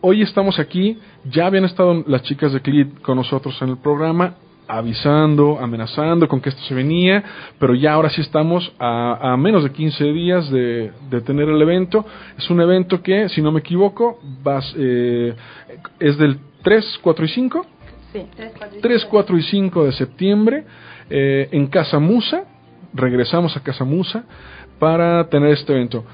hoy 0.00 0.22
estamos 0.22 0.58
aquí, 0.58 0.98
ya 1.24 1.46
habían 1.46 1.64
estado 1.64 2.04
las 2.06 2.22
chicas 2.22 2.52
de 2.52 2.60
CLIT 2.60 3.00
con 3.00 3.16
nosotros 3.16 3.60
en 3.62 3.70
el 3.70 3.78
programa, 3.78 4.34
avisando, 4.66 5.58
amenazando 5.60 6.28
con 6.28 6.40
que 6.40 6.48
esto 6.48 6.62
se 6.62 6.74
venía, 6.74 7.22
pero 7.58 7.74
ya 7.74 7.92
ahora 7.92 8.10
sí 8.10 8.20
estamos 8.20 8.72
a, 8.78 9.32
a 9.32 9.36
menos 9.36 9.64
de 9.64 9.72
15 9.72 10.04
días 10.12 10.50
de, 10.50 10.92
de 11.10 11.20
tener 11.20 11.48
el 11.48 11.60
evento. 11.60 12.04
Es 12.38 12.48
un 12.50 12.60
evento 12.60 13.02
que, 13.02 13.28
si 13.28 13.42
no 13.42 13.52
me 13.52 13.60
equivoco, 13.60 14.18
vas, 14.42 14.74
eh, 14.76 15.34
es 16.00 16.16
del 16.18 16.38
3, 16.62 16.98
4 17.02 17.24
y 17.24 17.28
5. 17.28 17.66
Sí. 18.12 18.26
3, 18.80 19.04
4 19.06 19.38
y 19.38 19.42
5 19.42 19.84
de 19.84 19.92
septiembre 19.92 20.64
eh, 21.10 21.48
en 21.52 21.66
Casa 21.66 21.98
Musa. 21.98 22.44
Regresamos 22.92 23.56
a 23.56 23.62
Casa 23.62 23.84
Musa 23.84 24.24
para 24.78 25.28
tener 25.28 25.50
este 25.50 25.72
evento. 25.72 26.04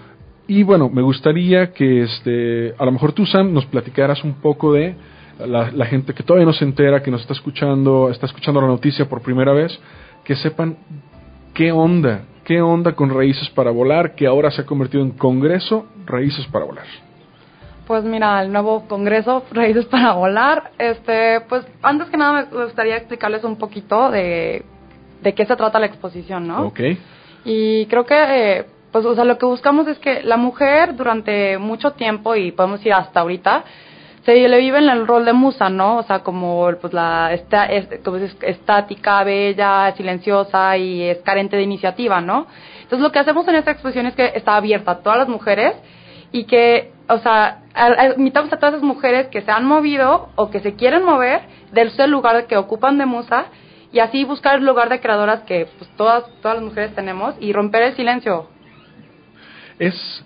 Y 0.47 0.65
bueno, 0.65 0.89
me 0.89 1.03
gustaría 1.03 1.73
que 1.73 2.03
este, 2.03 2.75
a 2.77 2.85
lo 2.85 2.91
mejor 2.91 3.13
tú, 3.13 3.25
Sam, 3.25 3.53
nos 3.53 3.67
platicaras 3.67 4.25
un 4.25 4.35
poco 4.35 4.73
de 4.73 4.97
la, 5.47 5.71
la 5.71 5.87
gente 5.87 6.15
que 6.15 6.23
todavía 6.23 6.47
no 6.47 6.53
se 6.53 6.65
entera, 6.65 7.03
que 7.03 7.11
nos 7.11 7.23
está 7.23 7.33
escuchando, 7.33 8.11
está 8.11 8.27
escuchando 8.27 8.61
la 8.61 8.67
noticia 8.67 9.09
por 9.09 9.23
primera 9.23 9.53
vez, 9.53 9.79
que 10.25 10.37
sepan 10.37 10.77
qué 11.55 11.73
onda, 11.73 12.23
qué 12.45 12.61
onda 12.61 12.93
con 12.93 13.11
Raíces 13.11 13.49
para 13.51 13.71
Volar, 13.71 14.15
que 14.15 14.27
ahora 14.27 14.51
se 14.51 14.63
ha 14.63 14.67
convertido 14.67 15.03
en 15.03 15.11
Congreso 15.11 15.87
Raíces 16.07 16.47
para 16.47 16.65
Volar. 16.65 16.87
Pues 17.87 18.05
mira, 18.05 18.43
el 18.43 18.53
nuevo 18.53 18.87
Congreso 18.87 19.45
Raíces 19.53 19.85
para 19.87 20.13
Volar, 20.13 20.71
este, 20.79 21.41
pues 21.49 21.67
antes 21.83 22.09
que 22.09 22.17
nada 22.17 22.47
me 22.53 22.65
gustaría 22.65 22.97
explicarles 22.97 23.43
un 23.43 23.57
poquito 23.57 24.11
de, 24.11 24.65
de 25.23 25.35
qué 25.35 25.45
se 25.45 25.57
trata 25.57 25.81
la 25.81 25.87
exposición, 25.87 26.47
¿no? 26.47 26.67
Ok. 26.67 26.81
Y 27.45 27.87
creo 27.87 28.05
que, 28.07 28.15
eh, 28.15 28.67
pues, 28.93 29.05
o 29.07 29.15
sea, 29.15 29.25
lo 29.25 29.39
que 29.39 29.47
buscamos 29.47 29.89
es 29.89 29.99
que 29.99 30.23
la 30.23 30.37
mujer 30.37 30.95
durante 30.95 31.59
mucho 31.59 31.93
tiempo, 31.93 32.37
y 32.37 32.53
podemos 32.53 32.85
ir 32.85 32.93
hasta 32.93 33.21
ahorita, 33.21 33.65
se 34.25 34.49
le 34.49 34.59
vive 34.59 34.79
en 34.79 34.89
el 34.89 35.07
rol 35.07 35.25
de 35.25 35.33
musa, 35.33 35.69
¿no? 35.71 35.99
O 35.99 36.03
sea, 36.03 36.21
como, 36.21 36.71
pues, 36.81 36.93
la 36.93 37.33
esta, 37.33 37.67
es, 37.67 37.89
como 38.05 38.19
es 38.19 38.37
estática, 38.43 39.25
bella, 39.25 39.95
silenciosa 39.97 40.77
y 40.77 41.03
es 41.03 41.19
carente 41.19 41.57
de 41.57 41.63
iniciativa, 41.63 42.21
¿no? 42.21 42.47
Entonces, 42.83 43.01
lo 43.01 43.13
que 43.13 43.19
hacemos 43.19 43.47
en 43.49 43.57
esta 43.57 43.71
exposición 43.71 44.07
es 44.07 44.15
que 44.15 44.33
está 44.35 44.57
abierta 44.57 44.93
a 44.93 44.99
todas 44.99 45.19
las 45.19 45.29
mujeres 45.29 45.75
y 46.33 46.45
que, 46.45 46.93
o 47.09 47.19
sea, 47.19 47.63
invitamos 48.17 48.53
a 48.53 48.59
todas 48.59 48.75
esas 48.75 48.85
mujeres 48.85 49.29
que 49.29 49.43
se 49.43 49.51
han 49.51 49.65
movido 49.65 50.29
o 50.37 50.51
que 50.51 50.61
se 50.61 50.75
quieren 50.75 51.05
mover 51.05 51.43
del 51.73 51.91
lugar 52.11 52.47
que 52.47 52.57
ocupan 52.57 52.99
de 52.99 53.07
musa 53.07 53.47
y 53.93 53.99
así 54.01 54.25
buscar 54.25 54.57
el 54.57 54.67
lugar 54.67 54.89
de 54.89 55.01
creadoras 55.01 55.41
que 55.43 55.67
pues 55.79 55.91
todas 55.97 56.25
todas 56.43 56.57
las 56.59 56.65
mujeres 56.65 56.95
tenemos 56.95 57.35
y 57.41 57.53
romper 57.53 57.83
el 57.83 57.97
silencio. 57.97 58.49
¿Es 59.79 60.25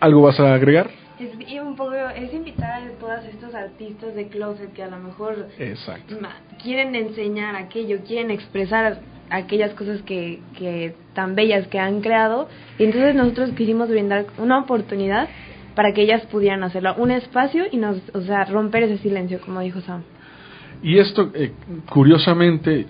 algo 0.00 0.22
vas 0.22 0.38
a 0.38 0.54
agregar? 0.54 1.03
Es, 1.18 1.48
y 1.48 1.58
un 1.60 1.76
poco, 1.76 1.94
es 1.94 2.32
invitar 2.32 2.82
a 2.82 2.90
todos 2.98 3.24
estos 3.32 3.54
artistas 3.54 4.14
de 4.14 4.28
closet 4.28 4.72
que 4.72 4.82
a 4.82 4.88
lo 4.88 4.98
mejor 4.98 5.48
Exacto. 5.58 6.16
quieren 6.62 6.94
enseñar 6.94 7.54
aquello, 7.56 7.98
quieren 8.06 8.30
expresar 8.30 9.00
aquellas 9.30 9.72
cosas 9.74 10.02
que, 10.02 10.40
que 10.58 10.94
tan 11.14 11.34
bellas 11.34 11.68
que 11.68 11.78
han 11.78 12.00
creado. 12.00 12.48
Y 12.78 12.84
entonces 12.84 13.14
nosotros 13.14 13.50
quisimos 13.50 13.88
brindar 13.88 14.26
una 14.38 14.58
oportunidad 14.58 15.28
para 15.74 15.92
que 15.92 16.02
ellas 16.02 16.22
pudieran 16.26 16.62
hacerlo, 16.62 16.94
un 16.96 17.10
espacio 17.10 17.64
y 17.70 17.76
nos, 17.76 17.98
o 18.12 18.20
sea, 18.22 18.44
romper 18.44 18.84
ese 18.84 18.98
silencio, 18.98 19.40
como 19.40 19.60
dijo 19.60 19.80
Sam. 19.80 20.02
Y 20.82 20.98
esto, 20.98 21.30
eh, 21.34 21.52
curiosamente, 21.88 22.86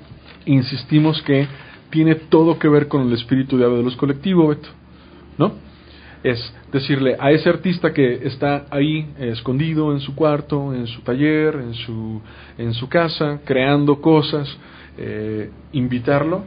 insistimos 0.47 1.23
que 1.23 1.47
tiene 1.91 2.17
todo 2.17 2.59
que 2.59 2.69
ver 2.69 2.89
con 2.89 3.03
el 3.03 3.13
espíritu 3.13 3.57
de 3.57 3.65
Ave 3.65 3.77
de 3.77 3.83
Luz 3.85 3.97
Colectivo, 3.97 4.49
Beto. 4.49 4.69
¿No? 5.39 5.53
Es 6.25 6.41
decirle 6.73 7.17
a 7.21 7.31
ese 7.31 7.51
artista 7.51 7.93
que 7.93 8.27
está 8.27 8.65
ahí 8.71 9.07
eh, 9.19 9.29
escondido 9.33 9.93
en 9.93 10.01
su 10.01 10.15
cuarto, 10.17 10.73
en 10.75 10.87
su 10.87 11.03
taller, 11.03 11.55
en 11.57 11.75
su, 11.75 12.21
en 12.59 12.73
su 12.75 12.89
casa, 12.89 13.41
creando 13.45 14.01
cosas, 14.01 14.49
eh, 14.97 15.51
invitarlo 15.73 16.45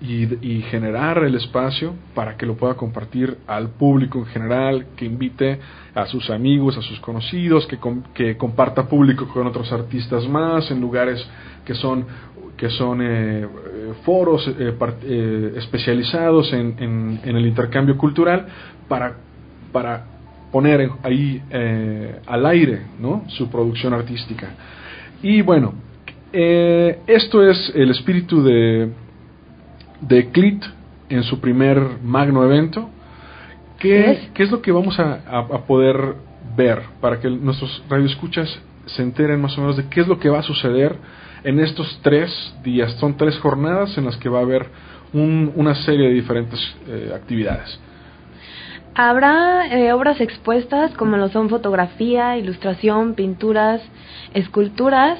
y, 0.00 0.24
y 0.46 0.60
generar 0.62 1.18
el 1.24 1.36
espacio 1.36 1.94
para 2.14 2.36
que 2.36 2.46
lo 2.46 2.56
pueda 2.56 2.74
compartir 2.74 3.38
al 3.46 3.70
público 3.70 4.18
en 4.18 4.26
general, 4.26 4.86
que 4.96 5.04
invite 5.04 5.60
a 5.94 6.04
sus 6.06 6.28
amigos, 6.28 6.76
a 6.76 6.82
sus 6.82 6.98
conocidos, 7.00 7.64
que, 7.66 7.78
com- 7.78 8.02
que 8.12 8.36
comparta 8.36 8.88
público 8.88 9.28
con 9.28 9.46
otros 9.46 9.70
artistas 9.72 10.28
más 10.28 10.68
en 10.72 10.80
lugares 10.80 11.24
que 11.64 11.74
son 11.74 12.04
que 12.56 12.70
son 12.70 13.00
eh, 13.02 13.46
foros 14.04 14.48
eh, 14.58 14.72
par- 14.78 14.94
eh, 15.02 15.52
especializados 15.56 16.52
en, 16.52 16.74
en- 16.78 17.20
en 17.24 17.36
el 17.36 17.46
intercambio 17.46 17.96
cultural 17.98 18.46
para, 18.88 19.16
para 19.72 20.04
poner 20.52 20.90
ahí 21.02 21.42
eh, 21.50 22.20
al 22.26 22.46
aire 22.46 22.82
¿no? 22.98 23.24
su 23.28 23.50
producción 23.50 23.92
artística. 23.92 24.48
Y 25.22 25.42
bueno, 25.42 25.74
eh, 26.32 27.00
esto 27.06 27.42
es 27.48 27.72
el 27.74 27.90
espíritu 27.90 28.42
de, 28.42 28.90
de 30.00 30.30
Clit 30.30 30.64
en 31.08 31.22
su 31.24 31.40
primer 31.40 31.80
magno 32.02 32.44
evento. 32.44 32.90
¿Qué, 33.78 34.30
¿Qué 34.34 34.42
es 34.44 34.50
lo 34.50 34.62
que 34.62 34.72
vamos 34.72 34.98
a, 34.98 35.20
a- 35.26 35.38
a 35.40 35.66
poder 35.66 36.14
ver 36.56 36.80
para 37.00 37.20
que 37.20 37.28
nuestros 37.28 37.82
radioescuchas 37.90 38.58
se 38.86 39.02
enteren 39.02 39.40
más 39.40 39.56
o 39.58 39.60
menos 39.60 39.76
de 39.76 39.88
qué 39.88 40.00
es 40.00 40.08
lo 40.08 40.18
que 40.18 40.28
va 40.30 40.38
a 40.38 40.42
suceder 40.42 40.96
en 41.46 41.60
estos 41.60 41.98
tres 42.02 42.30
días? 42.62 42.92
Son 43.00 43.16
tres 43.16 43.38
jornadas 43.38 43.96
en 43.98 44.04
las 44.04 44.16
que 44.18 44.28
va 44.28 44.40
a 44.40 44.42
haber 44.42 44.66
un- 45.12 45.52
una 45.56 45.74
serie 45.74 46.08
de 46.08 46.14
diferentes 46.14 46.60
eh, 46.88 47.12
actividades. 47.14 47.80
Habrá 48.94 49.66
eh, 49.68 49.92
obras 49.92 50.20
expuestas 50.20 50.92
como 50.94 51.16
lo 51.18 51.28
son 51.28 51.48
fotografía, 51.50 52.36
ilustración, 52.38 53.14
pinturas, 53.14 53.82
esculturas. 54.32 55.18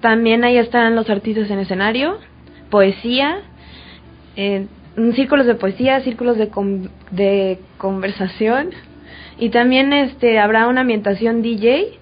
También 0.00 0.44
ahí 0.44 0.58
estarán 0.58 0.94
los 0.94 1.08
artistas 1.08 1.50
en 1.50 1.58
escenario, 1.60 2.18
poesía, 2.70 3.38
eh, 4.36 4.66
mm, 4.96 5.12
círculos 5.12 5.46
de 5.46 5.54
poesía, 5.54 6.00
círculos 6.00 6.36
de, 6.36 6.50
de 7.10 7.58
conversación, 7.78 8.70
Y 9.38 9.50
también 9.50 9.92
este 9.92 10.38
habrá 10.38 10.66
una 10.66 10.80
ambientación 10.80 11.42
DJ. 11.42 11.98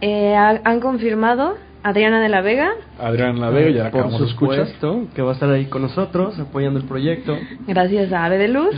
Eh, 0.00 0.34
ha- 0.34 0.60
han 0.64 0.80
confirmado 0.80 1.56
Adriana 1.82 2.20
de 2.20 2.28
la 2.28 2.40
Vega. 2.42 2.72
Adrián 3.00 3.40
La 3.40 3.50
Vega, 3.50 3.70
ya 3.70 3.84
la 3.84 3.90
Por 3.90 4.00
acabamos 4.00 4.20
de 4.20 4.26
escuchar. 4.28 4.66
supuesto, 4.66 5.06
que 5.14 5.22
va 5.22 5.30
a 5.30 5.34
estar 5.34 5.50
ahí 5.50 5.66
con 5.66 5.82
nosotros 5.82 6.38
apoyando 6.38 6.78
el 6.78 6.86
proyecto. 6.86 7.36
gracias 7.66 8.12
a 8.12 8.24
Ave 8.24 8.38
de 8.38 8.48
Luz. 8.48 8.74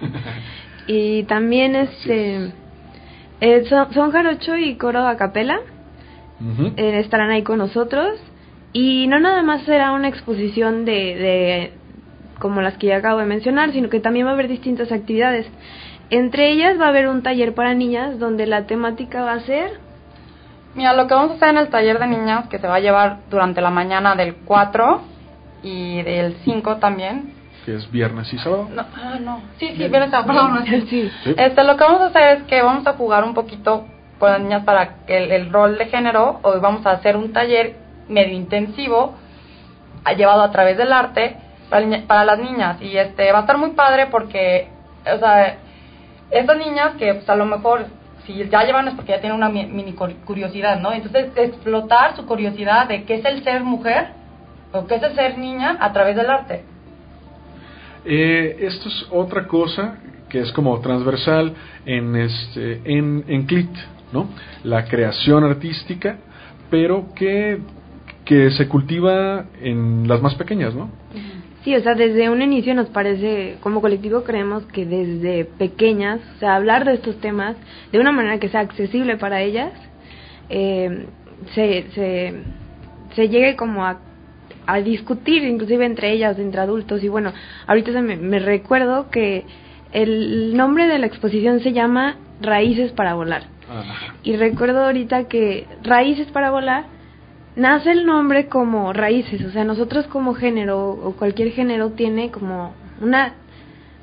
y 0.86 1.22
también 1.24 1.74
este 1.74 2.52
eh, 3.40 3.64
son, 3.68 3.92
son 3.92 4.12
Jarocho 4.12 4.56
y 4.56 4.76
Coro 4.76 5.06
a 5.06 5.16
Capela 5.16 5.60
eh, 6.76 6.98
estarán 7.00 7.30
ahí 7.30 7.42
con 7.42 7.58
nosotros 7.58 8.20
y 8.74 9.06
no 9.06 9.18
nada 9.18 9.42
más 9.42 9.62
será 9.62 9.92
una 9.92 10.08
exposición 10.08 10.84
de, 10.84 10.92
de 10.92 11.72
como 12.38 12.60
las 12.60 12.76
que 12.76 12.88
ya 12.88 12.98
acabo 12.98 13.20
de 13.20 13.26
mencionar, 13.26 13.72
sino 13.72 13.88
que 13.88 14.00
también 14.00 14.26
va 14.26 14.30
a 14.30 14.34
haber 14.34 14.48
distintas 14.48 14.92
actividades. 14.92 15.46
Entre 16.10 16.52
ellas 16.52 16.78
va 16.78 16.86
a 16.86 16.88
haber 16.88 17.08
un 17.08 17.22
taller 17.22 17.54
para 17.54 17.72
niñas 17.72 18.18
donde 18.18 18.46
la 18.46 18.66
temática 18.66 19.22
va 19.24 19.32
a 19.32 19.40
ser 19.40 19.70
Mira, 20.76 20.92
lo 20.92 21.06
que 21.06 21.14
vamos 21.14 21.32
a 21.32 21.34
hacer 21.36 21.48
en 21.48 21.56
el 21.56 21.68
taller 21.68 21.98
de 21.98 22.06
niñas, 22.06 22.48
que 22.48 22.58
se 22.58 22.68
va 22.68 22.74
a 22.74 22.80
llevar 22.80 23.20
durante 23.30 23.62
la 23.62 23.70
mañana 23.70 24.14
del 24.14 24.36
4 24.44 25.00
y 25.62 26.02
del 26.02 26.36
5 26.44 26.76
también. 26.76 27.32
Que 27.64 27.76
es 27.76 27.90
viernes 27.90 28.30
y 28.32 28.38
sábado. 28.38 28.68
No, 28.70 28.84
ah, 28.94 29.16
no. 29.18 29.40
Sí, 29.58 29.74
sí, 29.74 29.88
perdón. 29.88 30.26
no, 30.54 30.66
sí. 30.66 30.86
Sí. 30.90 31.10
Sí. 31.24 31.34
Este, 31.36 31.64
lo 31.64 31.78
que 31.78 31.84
vamos 31.84 32.02
a 32.02 32.06
hacer 32.06 32.36
es 32.36 32.42
que 32.44 32.62
vamos 32.62 32.86
a 32.86 32.92
jugar 32.92 33.24
un 33.24 33.32
poquito 33.32 33.86
con 34.18 34.30
las 34.30 34.40
niñas 34.40 34.64
para 34.64 34.96
el, 35.06 35.32
el 35.32 35.50
rol 35.50 35.78
de 35.78 35.86
género. 35.86 36.40
Hoy 36.42 36.60
vamos 36.60 36.84
a 36.84 36.90
hacer 36.90 37.16
un 37.16 37.32
taller 37.32 37.76
medio 38.08 38.34
intensivo, 38.34 39.14
llevado 40.14 40.42
a 40.42 40.50
través 40.50 40.76
del 40.76 40.92
arte, 40.92 41.36
para, 41.70 41.86
para 42.06 42.24
las 42.26 42.38
niñas. 42.38 42.82
Y 42.82 42.98
este 42.98 43.32
va 43.32 43.38
a 43.38 43.40
estar 43.40 43.56
muy 43.56 43.70
padre 43.70 44.08
porque, 44.10 44.68
o 45.10 45.18
sea, 45.18 45.56
estas 46.30 46.58
niñas 46.58 46.96
que 46.98 47.14
pues, 47.14 47.28
a 47.30 47.34
lo 47.34 47.46
mejor 47.46 47.86
si 48.26 48.44
ya 48.48 48.64
llevan 48.64 48.88
es 48.88 48.94
porque 48.94 49.12
ya 49.12 49.20
tienen 49.20 49.36
una 49.38 49.48
mi- 49.48 49.66
mini 49.66 49.92
cur- 49.92 50.16
curiosidad, 50.24 50.80
¿no? 50.80 50.92
Entonces, 50.92 51.32
explotar 51.36 52.16
su 52.16 52.26
curiosidad 52.26 52.88
de 52.88 53.04
qué 53.04 53.14
es 53.16 53.24
el 53.24 53.42
ser 53.44 53.62
mujer 53.62 54.08
o 54.72 54.86
qué 54.86 54.96
es 54.96 55.02
el 55.02 55.14
ser 55.14 55.38
niña 55.38 55.76
a 55.80 55.92
través 55.92 56.16
del 56.16 56.28
arte. 56.28 56.64
Eh, 58.04 58.56
esto 58.60 58.88
es 58.88 59.06
otra 59.10 59.46
cosa 59.46 59.96
que 60.28 60.40
es 60.40 60.52
como 60.52 60.78
transversal 60.80 61.54
en 61.84 62.16
este 62.16 62.80
en, 62.84 63.24
en 63.28 63.46
CLIT, 63.46 63.70
¿no? 64.12 64.28
La 64.64 64.84
creación 64.84 65.44
artística, 65.44 66.16
pero 66.70 67.06
que, 67.14 67.58
que 68.24 68.50
se 68.50 68.68
cultiva 68.68 69.44
en 69.60 70.06
las 70.08 70.20
más 70.20 70.34
pequeñas, 70.34 70.74
¿no? 70.74 70.90
Sí, 71.66 71.74
o 71.74 71.82
sea, 71.82 71.96
desde 71.96 72.30
un 72.30 72.42
inicio 72.42 72.76
nos 72.76 72.86
parece, 72.90 73.56
como 73.60 73.80
colectivo 73.80 74.22
creemos 74.22 74.64
que 74.66 74.86
desde 74.86 75.44
pequeñas, 75.44 76.20
o 76.36 76.38
sea, 76.38 76.54
hablar 76.54 76.84
de 76.84 76.94
estos 76.94 77.20
temas 77.20 77.56
de 77.90 77.98
una 77.98 78.12
manera 78.12 78.38
que 78.38 78.48
sea 78.48 78.60
accesible 78.60 79.16
para 79.16 79.42
ellas, 79.42 79.72
eh, 80.48 81.06
se, 81.56 81.86
se, 81.92 82.34
se 83.16 83.28
llegue 83.28 83.56
como 83.56 83.84
a, 83.84 83.98
a 84.64 84.76
discutir 84.78 85.42
inclusive 85.42 85.84
entre 85.84 86.12
ellas, 86.12 86.38
entre 86.38 86.60
adultos. 86.60 87.02
Y 87.02 87.08
bueno, 87.08 87.32
ahorita 87.66 87.90
se 87.90 88.00
me, 88.00 88.14
me 88.14 88.38
recuerdo 88.38 89.10
que 89.10 89.44
el 89.90 90.56
nombre 90.56 90.86
de 90.86 91.00
la 91.00 91.06
exposición 91.06 91.58
se 91.64 91.72
llama 91.72 92.14
Raíces 92.40 92.92
para 92.92 93.14
Volar. 93.14 93.42
Y 94.22 94.36
recuerdo 94.36 94.84
ahorita 94.84 95.24
que 95.24 95.66
Raíces 95.82 96.28
para 96.28 96.52
Volar 96.52 96.84
nace 97.56 97.90
el 97.92 98.06
nombre 98.06 98.46
como 98.46 98.92
raíces, 98.92 99.42
o 99.44 99.50
sea, 99.50 99.64
nosotros 99.64 100.06
como 100.06 100.34
género 100.34 100.90
o 100.90 101.12
cualquier 101.16 101.50
género 101.52 101.90
tiene 101.90 102.30
como 102.30 102.72
una 103.00 103.32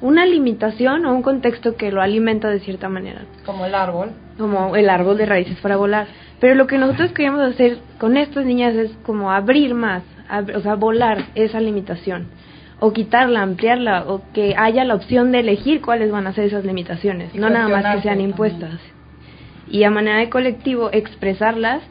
una 0.01 0.25
limitación 0.25 1.05
o 1.05 1.13
un 1.13 1.21
contexto 1.21 1.77
que 1.77 1.89
lo 1.89 2.01
alimenta 2.01 2.49
de 2.49 2.59
cierta 2.59 2.89
manera, 2.89 3.21
Como 3.45 3.65
el 3.65 3.73
árbol. 3.73 4.09
como 4.37 4.75
el 4.75 4.89
árbol 4.89 5.17
de 5.17 5.25
raíces 5.25 5.57
para 5.61 5.77
volar. 5.77 6.07
Pero 6.41 6.55
lo 6.55 6.67
que 6.67 6.77
nosotros 6.77 7.13
queríamos 7.13 7.39
hacer 7.41 7.77
con 7.99 8.17
estas 8.17 8.43
niñas 8.45 8.75
es 8.75 8.91
como 9.05 9.31
abrir 9.31 9.73
más, 9.75 10.03
ab- 10.29 10.53
o 10.57 10.59
sea, 10.59 10.75
volar 10.75 11.27
esa 11.35 11.61
limitación 11.61 12.27
o 12.81 12.91
quitarla, 12.91 13.43
ampliarla 13.43 14.03
o 14.09 14.23
que 14.33 14.55
haya 14.57 14.83
la 14.83 14.95
opción 14.95 15.31
de 15.31 15.39
elegir 15.39 15.79
cuáles 15.79 16.11
van 16.11 16.27
a 16.27 16.33
ser 16.33 16.45
esas 16.45 16.65
limitaciones, 16.65 17.33
Y 17.33 17.37
no 17.37 17.49
nada 17.49 17.69
más 17.69 17.83
que 17.95 18.01
sean 18.01 18.15
también. 18.15 18.31
impuestas. 18.31 18.81
Y 19.69 19.83
a 19.85 19.89
manera 19.89 20.17
de 20.17 20.29
colectivo 20.29 20.89
expresarlas 20.91 21.81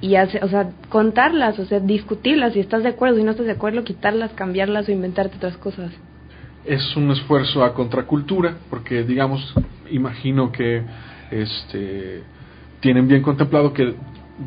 y 0.00 0.14
hacer, 0.16 0.44
o 0.44 0.48
sea, 0.48 0.70
contarlas, 0.88 1.58
o 1.58 1.64
sea, 1.66 1.80
discutirlas, 1.80 2.52
si 2.52 2.60
estás 2.60 2.82
de 2.82 2.90
acuerdo, 2.90 3.16
si 3.16 3.24
no 3.24 3.32
estás 3.32 3.46
de 3.46 3.52
acuerdo, 3.52 3.82
quitarlas, 3.84 4.32
cambiarlas 4.32 4.88
o 4.88 4.92
inventarte 4.92 5.36
otras 5.36 5.56
cosas. 5.56 5.90
es 6.64 6.96
un 6.96 7.10
esfuerzo 7.10 7.64
a 7.64 7.72
contracultura, 7.74 8.58
porque 8.68 9.02
digamos, 9.02 9.54
imagino 9.90 10.52
que 10.52 10.82
este 11.30 12.22
tienen 12.80 13.08
bien 13.08 13.22
contemplado 13.22 13.72
que 13.72 13.94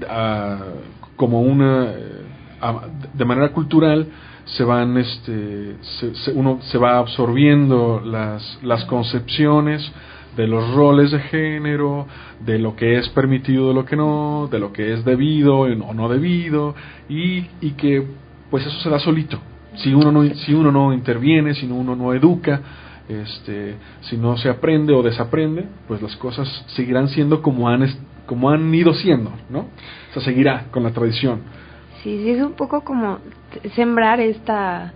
ah, 0.08 0.60
como 1.16 1.42
una 1.42 1.86
eh, 1.92 2.22
de 3.14 3.26
manera 3.26 3.50
cultural 3.50 4.08
se 4.46 4.64
van 4.64 4.98
este 4.98 5.76
se- 5.82 6.16
se- 6.16 6.32
uno 6.34 6.60
se 6.62 6.78
va 6.78 6.98
absorbiendo 7.00 8.02
las 8.06 8.60
las 8.64 8.86
concepciones 8.86 9.92
de 10.36 10.48
los 10.48 10.74
roles 10.74 11.12
de 11.12 11.20
género, 11.20 12.08
de 12.40 12.58
lo 12.60 12.76
que 12.76 12.98
es 12.98 13.10
permitido, 13.10 13.70
de 13.70 13.74
lo 13.74 13.86
que 13.86 13.96
no, 13.96 14.48
de 14.52 14.60
lo 14.60 14.72
que 14.72 14.94
es 14.94 15.04
debido 15.04 15.60
o 15.60 15.94
no 15.94 16.10
debido, 16.10 16.76
y, 17.10 17.46
y 17.62 17.72
que 17.72 18.06
pues 18.50 18.66
eso 18.66 18.80
se 18.80 18.90
da 18.90 19.00
solito. 19.00 19.40
Si 19.76 19.94
uno 19.94 20.12
no, 20.12 20.24
si 20.36 20.54
uno 20.54 20.72
no 20.72 20.94
interviene, 20.94 21.54
si 21.54 21.66
uno 21.66 21.96
no 21.96 22.14
educa, 22.14 22.62
este, 23.08 23.76
si 24.02 24.18
no 24.18 24.38
se 24.38 24.50
aprende 24.50 24.94
o 24.94 25.02
desaprende, 25.02 25.66
pues 25.88 26.02
las 26.02 26.16
cosas 26.18 26.48
seguirán 26.68 27.10
siendo 27.10 27.42
como 27.42 27.70
han, 27.70 27.88
como 28.26 28.50
han 28.50 28.74
ido 28.74 28.94
siendo, 28.94 29.32
¿no? 29.50 29.60
O 29.60 30.14
sea, 30.14 30.22
seguirá 30.22 30.66
con 30.72 30.84
la 30.84 30.92
tradición. 30.92 31.42
Sí, 32.04 32.18
sí, 32.24 32.32
es 32.32 32.42
un 32.42 32.54
poco 32.54 32.82
como 32.82 33.20
sembrar 33.76 34.20
esta, 34.20 34.94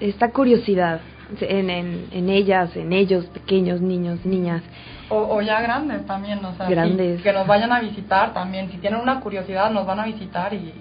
esta 0.00 0.30
curiosidad 0.30 1.00
en, 1.40 1.70
en, 1.70 2.04
en 2.12 2.28
ellas, 2.28 2.74
en 2.76 2.92
ellos, 2.92 3.26
pequeños, 3.26 3.80
niños, 3.80 4.24
niñas. 4.24 4.62
O, 5.08 5.36
o 5.36 5.42
ya 5.42 5.60
grandes 5.60 6.06
también, 6.06 6.44
o 6.44 6.54
sea, 6.54 6.66
sí, 6.68 6.72
Grandes. 6.72 7.20
que 7.22 7.32
nos 7.32 7.46
vayan 7.46 7.72
a 7.72 7.80
visitar 7.80 8.32
también. 8.32 8.70
Si 8.70 8.78
tienen 8.78 9.00
una 9.00 9.20
curiosidad, 9.20 9.70
nos 9.70 9.86
van 9.86 10.00
a 10.00 10.04
visitar 10.06 10.52
y 10.54 10.72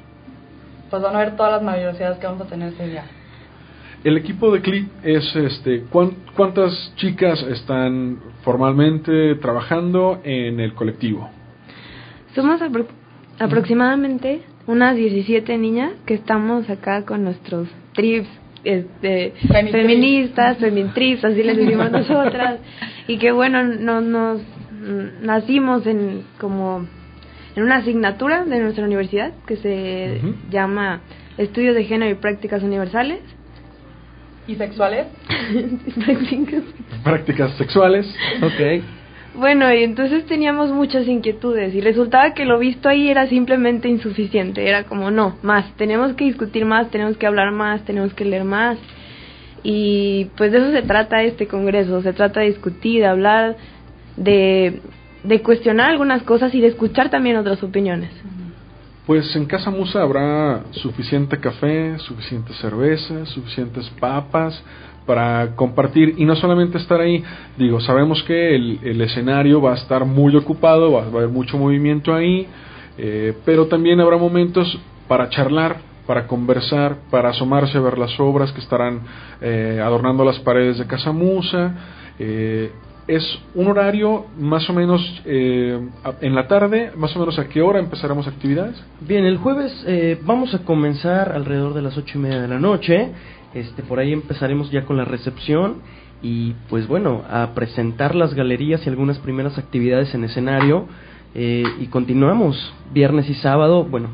pues 0.89 1.01
van 1.01 1.15
a 1.15 1.19
ver 1.19 1.35
todas 1.35 1.53
las 1.53 1.61
maravillosidades 1.63 2.17
que 2.19 2.25
vamos 2.27 2.41
a 2.41 2.45
tener 2.45 2.73
ese 2.73 2.87
día. 2.87 3.03
El 4.03 4.17
equipo 4.17 4.51
de 4.51 4.61
CLIP 4.61 4.87
es, 5.03 5.35
este, 5.35 5.81
¿cuán- 5.89 6.13
¿cuántas 6.35 6.93
chicas 6.95 7.41
están 7.43 8.19
formalmente 8.43 9.35
trabajando 9.35 10.21
en 10.23 10.59
el 10.59 10.73
colectivo? 10.73 11.29
Somos 12.33 12.61
apro- 12.61 12.87
aproximadamente 13.39 14.41
unas 14.67 14.95
17 14.95 15.57
niñas 15.57 15.91
que 16.05 16.13
estamos 16.13 16.69
acá 16.69 17.03
con 17.05 17.23
nuestros 17.23 17.67
trips 17.93 18.29
este, 18.63 19.33
feministas, 19.71 20.57
femitrips, 20.57 21.25
así 21.25 21.43
les 21.43 21.57
decimos 21.65 21.91
nosotras, 21.91 22.59
y 23.07 23.17
que 23.17 23.31
bueno, 23.31 23.63
no, 23.63 24.01
nos 24.01 24.41
nacimos 25.21 25.85
en 25.85 26.23
como 26.39 26.87
en 27.55 27.63
una 27.63 27.77
asignatura 27.77 28.45
de 28.45 28.59
nuestra 28.59 28.85
universidad 28.85 29.33
que 29.45 29.57
se 29.57 30.21
llama 30.49 31.01
Estudios 31.37 31.75
de 31.75 31.83
Género 31.83 32.11
y 32.11 32.15
Prácticas 32.15 32.63
Universales. 32.63 33.19
¿Y 34.47 34.55
sexuales? 34.55 35.07
Prácticas 36.05 36.63
Prácticas 37.03 37.57
sexuales. 37.57 38.05
Ok. 38.41 38.83
Bueno, 39.35 39.71
y 39.73 39.83
entonces 39.83 40.25
teníamos 40.25 40.71
muchas 40.71 41.07
inquietudes 41.07 41.73
y 41.73 41.81
resultaba 41.81 42.33
que 42.33 42.45
lo 42.45 42.59
visto 42.59 42.89
ahí 42.89 43.09
era 43.09 43.27
simplemente 43.27 43.87
insuficiente, 43.87 44.67
era 44.67 44.83
como 44.83 45.11
no, 45.11 45.37
más, 45.43 45.71
tenemos 45.77 46.13
que 46.13 46.25
discutir 46.25 46.65
más, 46.65 46.89
tenemos 46.89 47.15
que 47.15 47.27
hablar 47.27 47.51
más, 47.51 47.85
tenemos 47.85 48.13
que 48.13 48.25
leer 48.25 48.43
más. 48.43 48.77
Y 49.63 50.25
pues 50.37 50.51
de 50.51 50.57
eso 50.57 50.71
se 50.71 50.81
trata 50.81 51.23
este 51.23 51.47
congreso, 51.47 52.01
se 52.01 52.13
trata 52.13 52.39
de 52.39 52.47
discutir, 52.47 53.01
de 53.01 53.07
hablar, 53.07 53.57
de, 54.17 54.81
de 55.23 55.41
cuestionar 55.41 55.91
algunas 55.91 56.23
cosas 56.23 56.53
y 56.55 56.61
de 56.61 56.67
escuchar 56.67 57.09
también 57.09 57.37
otras 57.37 57.61
opiniones. 57.61 58.11
Pues 59.09 59.35
en 59.35 59.47
Casa 59.47 59.71
Musa 59.71 60.03
habrá 60.03 60.65
suficiente 60.69 61.39
café, 61.39 61.97
suficiente 61.97 62.53
cerveza, 62.53 63.25
suficientes 63.25 63.89
papas 63.99 64.63
para 65.07 65.55
compartir 65.55 66.13
y 66.19 66.25
no 66.25 66.35
solamente 66.35 66.77
estar 66.77 67.01
ahí, 67.01 67.23
digo, 67.57 67.81
sabemos 67.81 68.21
que 68.21 68.55
el, 68.55 68.79
el 68.83 69.01
escenario 69.01 69.63
va 69.63 69.71
a 69.71 69.77
estar 69.77 70.05
muy 70.05 70.35
ocupado, 70.35 70.91
va, 70.91 70.99
va 70.99 71.05
a 71.05 71.23
haber 71.23 71.29
mucho 71.29 71.57
movimiento 71.57 72.13
ahí, 72.13 72.45
eh, 72.99 73.33
pero 73.45 73.65
también 73.65 73.99
habrá 73.99 74.17
momentos 74.17 74.79
para 75.07 75.27
charlar, 75.29 75.77
para 76.05 76.27
conversar, 76.27 76.97
para 77.09 77.29
asomarse 77.29 77.79
a 77.79 77.81
ver 77.81 77.97
las 77.97 78.19
obras 78.19 78.51
que 78.51 78.59
estarán 78.59 79.01
eh, 79.41 79.81
adornando 79.83 80.23
las 80.23 80.37
paredes 80.41 80.77
de 80.77 80.85
Casa 80.85 81.11
Musa. 81.11 81.73
eh, 82.19 82.71
es 83.09 83.39
un 83.55 83.67
horario 83.67 84.27
más 84.37 84.69
o 84.69 84.73
menos 84.73 85.01
eh, 85.25 85.79
en 86.21 86.35
la 86.35 86.47
tarde, 86.47 86.91
más 86.95 87.15
o 87.15 87.19
menos 87.19 87.39
a 87.39 87.47
qué 87.47 87.59
hora 87.59 87.79
empezaremos 87.79 88.27
actividades. 88.27 88.79
Bien, 89.01 89.25
el 89.25 89.37
jueves 89.37 89.83
eh, 89.87 90.19
vamos 90.21 90.53
a 90.53 90.59
comenzar 90.59 91.31
alrededor 91.31 91.73
de 91.73 91.81
las 91.81 91.97
ocho 91.97 92.19
y 92.19 92.21
media 92.21 92.39
de 92.39 92.47
la 92.47 92.59
noche. 92.59 93.09
Este, 93.55 93.81
por 93.81 93.97
ahí 93.97 94.13
empezaremos 94.13 94.69
ya 94.69 94.85
con 94.85 94.95
la 94.95 95.05
recepción 95.05 95.77
y 96.21 96.53
pues 96.69 96.87
bueno, 96.87 97.23
a 97.27 97.55
presentar 97.55 98.13
las 98.13 98.35
galerías 98.35 98.85
y 98.85 98.89
algunas 98.89 99.17
primeras 99.17 99.57
actividades 99.57 100.13
en 100.13 100.25
escenario 100.25 100.85
eh, 101.33 101.63
y 101.79 101.87
continuamos 101.87 102.73
viernes 102.93 103.27
y 103.27 103.33
sábado, 103.33 103.85
bueno, 103.85 104.09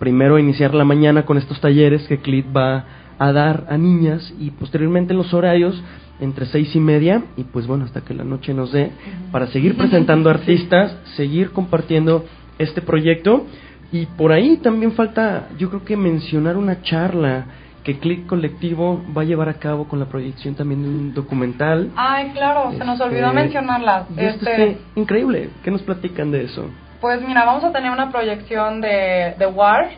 primero 0.00 0.40
iniciar 0.40 0.74
la 0.74 0.84
mañana 0.84 1.24
con 1.24 1.38
estos 1.38 1.60
talleres 1.60 2.08
que 2.08 2.18
CLIT 2.18 2.46
va 2.46 2.84
a 3.16 3.30
dar 3.30 3.66
a 3.68 3.78
niñas 3.78 4.34
y 4.40 4.50
posteriormente 4.50 5.12
en 5.12 5.18
los 5.18 5.32
horarios 5.32 5.80
entre 6.24 6.46
seis 6.46 6.74
y 6.74 6.80
media 6.80 7.22
y 7.36 7.44
pues 7.44 7.66
bueno 7.66 7.84
hasta 7.84 8.00
que 8.00 8.14
la 8.14 8.24
noche 8.24 8.52
nos 8.54 8.72
dé 8.72 8.90
para 9.30 9.46
seguir 9.48 9.76
presentando 9.76 10.30
artistas, 10.36 10.96
seguir 11.16 11.50
compartiendo 11.52 12.24
este 12.58 12.80
proyecto 12.82 13.46
y 13.92 14.06
por 14.06 14.32
ahí 14.32 14.56
también 14.56 14.92
falta 14.92 15.48
yo 15.58 15.68
creo 15.70 15.84
que 15.84 15.96
mencionar 15.96 16.56
una 16.56 16.82
charla 16.82 17.46
que 17.84 17.98
Click 17.98 18.26
Colectivo 18.26 19.02
va 19.16 19.22
a 19.22 19.24
llevar 19.26 19.48
a 19.50 19.54
cabo 19.54 19.86
con 19.86 20.00
la 20.00 20.06
proyección 20.06 20.54
también 20.54 20.82
de 20.82 20.88
un 20.88 21.12
documental. 21.14 21.90
Ay, 21.96 22.30
claro, 22.32 22.72
se 22.72 22.78
nos 22.78 22.94
Este, 22.98 23.04
olvidó 23.04 23.30
mencionarlas. 23.34 24.06
y 24.16 24.20
esto 24.24 24.48
Este, 24.48 24.70
está 24.70 24.80
increíble. 24.96 25.50
¿Qué 25.62 25.70
nos 25.70 25.82
platican 25.82 26.30
de 26.30 26.44
eso? 26.44 26.70
Pues 27.02 27.20
mira, 27.20 27.44
vamos 27.44 27.62
a 27.62 27.72
tener 27.72 27.90
una 27.90 28.10
proyección 28.10 28.80
de, 28.80 29.34
de 29.38 29.46
WAR, 29.46 29.90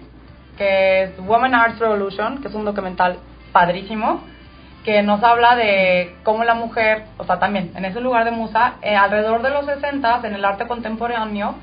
que 0.59 1.05
es 1.05 1.11
Women 1.29 1.55
Arts 1.55 1.79
Revolution, 1.79 2.39
que 2.43 2.49
es 2.49 2.55
un 2.55 2.65
documental 2.65 3.19
padrísimo, 3.53 4.21
que 4.87 5.03
nos 5.03 5.21
habla 5.25 5.57
de 5.57 6.15
cómo 6.23 6.45
la 6.45 6.55
mujer, 6.55 7.07
o 7.19 7.25
sea, 7.25 7.41
también 7.41 7.73
en 7.75 7.85
ese 7.85 8.01
lugar 8.01 8.25
de 8.25 8.31
Musa, 8.31 8.75
eh, 8.83 8.95
alrededor 8.95 9.43
de 9.43 9.51
los 9.51 9.67
60 9.67 10.21
en 10.23 10.33
el 10.33 10.45
arte 10.45 10.69
contemporáneo, 10.69 11.57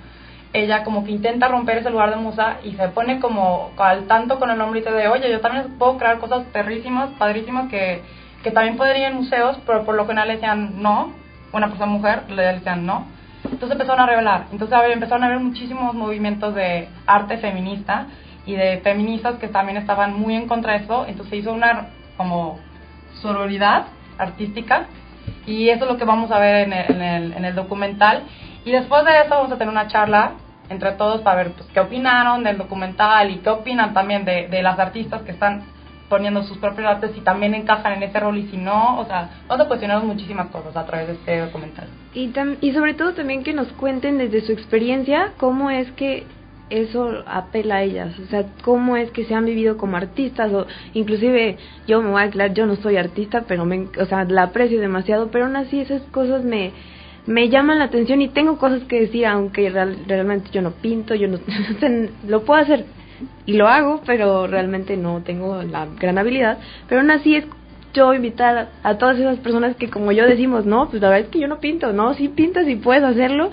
ella 0.52 0.84
como 0.84 1.06
que 1.06 1.12
intenta 1.12 1.48
romper 1.48 1.78
ese 1.78 1.90
lugar 1.90 2.10
de 2.10 2.18
musa 2.18 2.58
y 2.64 2.74
se 2.74 2.90
pone 2.90 3.22
como 3.22 3.72
al 3.78 4.08
tanto 4.08 4.40
con 4.40 4.52
el 4.52 4.60
hombre 4.60 4.82
y 4.82 4.84
dice 4.84 4.94
de, 4.94 5.08
oye, 5.08 5.32
yo 5.32 5.40
también 5.40 5.78
puedo 5.80 5.98
crear 5.98 6.20
cosas 6.20 6.44
perrísimas, 6.52 7.12
padrísimas 7.18 7.70
que, 7.70 8.02
que 8.44 8.52
también 8.52 8.76
podrían 8.76 9.14
en 9.14 9.18
museos, 9.20 9.58
pero 9.66 9.86
por 9.86 9.96
lo 9.96 10.06
general 10.06 10.28
le 10.28 10.36
decían 10.36 10.84
no, 10.84 11.14
una 11.54 11.70
persona 11.70 11.92
mujer 11.92 12.30
le 12.30 12.44
decían 12.44 12.86
no. 12.86 13.08
Entonces 13.46 13.72
empezaron 13.72 14.02
a 14.02 14.06
revelar, 14.06 14.48
entonces 14.52 14.78
a 14.78 14.82
ver, 14.82 14.92
empezaron 14.92 15.24
a 15.24 15.28
haber 15.28 15.40
muchísimos 15.40 15.96
movimientos 15.96 16.54
de 16.56 16.90
arte 17.08 17.38
feminista 17.38 18.08
y 18.46 18.56
de 18.56 18.80
feministas 18.84 19.36
que 19.36 19.48
también 19.48 19.78
estaban 19.78 20.14
muy 20.20 20.36
en 20.36 20.48
contra 20.48 20.74
de 20.74 20.84
eso, 20.84 21.06
entonces 21.08 21.30
se 21.30 21.38
hizo 21.38 21.54
una 21.54 21.88
como 22.18 22.60
sororidad 23.24 23.86
artística 24.20 24.86
y 25.48 25.70
eso 25.70 25.86
es 25.86 25.92
lo 25.92 25.98
que 25.98 26.06
vamos 26.06 26.30
a 26.32 26.38
ver 26.40 26.68
en 26.68 26.74
el, 26.74 26.92
en 26.92 27.02
el, 27.02 27.34
en 27.34 27.46
el 27.46 27.56
documental 27.56 28.24
y 28.66 28.72
después 28.72 29.04
de 29.06 29.12
eso 29.22 29.30
vamos 29.32 29.52
a 29.52 29.58
tener 29.58 29.72
una 29.72 29.88
charla 29.88 30.34
entre 30.70 30.92
todos 30.94 31.22
para 31.22 31.38
ver 31.38 31.52
pues, 31.54 31.68
qué 31.74 31.80
opinaron 31.80 32.44
del 32.44 32.58
documental 32.58 33.32
y 33.32 33.38
qué 33.38 33.50
opinan 33.50 33.94
también 33.94 34.24
de, 34.26 34.48
de 34.48 34.62
las 34.62 34.78
artistas 34.80 35.22
que 35.24 35.32
están 35.32 35.64
poniendo 36.10 36.44
sus 36.44 36.58
propios 36.60 36.88
artes 36.88 37.12
si 37.16 37.22
también 37.22 37.56
encajan 37.56 37.94
en 37.94 38.04
ese 38.04 38.20
rol 38.20 38.38
y 38.38 38.48
si 38.50 38.58
no, 38.58 39.00
o 39.00 39.06
sea, 39.06 39.30
vamos 39.48 39.66
a 39.66 39.68
cuestionar 39.68 40.04
muchísimas 40.04 40.48
cosas 40.48 40.76
a 40.78 40.86
través 40.86 41.08
de 41.08 41.14
este 41.14 41.40
documental. 41.40 41.88
Y, 42.14 42.28
tam- 42.32 42.58
y 42.62 42.72
sobre 42.72 42.94
todo 42.94 43.14
también 43.14 43.44
que 43.44 43.52
nos 43.54 43.68
cuenten 43.74 44.20
desde 44.20 44.42
su 44.42 44.52
experiencia 44.52 45.32
cómo 45.38 45.72
es 45.72 45.92
que 45.94 46.26
eso 46.82 47.24
apela 47.28 47.76
a 47.78 47.84
ellas, 47.84 48.18
o 48.20 48.26
sea, 48.28 48.46
cómo 48.64 48.98
es 48.98 49.12
que 49.12 49.26
se 49.26 49.36
han 49.36 49.46
vivido 49.46 49.78
como 49.78 49.98
artistas 49.98 50.52
o 50.54 50.66
inclusive 50.94 51.58
yo 51.88 52.02
me 52.02 52.10
voy 52.10 52.22
a 52.22 52.26
aclarar, 52.26 52.56
yo 52.56 52.66
no 52.66 52.76
soy 52.78 52.98
artista, 52.98 53.46
pero 53.48 53.66
me, 53.66 53.88
o 54.00 54.06
sea, 54.06 54.24
la 54.26 54.44
aprecio 54.44 54.80
demasiado, 54.80 55.30
pero 55.32 55.46
aún 55.46 55.56
así 55.56 55.80
esas 55.80 56.02
cosas 56.04 56.44
me 56.44 56.72
me 57.26 57.48
llaman 57.48 57.80
la 57.80 57.86
atención 57.86 58.22
y 58.22 58.28
tengo 58.28 58.58
cosas 58.58 58.84
que 58.84 59.00
decir 59.00 59.26
aunque 59.26 59.70
real- 59.70 59.98
realmente 60.08 60.50
yo 60.52 60.62
no 60.62 60.72
pinto, 60.72 61.16
yo 61.16 61.28
no 61.28 61.40
lo 62.28 62.44
puedo 62.44 62.60
hacer 62.62 62.86
y 63.46 63.54
lo 63.54 63.68
hago, 63.68 64.02
pero 64.06 64.48
realmente 64.48 64.98
no 64.98 65.22
tengo 65.24 65.62
la 65.64 65.86
gran 66.00 66.18
habilidad, 66.18 66.58
pero 66.90 67.02
aún 67.02 67.12
así 67.12 67.36
es 67.36 67.46
yo 67.94 68.14
invitar 68.14 68.70
a 68.82 68.98
todas 68.98 69.20
esas 69.20 69.38
personas 69.38 69.76
que 69.76 69.90
como 69.90 70.12
yo 70.12 70.26
decimos, 70.26 70.66
no, 70.66 70.90
pues 70.90 71.02
la 71.02 71.10
verdad 71.10 71.26
es 71.28 71.32
que 71.32 71.40
yo 71.40 71.48
no 71.48 71.60
pinto, 71.60 71.94
no, 71.94 72.14
sí 72.16 72.28
pintas 72.28 72.68
y 72.68 72.76
puedes 72.76 73.04
hacerlo 73.04 73.52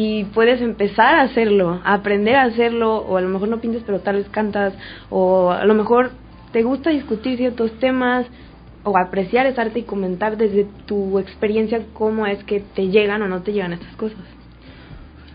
y 0.00 0.22
puedes 0.26 0.60
empezar 0.60 1.16
a 1.16 1.22
hacerlo, 1.22 1.80
a 1.82 1.94
aprender 1.94 2.36
a 2.36 2.44
hacerlo, 2.44 2.98
o 2.98 3.16
a 3.16 3.20
lo 3.20 3.28
mejor 3.28 3.48
no 3.48 3.60
pintas 3.60 3.82
pero 3.84 3.98
tal 3.98 4.14
vez 4.14 4.28
cantas, 4.28 4.72
o 5.10 5.50
a 5.50 5.64
lo 5.64 5.74
mejor 5.74 6.12
te 6.52 6.62
gusta 6.62 6.90
discutir 6.90 7.36
ciertos 7.36 7.72
temas, 7.80 8.24
o 8.84 8.96
apreciar 8.96 9.46
ese 9.46 9.60
arte 9.60 9.80
y 9.80 9.82
comentar 9.82 10.36
desde 10.36 10.68
tu 10.86 11.18
experiencia 11.18 11.82
cómo 11.94 12.28
es 12.28 12.44
que 12.44 12.62
te 12.76 12.86
llegan 12.86 13.22
o 13.22 13.28
no 13.28 13.42
te 13.42 13.52
llegan 13.52 13.72
estas 13.72 13.92
cosas. 13.96 14.20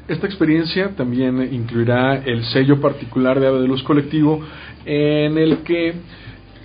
Esta 0.07 0.27
experiencia 0.27 0.91
también 0.95 1.41
incluirá 1.53 2.15
el 2.23 2.45
sello 2.45 2.79
particular 2.79 3.41
de 3.41 3.47
Ave 3.47 3.59
de 3.59 3.67
Luz 3.67 3.83
Colectivo 3.83 4.39
en 4.85 5.37
el 5.37 5.57
que 5.63 5.93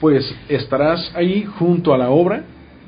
pues 0.00 0.24
estarás 0.48 1.12
ahí 1.16 1.42
junto 1.58 1.92
a 1.92 1.98
la 1.98 2.10
obra 2.10 2.44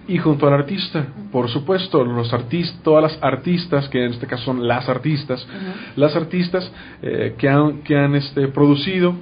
y 0.08 0.18
junto 0.18 0.46
al 0.46 0.54
artista. 0.54 1.06
Por 1.30 1.48
supuesto, 1.48 2.04
los 2.04 2.32
artistas, 2.32 2.82
todas 2.82 3.02
las 3.12 3.22
artistas, 3.22 3.88
que 3.88 4.04
en 4.04 4.12
este 4.12 4.26
caso 4.26 4.44
son 4.44 4.66
las 4.66 4.88
artistas, 4.88 5.46
las 5.96 6.16
artistas 6.16 6.70
eh, 7.02 7.34
que 7.38 7.48
han, 7.48 7.82
que 7.82 7.96
han 7.96 8.14
este, 8.14 8.48
producido 8.48 9.14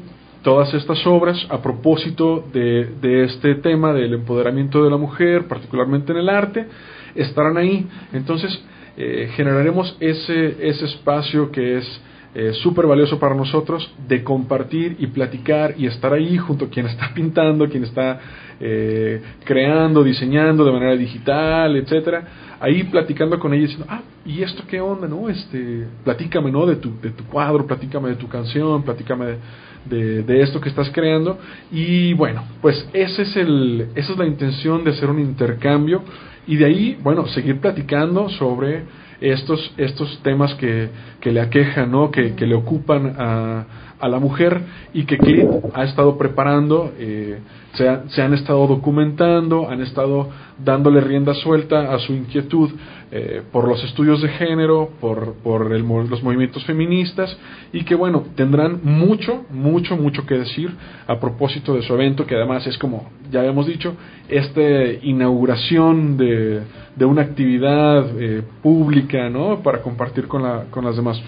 todas 0.43 0.73
estas 0.75 1.07
obras 1.07 1.47
a 1.51 1.61
propósito 1.61 2.45
de, 2.53 2.87
de 3.01 3.25
este 3.25 3.57
tema 3.57 3.93
del 3.93 4.15
empoderamiento 4.15 4.85
de 4.85 4.91
la 4.91 4.97
mujer, 4.97 5.47
particularmente 5.49 6.13
en 6.13 6.19
el 6.19 6.29
arte, 6.29 6.67
estarán 7.15 7.57
ahí. 7.57 7.87
Entonces, 8.13 8.59
eh, 8.97 9.31
generaremos 9.37 9.97
ese, 10.01 10.57
ese 10.69 10.87
espacio 10.87 11.51
que 11.53 11.79
es 11.79 12.01
eh, 12.41 12.53
súper 12.53 12.87
valioso 12.87 13.19
para 13.19 13.35
nosotros 13.35 13.93
de 14.07 14.23
compartir 14.23 14.95
y 15.01 15.09
platicar 15.09 15.75
y 15.77 15.87
estar 15.87 16.13
ahí 16.13 16.37
junto 16.37 16.67
a 16.67 16.69
quien 16.69 16.87
está 16.87 17.11
pintando, 17.15 17.69
quien 17.69 17.83
está 17.83 18.21
eh, 18.61 19.21
creando, 19.43 20.05
diseñando 20.05 20.65
de 20.65 20.71
manera 20.71 20.95
digital, 20.95 21.75
etcétera, 21.75 22.57
ahí 22.61 22.85
platicando 22.85 23.41
con 23.41 23.53
ella 23.55 23.63
diciendo, 23.63 23.87
ah, 23.89 24.03
¿y 24.25 24.41
esto 24.45 24.63
qué 24.69 24.81
onda, 24.81 25.09
no? 25.09 25.29
Este, 25.29 25.89
platícame, 26.05 26.53
¿no? 26.53 26.65
De 26.65 26.77
tu, 26.77 27.01
de 27.01 27.11
tu 27.11 27.25
cuadro, 27.25 27.67
platícame 27.67 28.11
de 28.11 28.15
tu 28.15 28.29
canción, 28.29 28.85
platícame 28.85 29.27
de, 29.27 29.39
de, 29.87 30.23
de 30.23 30.43
esto 30.43 30.61
que 30.61 30.69
estás 30.69 30.91
creando 30.91 31.41
y 31.73 32.13
bueno, 32.15 32.45
pues 32.63 32.89
ese 32.93 33.23
es 33.23 33.37
el, 33.37 33.89
esa 33.97 34.13
es 34.13 34.17
la 34.17 34.27
intención 34.27 34.85
de 34.85 34.93
hacer 34.93 35.11
un 35.11 35.19
intercambio 35.19 36.05
y 36.47 36.55
de 36.55 36.67
ahí, 36.67 36.99
bueno, 37.03 37.27
seguir 37.27 37.59
platicando 37.59 38.29
sobre 38.29 38.85
estos, 39.21 39.73
estos 39.77 40.19
temas 40.23 40.55
que, 40.55 40.89
que 41.21 41.33
le 41.33 41.41
aquejan, 41.41 41.91
¿no? 41.91 42.11
que, 42.11 42.35
que 42.35 42.47
le 42.47 42.55
ocupan 42.55 43.15
a, 43.19 43.65
a 43.99 44.09
la 44.09 44.19
mujer 44.21 44.61
y 44.95 45.05
que 45.05 45.19
Clit 45.19 45.47
ha 45.75 45.85
estado 45.85 46.17
preparando, 46.17 46.93
eh, 46.99 47.39
se, 47.75 47.89
ha- 47.89 48.05
se 48.09 48.23
han 48.23 48.33
estado 48.35 48.67
documentando, 48.67 49.69
han 49.69 49.81
estado 49.83 50.29
dándole 50.65 51.01
rienda 51.01 51.35
suelta 51.35 51.93
a 51.93 51.99
su 51.99 52.13
inquietud 52.13 52.71
eh, 53.11 53.43
por 53.53 53.67
los 53.67 53.83
estudios 53.85 54.21
de 54.21 54.29
género, 54.29 54.91
por, 55.01 55.35
por 55.43 55.73
el 55.73 55.83
los 55.83 56.23
movimientos 56.23 56.65
feministas 56.65 57.37
y 57.73 57.85
que 57.85 57.95
bueno, 57.95 58.25
tendrán 58.37 58.81
mucho, 58.83 59.45
mucho, 59.51 59.97
mucho 59.97 60.27
que 60.27 60.35
decir 60.35 60.71
a 61.07 61.19
propósito 61.19 61.75
de 61.75 61.83
su 61.83 61.95
evento, 61.95 62.27
que 62.27 62.35
además 62.35 62.67
es 62.67 62.77
como 62.77 63.11
ya 63.31 63.41
habíamos 63.41 63.67
dicho, 63.67 63.95
esta 64.29 64.61
inauguración 65.03 66.17
de, 66.17 66.63
de 66.97 67.05
una 67.05 67.23
actividad 67.23 68.07
eh, 68.19 68.43
pública, 68.63 69.29
¿no? 69.29 69.63
Para 69.63 69.83
compartir 69.83 70.27
con, 70.29 70.43
la, 70.43 70.65
con, 70.71 70.85
las 70.85 70.97
demás, 70.97 71.21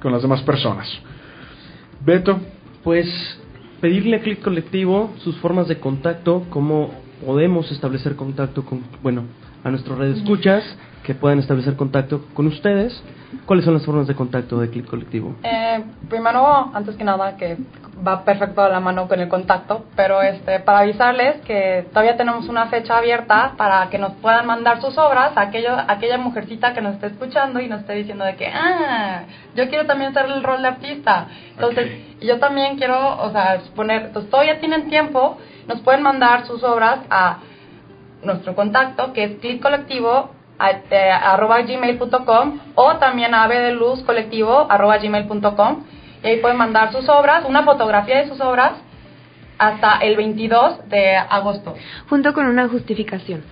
con 0.00 0.12
las 0.12 0.22
demás 0.22 0.42
personas. 0.42 0.88
Beto, 2.04 2.38
Pues 2.82 3.08
pedirle 3.80 4.16
a 4.16 4.20
Click 4.20 4.42
Colectivo 4.42 5.12
sus 5.18 5.36
formas 5.36 5.68
de 5.68 5.78
contacto, 5.78 6.44
cómo 6.50 6.92
podemos 7.24 7.70
establecer 7.72 8.16
contacto 8.16 8.64
con, 8.64 8.82
bueno, 9.02 9.24
a 9.64 9.70
nuestros 9.70 9.98
redes 9.98 10.18
escuchas, 10.18 10.62
que 11.06 11.14
puedan 11.14 11.38
establecer 11.38 11.76
contacto 11.76 12.22
con 12.34 12.48
ustedes. 12.48 13.00
¿Cuáles 13.44 13.64
son 13.64 13.74
las 13.74 13.86
formas 13.86 14.08
de 14.08 14.16
contacto 14.16 14.58
de 14.58 14.68
Click 14.70 14.86
Colectivo? 14.86 15.36
Eh, 15.44 15.84
primero, 16.08 16.70
antes 16.74 16.96
que 16.96 17.04
nada, 17.04 17.36
que 17.36 17.56
va 18.06 18.24
perfecto 18.24 18.60
a 18.60 18.68
la 18.68 18.80
mano 18.80 19.06
con 19.06 19.20
el 19.20 19.28
contacto, 19.28 19.84
pero 19.94 20.20
este, 20.20 20.58
para 20.60 20.80
avisarles 20.80 21.42
que 21.42 21.86
todavía 21.90 22.16
tenemos 22.16 22.48
una 22.48 22.66
fecha 22.66 22.98
abierta 22.98 23.52
para 23.56 23.88
que 23.88 23.98
nos 23.98 24.14
puedan 24.14 24.46
mandar 24.46 24.80
sus 24.80 24.98
obras 24.98 25.36
a 25.36 25.42
aquello, 25.42 25.74
a 25.74 25.92
aquella 25.92 26.18
mujercita 26.18 26.74
que 26.74 26.80
nos 26.80 26.94
esté 26.94 27.06
escuchando 27.06 27.60
y 27.60 27.68
nos 27.68 27.80
esté 27.82 27.92
diciendo 27.94 28.24
de 28.24 28.34
que, 28.34 28.48
ah, 28.48 29.22
yo 29.54 29.68
quiero 29.68 29.86
también 29.86 30.10
hacer 30.10 30.26
el 30.26 30.42
rol 30.42 30.60
de 30.62 30.68
artista. 30.68 31.28
Entonces, 31.50 31.88
yo 32.20 32.40
también 32.40 32.76
quiero, 32.78 33.22
o 33.22 33.30
sea, 33.30 33.60
poner, 33.76 34.06
entonces 34.06 34.28
todavía 34.28 34.58
tienen 34.58 34.88
tiempo, 34.88 35.38
nos 35.68 35.80
pueden 35.82 36.02
mandar 36.02 36.46
sus 36.46 36.64
obras 36.64 36.98
a 37.10 37.38
nuestro 38.24 38.56
contacto, 38.56 39.12
que 39.12 39.22
es 39.24 39.32
clickcolectivo 39.38 40.10
a- 40.10 40.30
eh, 40.90 41.10
arroba 41.10 41.60
gmail.com 41.62 42.58
o 42.74 42.96
también 42.96 43.34
a 43.34 43.44
ave 43.44 43.58
de 43.60 43.72
luz 43.72 44.02
colectivo 44.02 44.66
arroba 44.70 44.98
gmail.com 44.98 45.84
y 46.22 46.26
ahí 46.26 46.40
pueden 46.40 46.56
mandar 46.56 46.92
sus 46.92 47.08
obras, 47.08 47.44
una 47.46 47.62
fotografía 47.62 48.18
de 48.22 48.28
sus 48.28 48.40
obras 48.40 48.72
hasta 49.58 49.98
el 49.98 50.16
22 50.16 50.88
de 50.88 51.16
agosto. 51.16 51.74
Junto 52.08 52.32
con 52.32 52.46
una 52.46 52.68
justificación. 52.68 53.42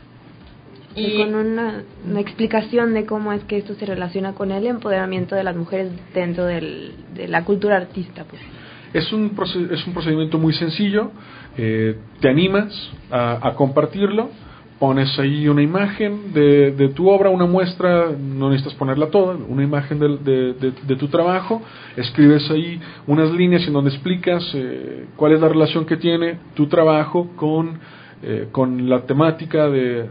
Y- 0.96 1.18
con 1.18 1.34
una, 1.34 1.82
una 2.08 2.20
explicación 2.20 2.94
de 2.94 3.04
cómo 3.04 3.32
es 3.32 3.42
que 3.44 3.58
esto 3.58 3.74
se 3.74 3.84
relaciona 3.84 4.32
con 4.34 4.50
el 4.50 4.66
empoderamiento 4.66 5.34
de 5.34 5.42
las 5.44 5.56
mujeres 5.56 5.92
dentro 6.14 6.44
del, 6.46 6.94
de 7.14 7.28
la 7.28 7.44
cultura 7.44 7.76
artista. 7.76 8.24
Pues. 8.24 8.40
es 8.92 9.12
un, 9.12 9.36
es 9.72 9.86
un 9.86 9.92
procedimiento 9.92 10.38
muy 10.38 10.52
sencillo, 10.54 11.10
eh, 11.56 11.98
te 12.20 12.28
animas 12.28 12.72
a, 13.10 13.48
a 13.48 13.54
compartirlo, 13.54 14.30
pones 14.84 15.18
ahí 15.18 15.48
una 15.48 15.62
imagen 15.62 16.34
de, 16.34 16.72
de, 16.72 16.88
tu 16.90 17.08
obra, 17.08 17.30
una 17.30 17.46
muestra, 17.46 18.10
no 18.10 18.50
necesitas 18.50 18.76
ponerla 18.76 19.06
toda, 19.06 19.34
una 19.34 19.62
imagen 19.62 19.98
de, 19.98 20.18
de, 20.18 20.72
de 20.86 20.96
tu 20.96 21.08
trabajo, 21.08 21.62
escribes 21.96 22.50
ahí 22.50 22.78
unas 23.06 23.30
líneas 23.30 23.66
en 23.66 23.72
donde 23.72 23.88
explicas 23.88 24.44
eh, 24.52 25.06
cuál 25.16 25.32
es 25.32 25.40
la 25.40 25.48
relación 25.48 25.86
que 25.86 25.96
tiene 25.96 26.36
tu 26.52 26.66
trabajo 26.66 27.30
con, 27.34 27.78
eh, 28.22 28.48
con 28.52 28.86
la 28.90 29.06
temática 29.06 29.70
de, 29.70 30.06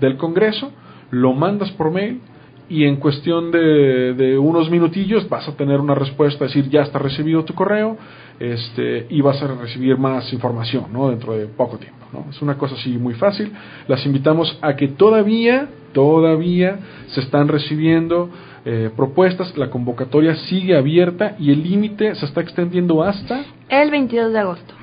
del 0.00 0.16
Congreso, 0.16 0.72
lo 1.12 1.32
mandas 1.34 1.70
por 1.70 1.92
mail 1.92 2.20
y 2.68 2.84
en 2.84 2.96
cuestión 2.96 3.52
de, 3.52 4.36
unos 4.40 4.70
minutillos 4.70 5.28
vas 5.28 5.46
a 5.46 5.56
tener 5.56 5.78
una 5.78 5.94
respuesta, 5.94 6.46
decir 6.46 6.68
ya 6.68 6.82
está 6.82 6.98
recibido 6.98 7.44
tu 7.44 7.54
correo 7.54 7.96
este, 8.40 9.06
y 9.10 9.20
vas 9.20 9.42
a 9.42 9.48
recibir 9.48 9.98
más 9.98 10.32
información 10.32 10.86
¿no? 10.92 11.10
dentro 11.10 11.36
de 11.36 11.46
poco 11.46 11.78
tiempo. 11.78 12.06
¿no? 12.12 12.26
Es 12.30 12.40
una 12.40 12.56
cosa 12.56 12.74
así 12.74 12.90
muy 12.90 13.14
fácil. 13.14 13.52
Las 13.86 14.04
invitamos 14.06 14.58
a 14.62 14.76
que 14.76 14.88
todavía, 14.88 15.68
todavía 15.92 16.78
se 17.08 17.20
están 17.20 17.48
recibiendo 17.48 18.30
eh, 18.64 18.90
propuestas, 18.94 19.56
la 19.56 19.70
convocatoria 19.70 20.34
sigue 20.36 20.76
abierta 20.76 21.36
y 21.38 21.50
el 21.50 21.62
límite 21.62 22.14
se 22.14 22.26
está 22.26 22.40
extendiendo 22.40 23.02
hasta... 23.02 23.44
El 23.68 23.90
22 23.90 24.32
de 24.32 24.38
agosto. 24.38 24.74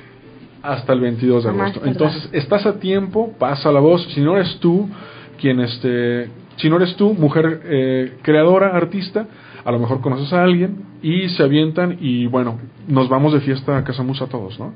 Hasta 0.61 0.93
el 0.93 0.99
22 0.99 1.43
de 1.43 1.49
agosto. 1.49 1.81
Entonces, 1.85 2.29
estás 2.31 2.65
a 2.65 2.79
tiempo, 2.79 3.33
pasa 3.37 3.71
la 3.71 3.79
voz. 3.79 4.03
Si 4.13 4.21
no 4.21 4.35
eres 4.35 4.57
tú 4.59 4.89
quien 5.39 5.59
este, 5.59 6.29
si 6.57 6.69
no 6.69 6.77
eres 6.77 6.95
tú, 6.95 7.13
mujer 7.13 7.61
eh, 7.65 8.17
creadora, 8.21 8.75
artista, 8.75 9.27
a 9.65 9.71
lo 9.71 9.79
mejor 9.79 9.99
conoces 9.99 10.31
a 10.31 10.43
alguien 10.43 10.85
y 11.01 11.27
se 11.29 11.43
avientan 11.43 11.97
y 11.99 12.27
bueno, 12.27 12.59
nos 12.87 13.09
vamos 13.09 13.33
de 13.33 13.41
fiesta 13.41 13.77
a 13.77 13.83
Casa 13.83 14.03
Musa 14.03 14.27
todos, 14.27 14.59
¿no? 14.59 14.73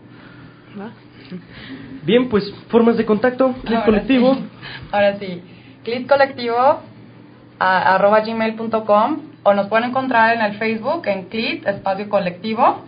Bien, 2.03 2.27
pues 2.27 2.51
formas 2.69 2.97
de 2.97 3.05
contacto, 3.05 3.53
Clit 3.63 3.85
Colectivo. 3.85 4.33
Sí. 4.33 4.41
Ahora 4.91 5.19
sí, 5.19 5.41
Clit 5.83 6.07
Colectivo 6.09 6.57
a, 7.59 7.95
arroba 7.95 8.21
gmail.com 8.21 9.17
o 9.43 9.53
nos 9.53 9.67
pueden 9.67 9.91
encontrar 9.91 10.35
en 10.35 10.41
el 10.41 10.57
Facebook 10.57 11.07
en 11.07 11.25
Clit 11.25 11.67
Espacio 11.67 12.09
Colectivo 12.09 12.83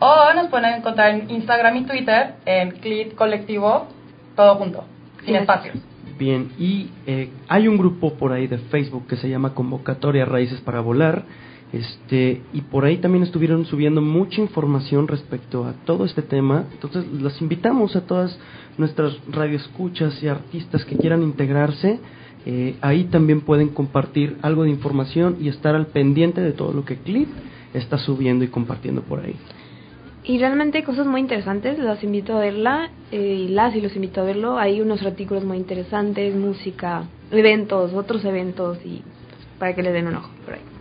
o 0.00 0.34
nos 0.34 0.48
pueden 0.48 0.74
encontrar 0.74 1.10
en 1.10 1.30
Instagram 1.30 1.76
y 1.76 1.84
Twitter 1.84 2.34
en 2.44 2.72
Clit 2.72 3.14
Colectivo 3.14 3.86
todo 4.34 4.56
junto, 4.56 4.84
sin 5.24 5.36
espacios. 5.36 5.76
Bien, 6.18 6.50
y 6.58 6.88
eh, 7.06 7.30
hay 7.46 7.68
un 7.68 7.76
grupo 7.76 8.14
por 8.14 8.32
ahí 8.32 8.46
de 8.46 8.58
Facebook 8.58 9.06
que 9.06 9.16
se 9.16 9.28
llama 9.28 9.54
Convocatoria 9.54 10.24
Raíces 10.24 10.60
para 10.62 10.80
Volar. 10.80 11.24
Este, 11.72 12.42
y 12.52 12.60
por 12.62 12.84
ahí 12.84 12.98
también 12.98 13.24
estuvieron 13.24 13.66
subiendo 13.66 14.00
mucha 14.00 14.40
información 14.40 15.08
respecto 15.08 15.66
a 15.66 15.72
todo 15.84 16.04
este 16.04 16.22
tema. 16.22 16.64
Entonces, 16.72 17.04
las 17.20 17.40
invitamos 17.42 17.96
a 17.96 18.06
todas 18.06 18.38
nuestras 18.78 19.18
radioescuchas 19.28 20.22
y 20.22 20.28
artistas 20.28 20.84
que 20.84 20.96
quieran 20.96 21.22
integrarse. 21.22 21.98
Eh, 22.46 22.76
ahí 22.80 23.04
también 23.04 23.40
pueden 23.42 23.68
compartir 23.68 24.38
algo 24.40 24.62
de 24.62 24.70
información 24.70 25.36
y 25.40 25.48
estar 25.48 25.74
al 25.74 25.88
pendiente 25.88 26.40
de 26.40 26.52
todo 26.52 26.72
lo 26.72 26.84
que 26.84 26.96
Clip 26.96 27.28
está 27.74 27.98
subiendo 27.98 28.44
y 28.44 28.48
compartiendo 28.48 29.02
por 29.02 29.20
ahí. 29.20 29.34
Y 30.28 30.38
realmente 30.38 30.82
cosas 30.82 31.06
muy 31.06 31.20
interesantes, 31.20 31.78
las 31.78 32.02
invito 32.02 32.36
a 32.36 32.40
verla, 32.40 32.90
eh, 33.12 33.44
y 33.46 33.48
las 33.48 33.76
y 33.76 33.80
los 33.80 33.94
invito 33.94 34.20
a 34.20 34.24
verlo. 34.24 34.58
Hay 34.58 34.80
unos 34.80 35.02
artículos 35.02 35.44
muy 35.44 35.56
interesantes, 35.56 36.34
música, 36.34 37.04
eventos, 37.30 37.94
otros 37.94 38.24
eventos, 38.24 38.84
y 38.84 39.02
para 39.60 39.74
que 39.76 39.82
le 39.82 39.92
den 39.92 40.08
un 40.08 40.16
ojo 40.16 40.30
por 40.44 40.54
ahí. 40.54 40.75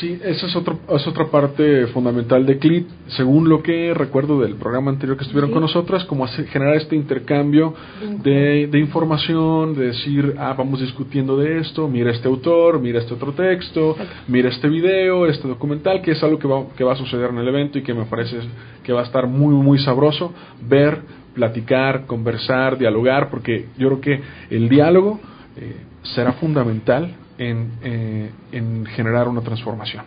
Sí, 0.00 0.18
esa 0.24 0.46
es, 0.46 0.56
otro, 0.56 0.78
es 0.88 1.06
otra 1.06 1.26
parte 1.26 1.86
fundamental 1.88 2.44
de 2.46 2.58
CLIT, 2.58 2.86
según 3.08 3.48
lo 3.48 3.62
que 3.62 3.92
recuerdo 3.94 4.40
del 4.40 4.54
programa 4.56 4.90
anterior 4.90 5.16
que 5.16 5.22
estuvieron 5.24 5.50
Sí. 5.50 5.52
con 5.54 5.62
nosotras, 5.62 6.04
como 6.06 6.24
hace- 6.24 6.44
generar 6.46 6.76
este 6.76 6.96
intercambio 6.96 7.74
de, 8.22 8.66
de 8.66 8.78
información, 8.80 9.74
de 9.74 9.86
decir, 9.88 10.34
ah, 10.38 10.54
vamos 10.56 10.80
discutiendo 10.80 11.36
de 11.36 11.58
esto, 11.58 11.86
mira 11.86 12.10
este 12.10 12.28
autor, 12.28 12.80
mira 12.80 12.98
este 12.98 13.14
otro 13.14 13.32
texto, 13.32 13.96
mira 14.26 14.48
este 14.48 14.68
video, 14.68 15.26
este 15.26 15.46
documental, 15.46 16.00
que 16.02 16.12
es 16.12 16.22
algo 16.22 16.38
que 16.38 16.48
va, 16.48 16.64
que 16.76 16.82
va 16.82 16.94
a 16.94 16.96
suceder 16.96 17.30
en 17.30 17.38
el 17.38 17.46
evento 17.48 17.78
y 17.78 17.82
que 17.82 17.94
me 17.94 18.04
parece 18.06 18.38
que 18.82 18.92
va 18.92 19.00
a 19.02 19.04
estar 19.04 19.26
muy, 19.26 19.54
muy 19.54 19.78
sabroso 19.78 20.32
ver, 20.66 21.02
platicar, 21.34 22.06
conversar, 22.06 22.78
dialogar, 22.78 23.28
porque 23.30 23.66
yo 23.76 23.88
creo 23.88 24.00
que 24.00 24.20
el 24.50 24.68
diálogo 24.68 25.20
eh, 25.56 25.76
será 26.02 26.32
fundamental 26.34 27.14
en, 27.38 27.72
eh, 27.82 28.30
en 28.52 28.86
generar 28.86 29.28
una 29.28 29.40
transformación. 29.40 30.04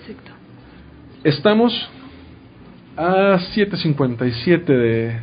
Exacto. 0.00 0.30
Estamos 1.24 1.72
a 2.96 3.38
7.57 3.54 4.64
de, 4.64 5.18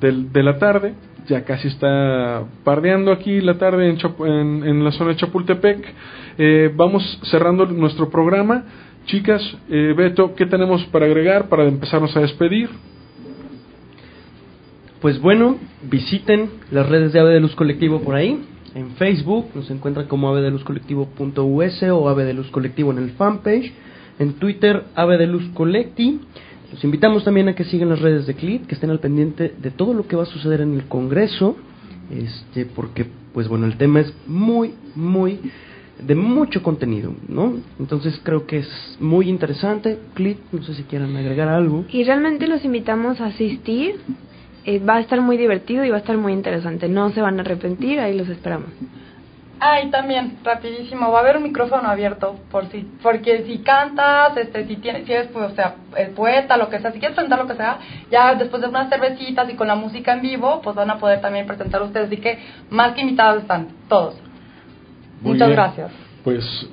del- 0.00 0.32
de 0.32 0.42
la 0.42 0.58
tarde, 0.58 0.94
ya 1.28 1.44
casi 1.44 1.68
está 1.68 2.44
pardeando 2.64 3.10
aquí 3.12 3.40
la 3.40 3.58
tarde 3.58 3.88
en, 3.88 3.96
Chap- 3.98 4.24
en, 4.26 4.64
en 4.64 4.84
la 4.84 4.92
zona 4.92 5.10
de 5.10 5.16
Chapultepec. 5.16 5.84
Eh, 6.38 6.70
vamos 6.74 7.18
cerrando 7.24 7.66
nuestro 7.66 8.08
programa. 8.10 8.64
Chicas, 9.06 9.42
eh, 9.68 9.94
Beto, 9.96 10.34
¿qué 10.34 10.46
tenemos 10.46 10.84
para 10.86 11.06
agregar 11.06 11.48
para 11.48 11.64
empezarnos 11.64 12.16
a 12.16 12.20
despedir? 12.20 12.68
Pues 15.00 15.20
bueno, 15.20 15.56
visiten 15.82 16.50
las 16.70 16.88
redes 16.88 17.12
de 17.12 17.20
Ave 17.20 17.34
de 17.34 17.40
Luz 17.40 17.54
Colectivo 17.54 18.00
por 18.00 18.14
ahí. 18.14 18.44
En 18.76 18.90
Facebook 18.96 19.46
nos 19.54 19.70
encuentran 19.70 20.06
como 20.06 20.28
avedeluzcolectivo.us 20.28 21.82
o 21.84 22.08
Ave 22.10 22.24
de 22.26 22.34
Luz 22.34 22.50
Colectivo 22.50 22.90
en 22.90 22.98
el 22.98 23.12
fanpage. 23.12 23.72
En 24.18 24.34
Twitter, 24.34 24.84
Ave 24.94 25.16
de 25.16 25.26
Luz 25.26 25.48
Collecti. 25.54 26.20
Los 26.70 26.84
invitamos 26.84 27.24
también 27.24 27.48
a 27.48 27.54
que 27.54 27.64
sigan 27.64 27.88
las 27.88 28.02
redes 28.02 28.26
de 28.26 28.34
CLIT, 28.34 28.66
que 28.66 28.74
estén 28.74 28.90
al 28.90 29.00
pendiente 29.00 29.54
de 29.56 29.70
todo 29.70 29.94
lo 29.94 30.06
que 30.06 30.14
va 30.14 30.24
a 30.24 30.26
suceder 30.26 30.60
en 30.60 30.74
el 30.74 30.84
Congreso. 30.88 31.56
Este, 32.10 32.66
porque, 32.66 33.06
pues 33.32 33.48
bueno, 33.48 33.64
el 33.64 33.78
tema 33.78 34.00
es 34.00 34.12
muy, 34.26 34.74
muy 34.94 35.40
de 35.98 36.14
mucho 36.14 36.62
contenido, 36.62 37.14
¿no? 37.28 37.54
Entonces 37.78 38.20
creo 38.22 38.46
que 38.46 38.58
es 38.58 38.98
muy 39.00 39.30
interesante. 39.30 39.98
CLIT, 40.12 40.38
no 40.52 40.62
sé 40.64 40.74
si 40.74 40.82
quieran 40.82 41.16
agregar 41.16 41.48
algo. 41.48 41.86
Y 41.90 42.04
realmente 42.04 42.46
los 42.46 42.62
invitamos 42.62 43.22
a 43.22 43.26
asistir. 43.28 43.94
Eh, 44.66 44.80
va 44.80 44.96
a 44.96 45.00
estar 45.00 45.20
muy 45.20 45.36
divertido 45.36 45.84
y 45.84 45.90
va 45.90 45.96
a 45.96 46.00
estar 46.00 46.16
muy 46.16 46.32
interesante. 46.32 46.88
No 46.88 47.10
se 47.10 47.22
van 47.22 47.38
a 47.38 47.42
arrepentir, 47.42 48.00
ahí 48.00 48.18
los 48.18 48.28
esperamos. 48.28 48.70
Ah, 49.60 49.80
y 49.80 49.90
también, 49.90 50.38
rapidísimo, 50.42 51.10
va 51.12 51.18
a 51.18 51.20
haber 51.22 51.36
un 51.36 51.44
micrófono 51.44 51.88
abierto 51.88 52.34
por 52.50 52.66
si, 52.66 52.84
porque 53.00 53.44
si 53.46 53.58
cantas, 53.58 54.36
este, 54.36 54.66
si 54.66 54.76
tienes, 54.76 55.06
si 55.06 55.12
eres, 55.12 55.28
pues, 55.28 55.52
o 55.52 55.54
sea, 55.54 55.76
el 55.96 56.10
poeta, 56.10 56.56
lo 56.56 56.68
que 56.68 56.80
sea, 56.80 56.90
si 56.90 56.98
quieres 56.98 57.14
presentar 57.14 57.38
lo 57.38 57.46
que 57.46 57.54
sea, 57.54 57.78
ya 58.10 58.34
después 58.34 58.60
de 58.60 58.68
unas 58.68 58.90
cervecitas 58.90 59.48
y 59.48 59.54
con 59.54 59.68
la 59.68 59.76
música 59.76 60.12
en 60.12 60.20
vivo, 60.20 60.60
pues 60.62 60.74
van 60.74 60.90
a 60.90 60.98
poder 60.98 61.20
también 61.20 61.46
presentar 61.46 61.80
ustedes, 61.82 62.08
así 62.08 62.16
que 62.16 62.38
más 62.68 62.92
que 62.92 63.02
invitados 63.02 63.42
están, 63.42 63.68
todos. 63.88 64.16
Muy 65.22 65.32
Muchas 65.32 65.48
bien. 65.48 65.56
gracias. 65.56 65.92
Pues 66.24 66.68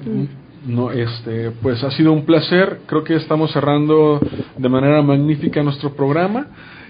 no 0.66 0.92
este 0.92 1.52
pues 1.52 1.84
ha 1.84 1.92
sido 1.92 2.14
un 2.14 2.24
placer 2.26 2.80
creo 2.86 3.04
que 3.04 3.16
estamos 3.16 3.52
cerrando 3.52 4.22
de 4.58 4.70
manera 4.70 5.02
magnífica 5.02 5.62
nuestro 5.62 5.94
programa 5.94 6.48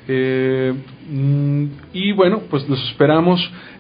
Eh, 0.08 0.74
mm, 1.10 1.66
y 1.94 2.12
bueno 2.12 2.42
pues 2.50 2.68
los 2.68 2.82
esperamos 2.90 3.40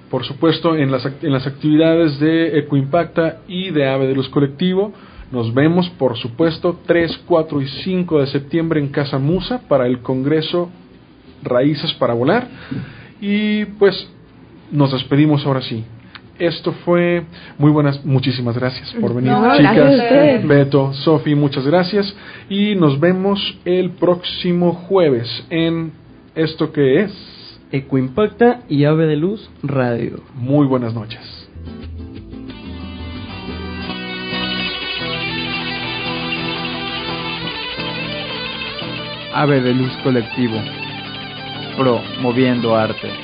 por 0.09 0.23
supuesto 0.23 0.75
en 0.77 0.89
las 0.89 1.05
en 1.05 1.33
las 1.33 1.45
actividades 1.45 2.17
de 2.19 2.59
Ecoimpacta 2.59 3.39
y 3.47 3.71
de 3.71 3.89
Ave 3.89 4.07
de 4.07 4.15
Luz 4.15 4.29
Colectivo 4.29 4.93
nos 5.33 5.53
vemos 5.53 5.89
por 5.91 6.15
supuesto 6.17 6.79
3, 6.85 7.23
4 7.25 7.61
y 7.61 7.67
5 7.67 8.21
de 8.21 8.27
septiembre 8.27 8.79
en 8.79 8.87
Casa 8.87 9.19
Musa 9.19 9.67
para 9.67 9.85
el 9.85 9.99
Congreso 9.99 10.69
Raíces 11.43 11.93
para 11.95 12.13
Volar 12.13 12.47
y 13.19 13.65
pues 13.65 14.09
nos 14.71 14.93
despedimos 14.93 15.45
ahora 15.45 15.61
sí 15.61 15.83
esto 16.39 16.73
fue 16.83 17.23
muy 17.57 17.69
buenas, 17.69 18.03
muchísimas 18.03 18.57
gracias 18.57 18.91
por 18.99 19.13
venir, 19.13 19.31
No, 19.31 19.55
chicas. 19.55 20.47
Beto, 20.47 20.91
Sofi, 20.93 21.35
muchas 21.35 21.65
gracias. 21.65 22.13
Y 22.49 22.73
nos 22.75 22.99
vemos 22.99 23.39
el 23.65 23.91
próximo 23.91 24.73
jueves 24.73 25.45
en 25.51 25.91
esto 26.35 26.71
que 26.71 27.01
es. 27.01 27.11
Ecoimpacta 27.71 28.61
y 28.69 28.85
Ave 28.85 29.07
de 29.07 29.15
Luz 29.15 29.49
Radio. 29.63 30.21
Muy 30.35 30.67
buenas 30.67 30.93
noches. 30.93 31.19
Ave 39.33 39.61
de 39.61 39.73
Luz 39.73 39.91
Colectivo. 40.03 40.57
Promoviendo 41.75 42.75
arte. 42.75 43.22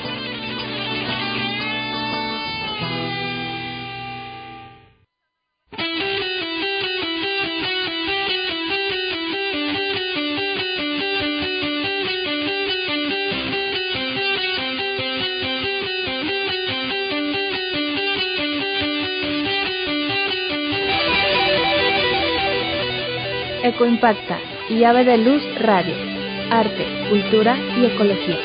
México 23.80 23.86
Impacta 23.86 24.38
y 24.68 24.84
Ave 24.84 25.04
de 25.04 25.16
Luz 25.18 25.42
Radio, 25.58 25.94
Arte, 26.50 26.86
Cultura 27.08 27.56
y 27.78 27.86
Ecología. 27.86 28.38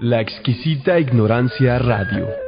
La 0.00 0.20
exquisita 0.20 0.98
ignorancia 0.98 1.78
radio. 1.78 2.47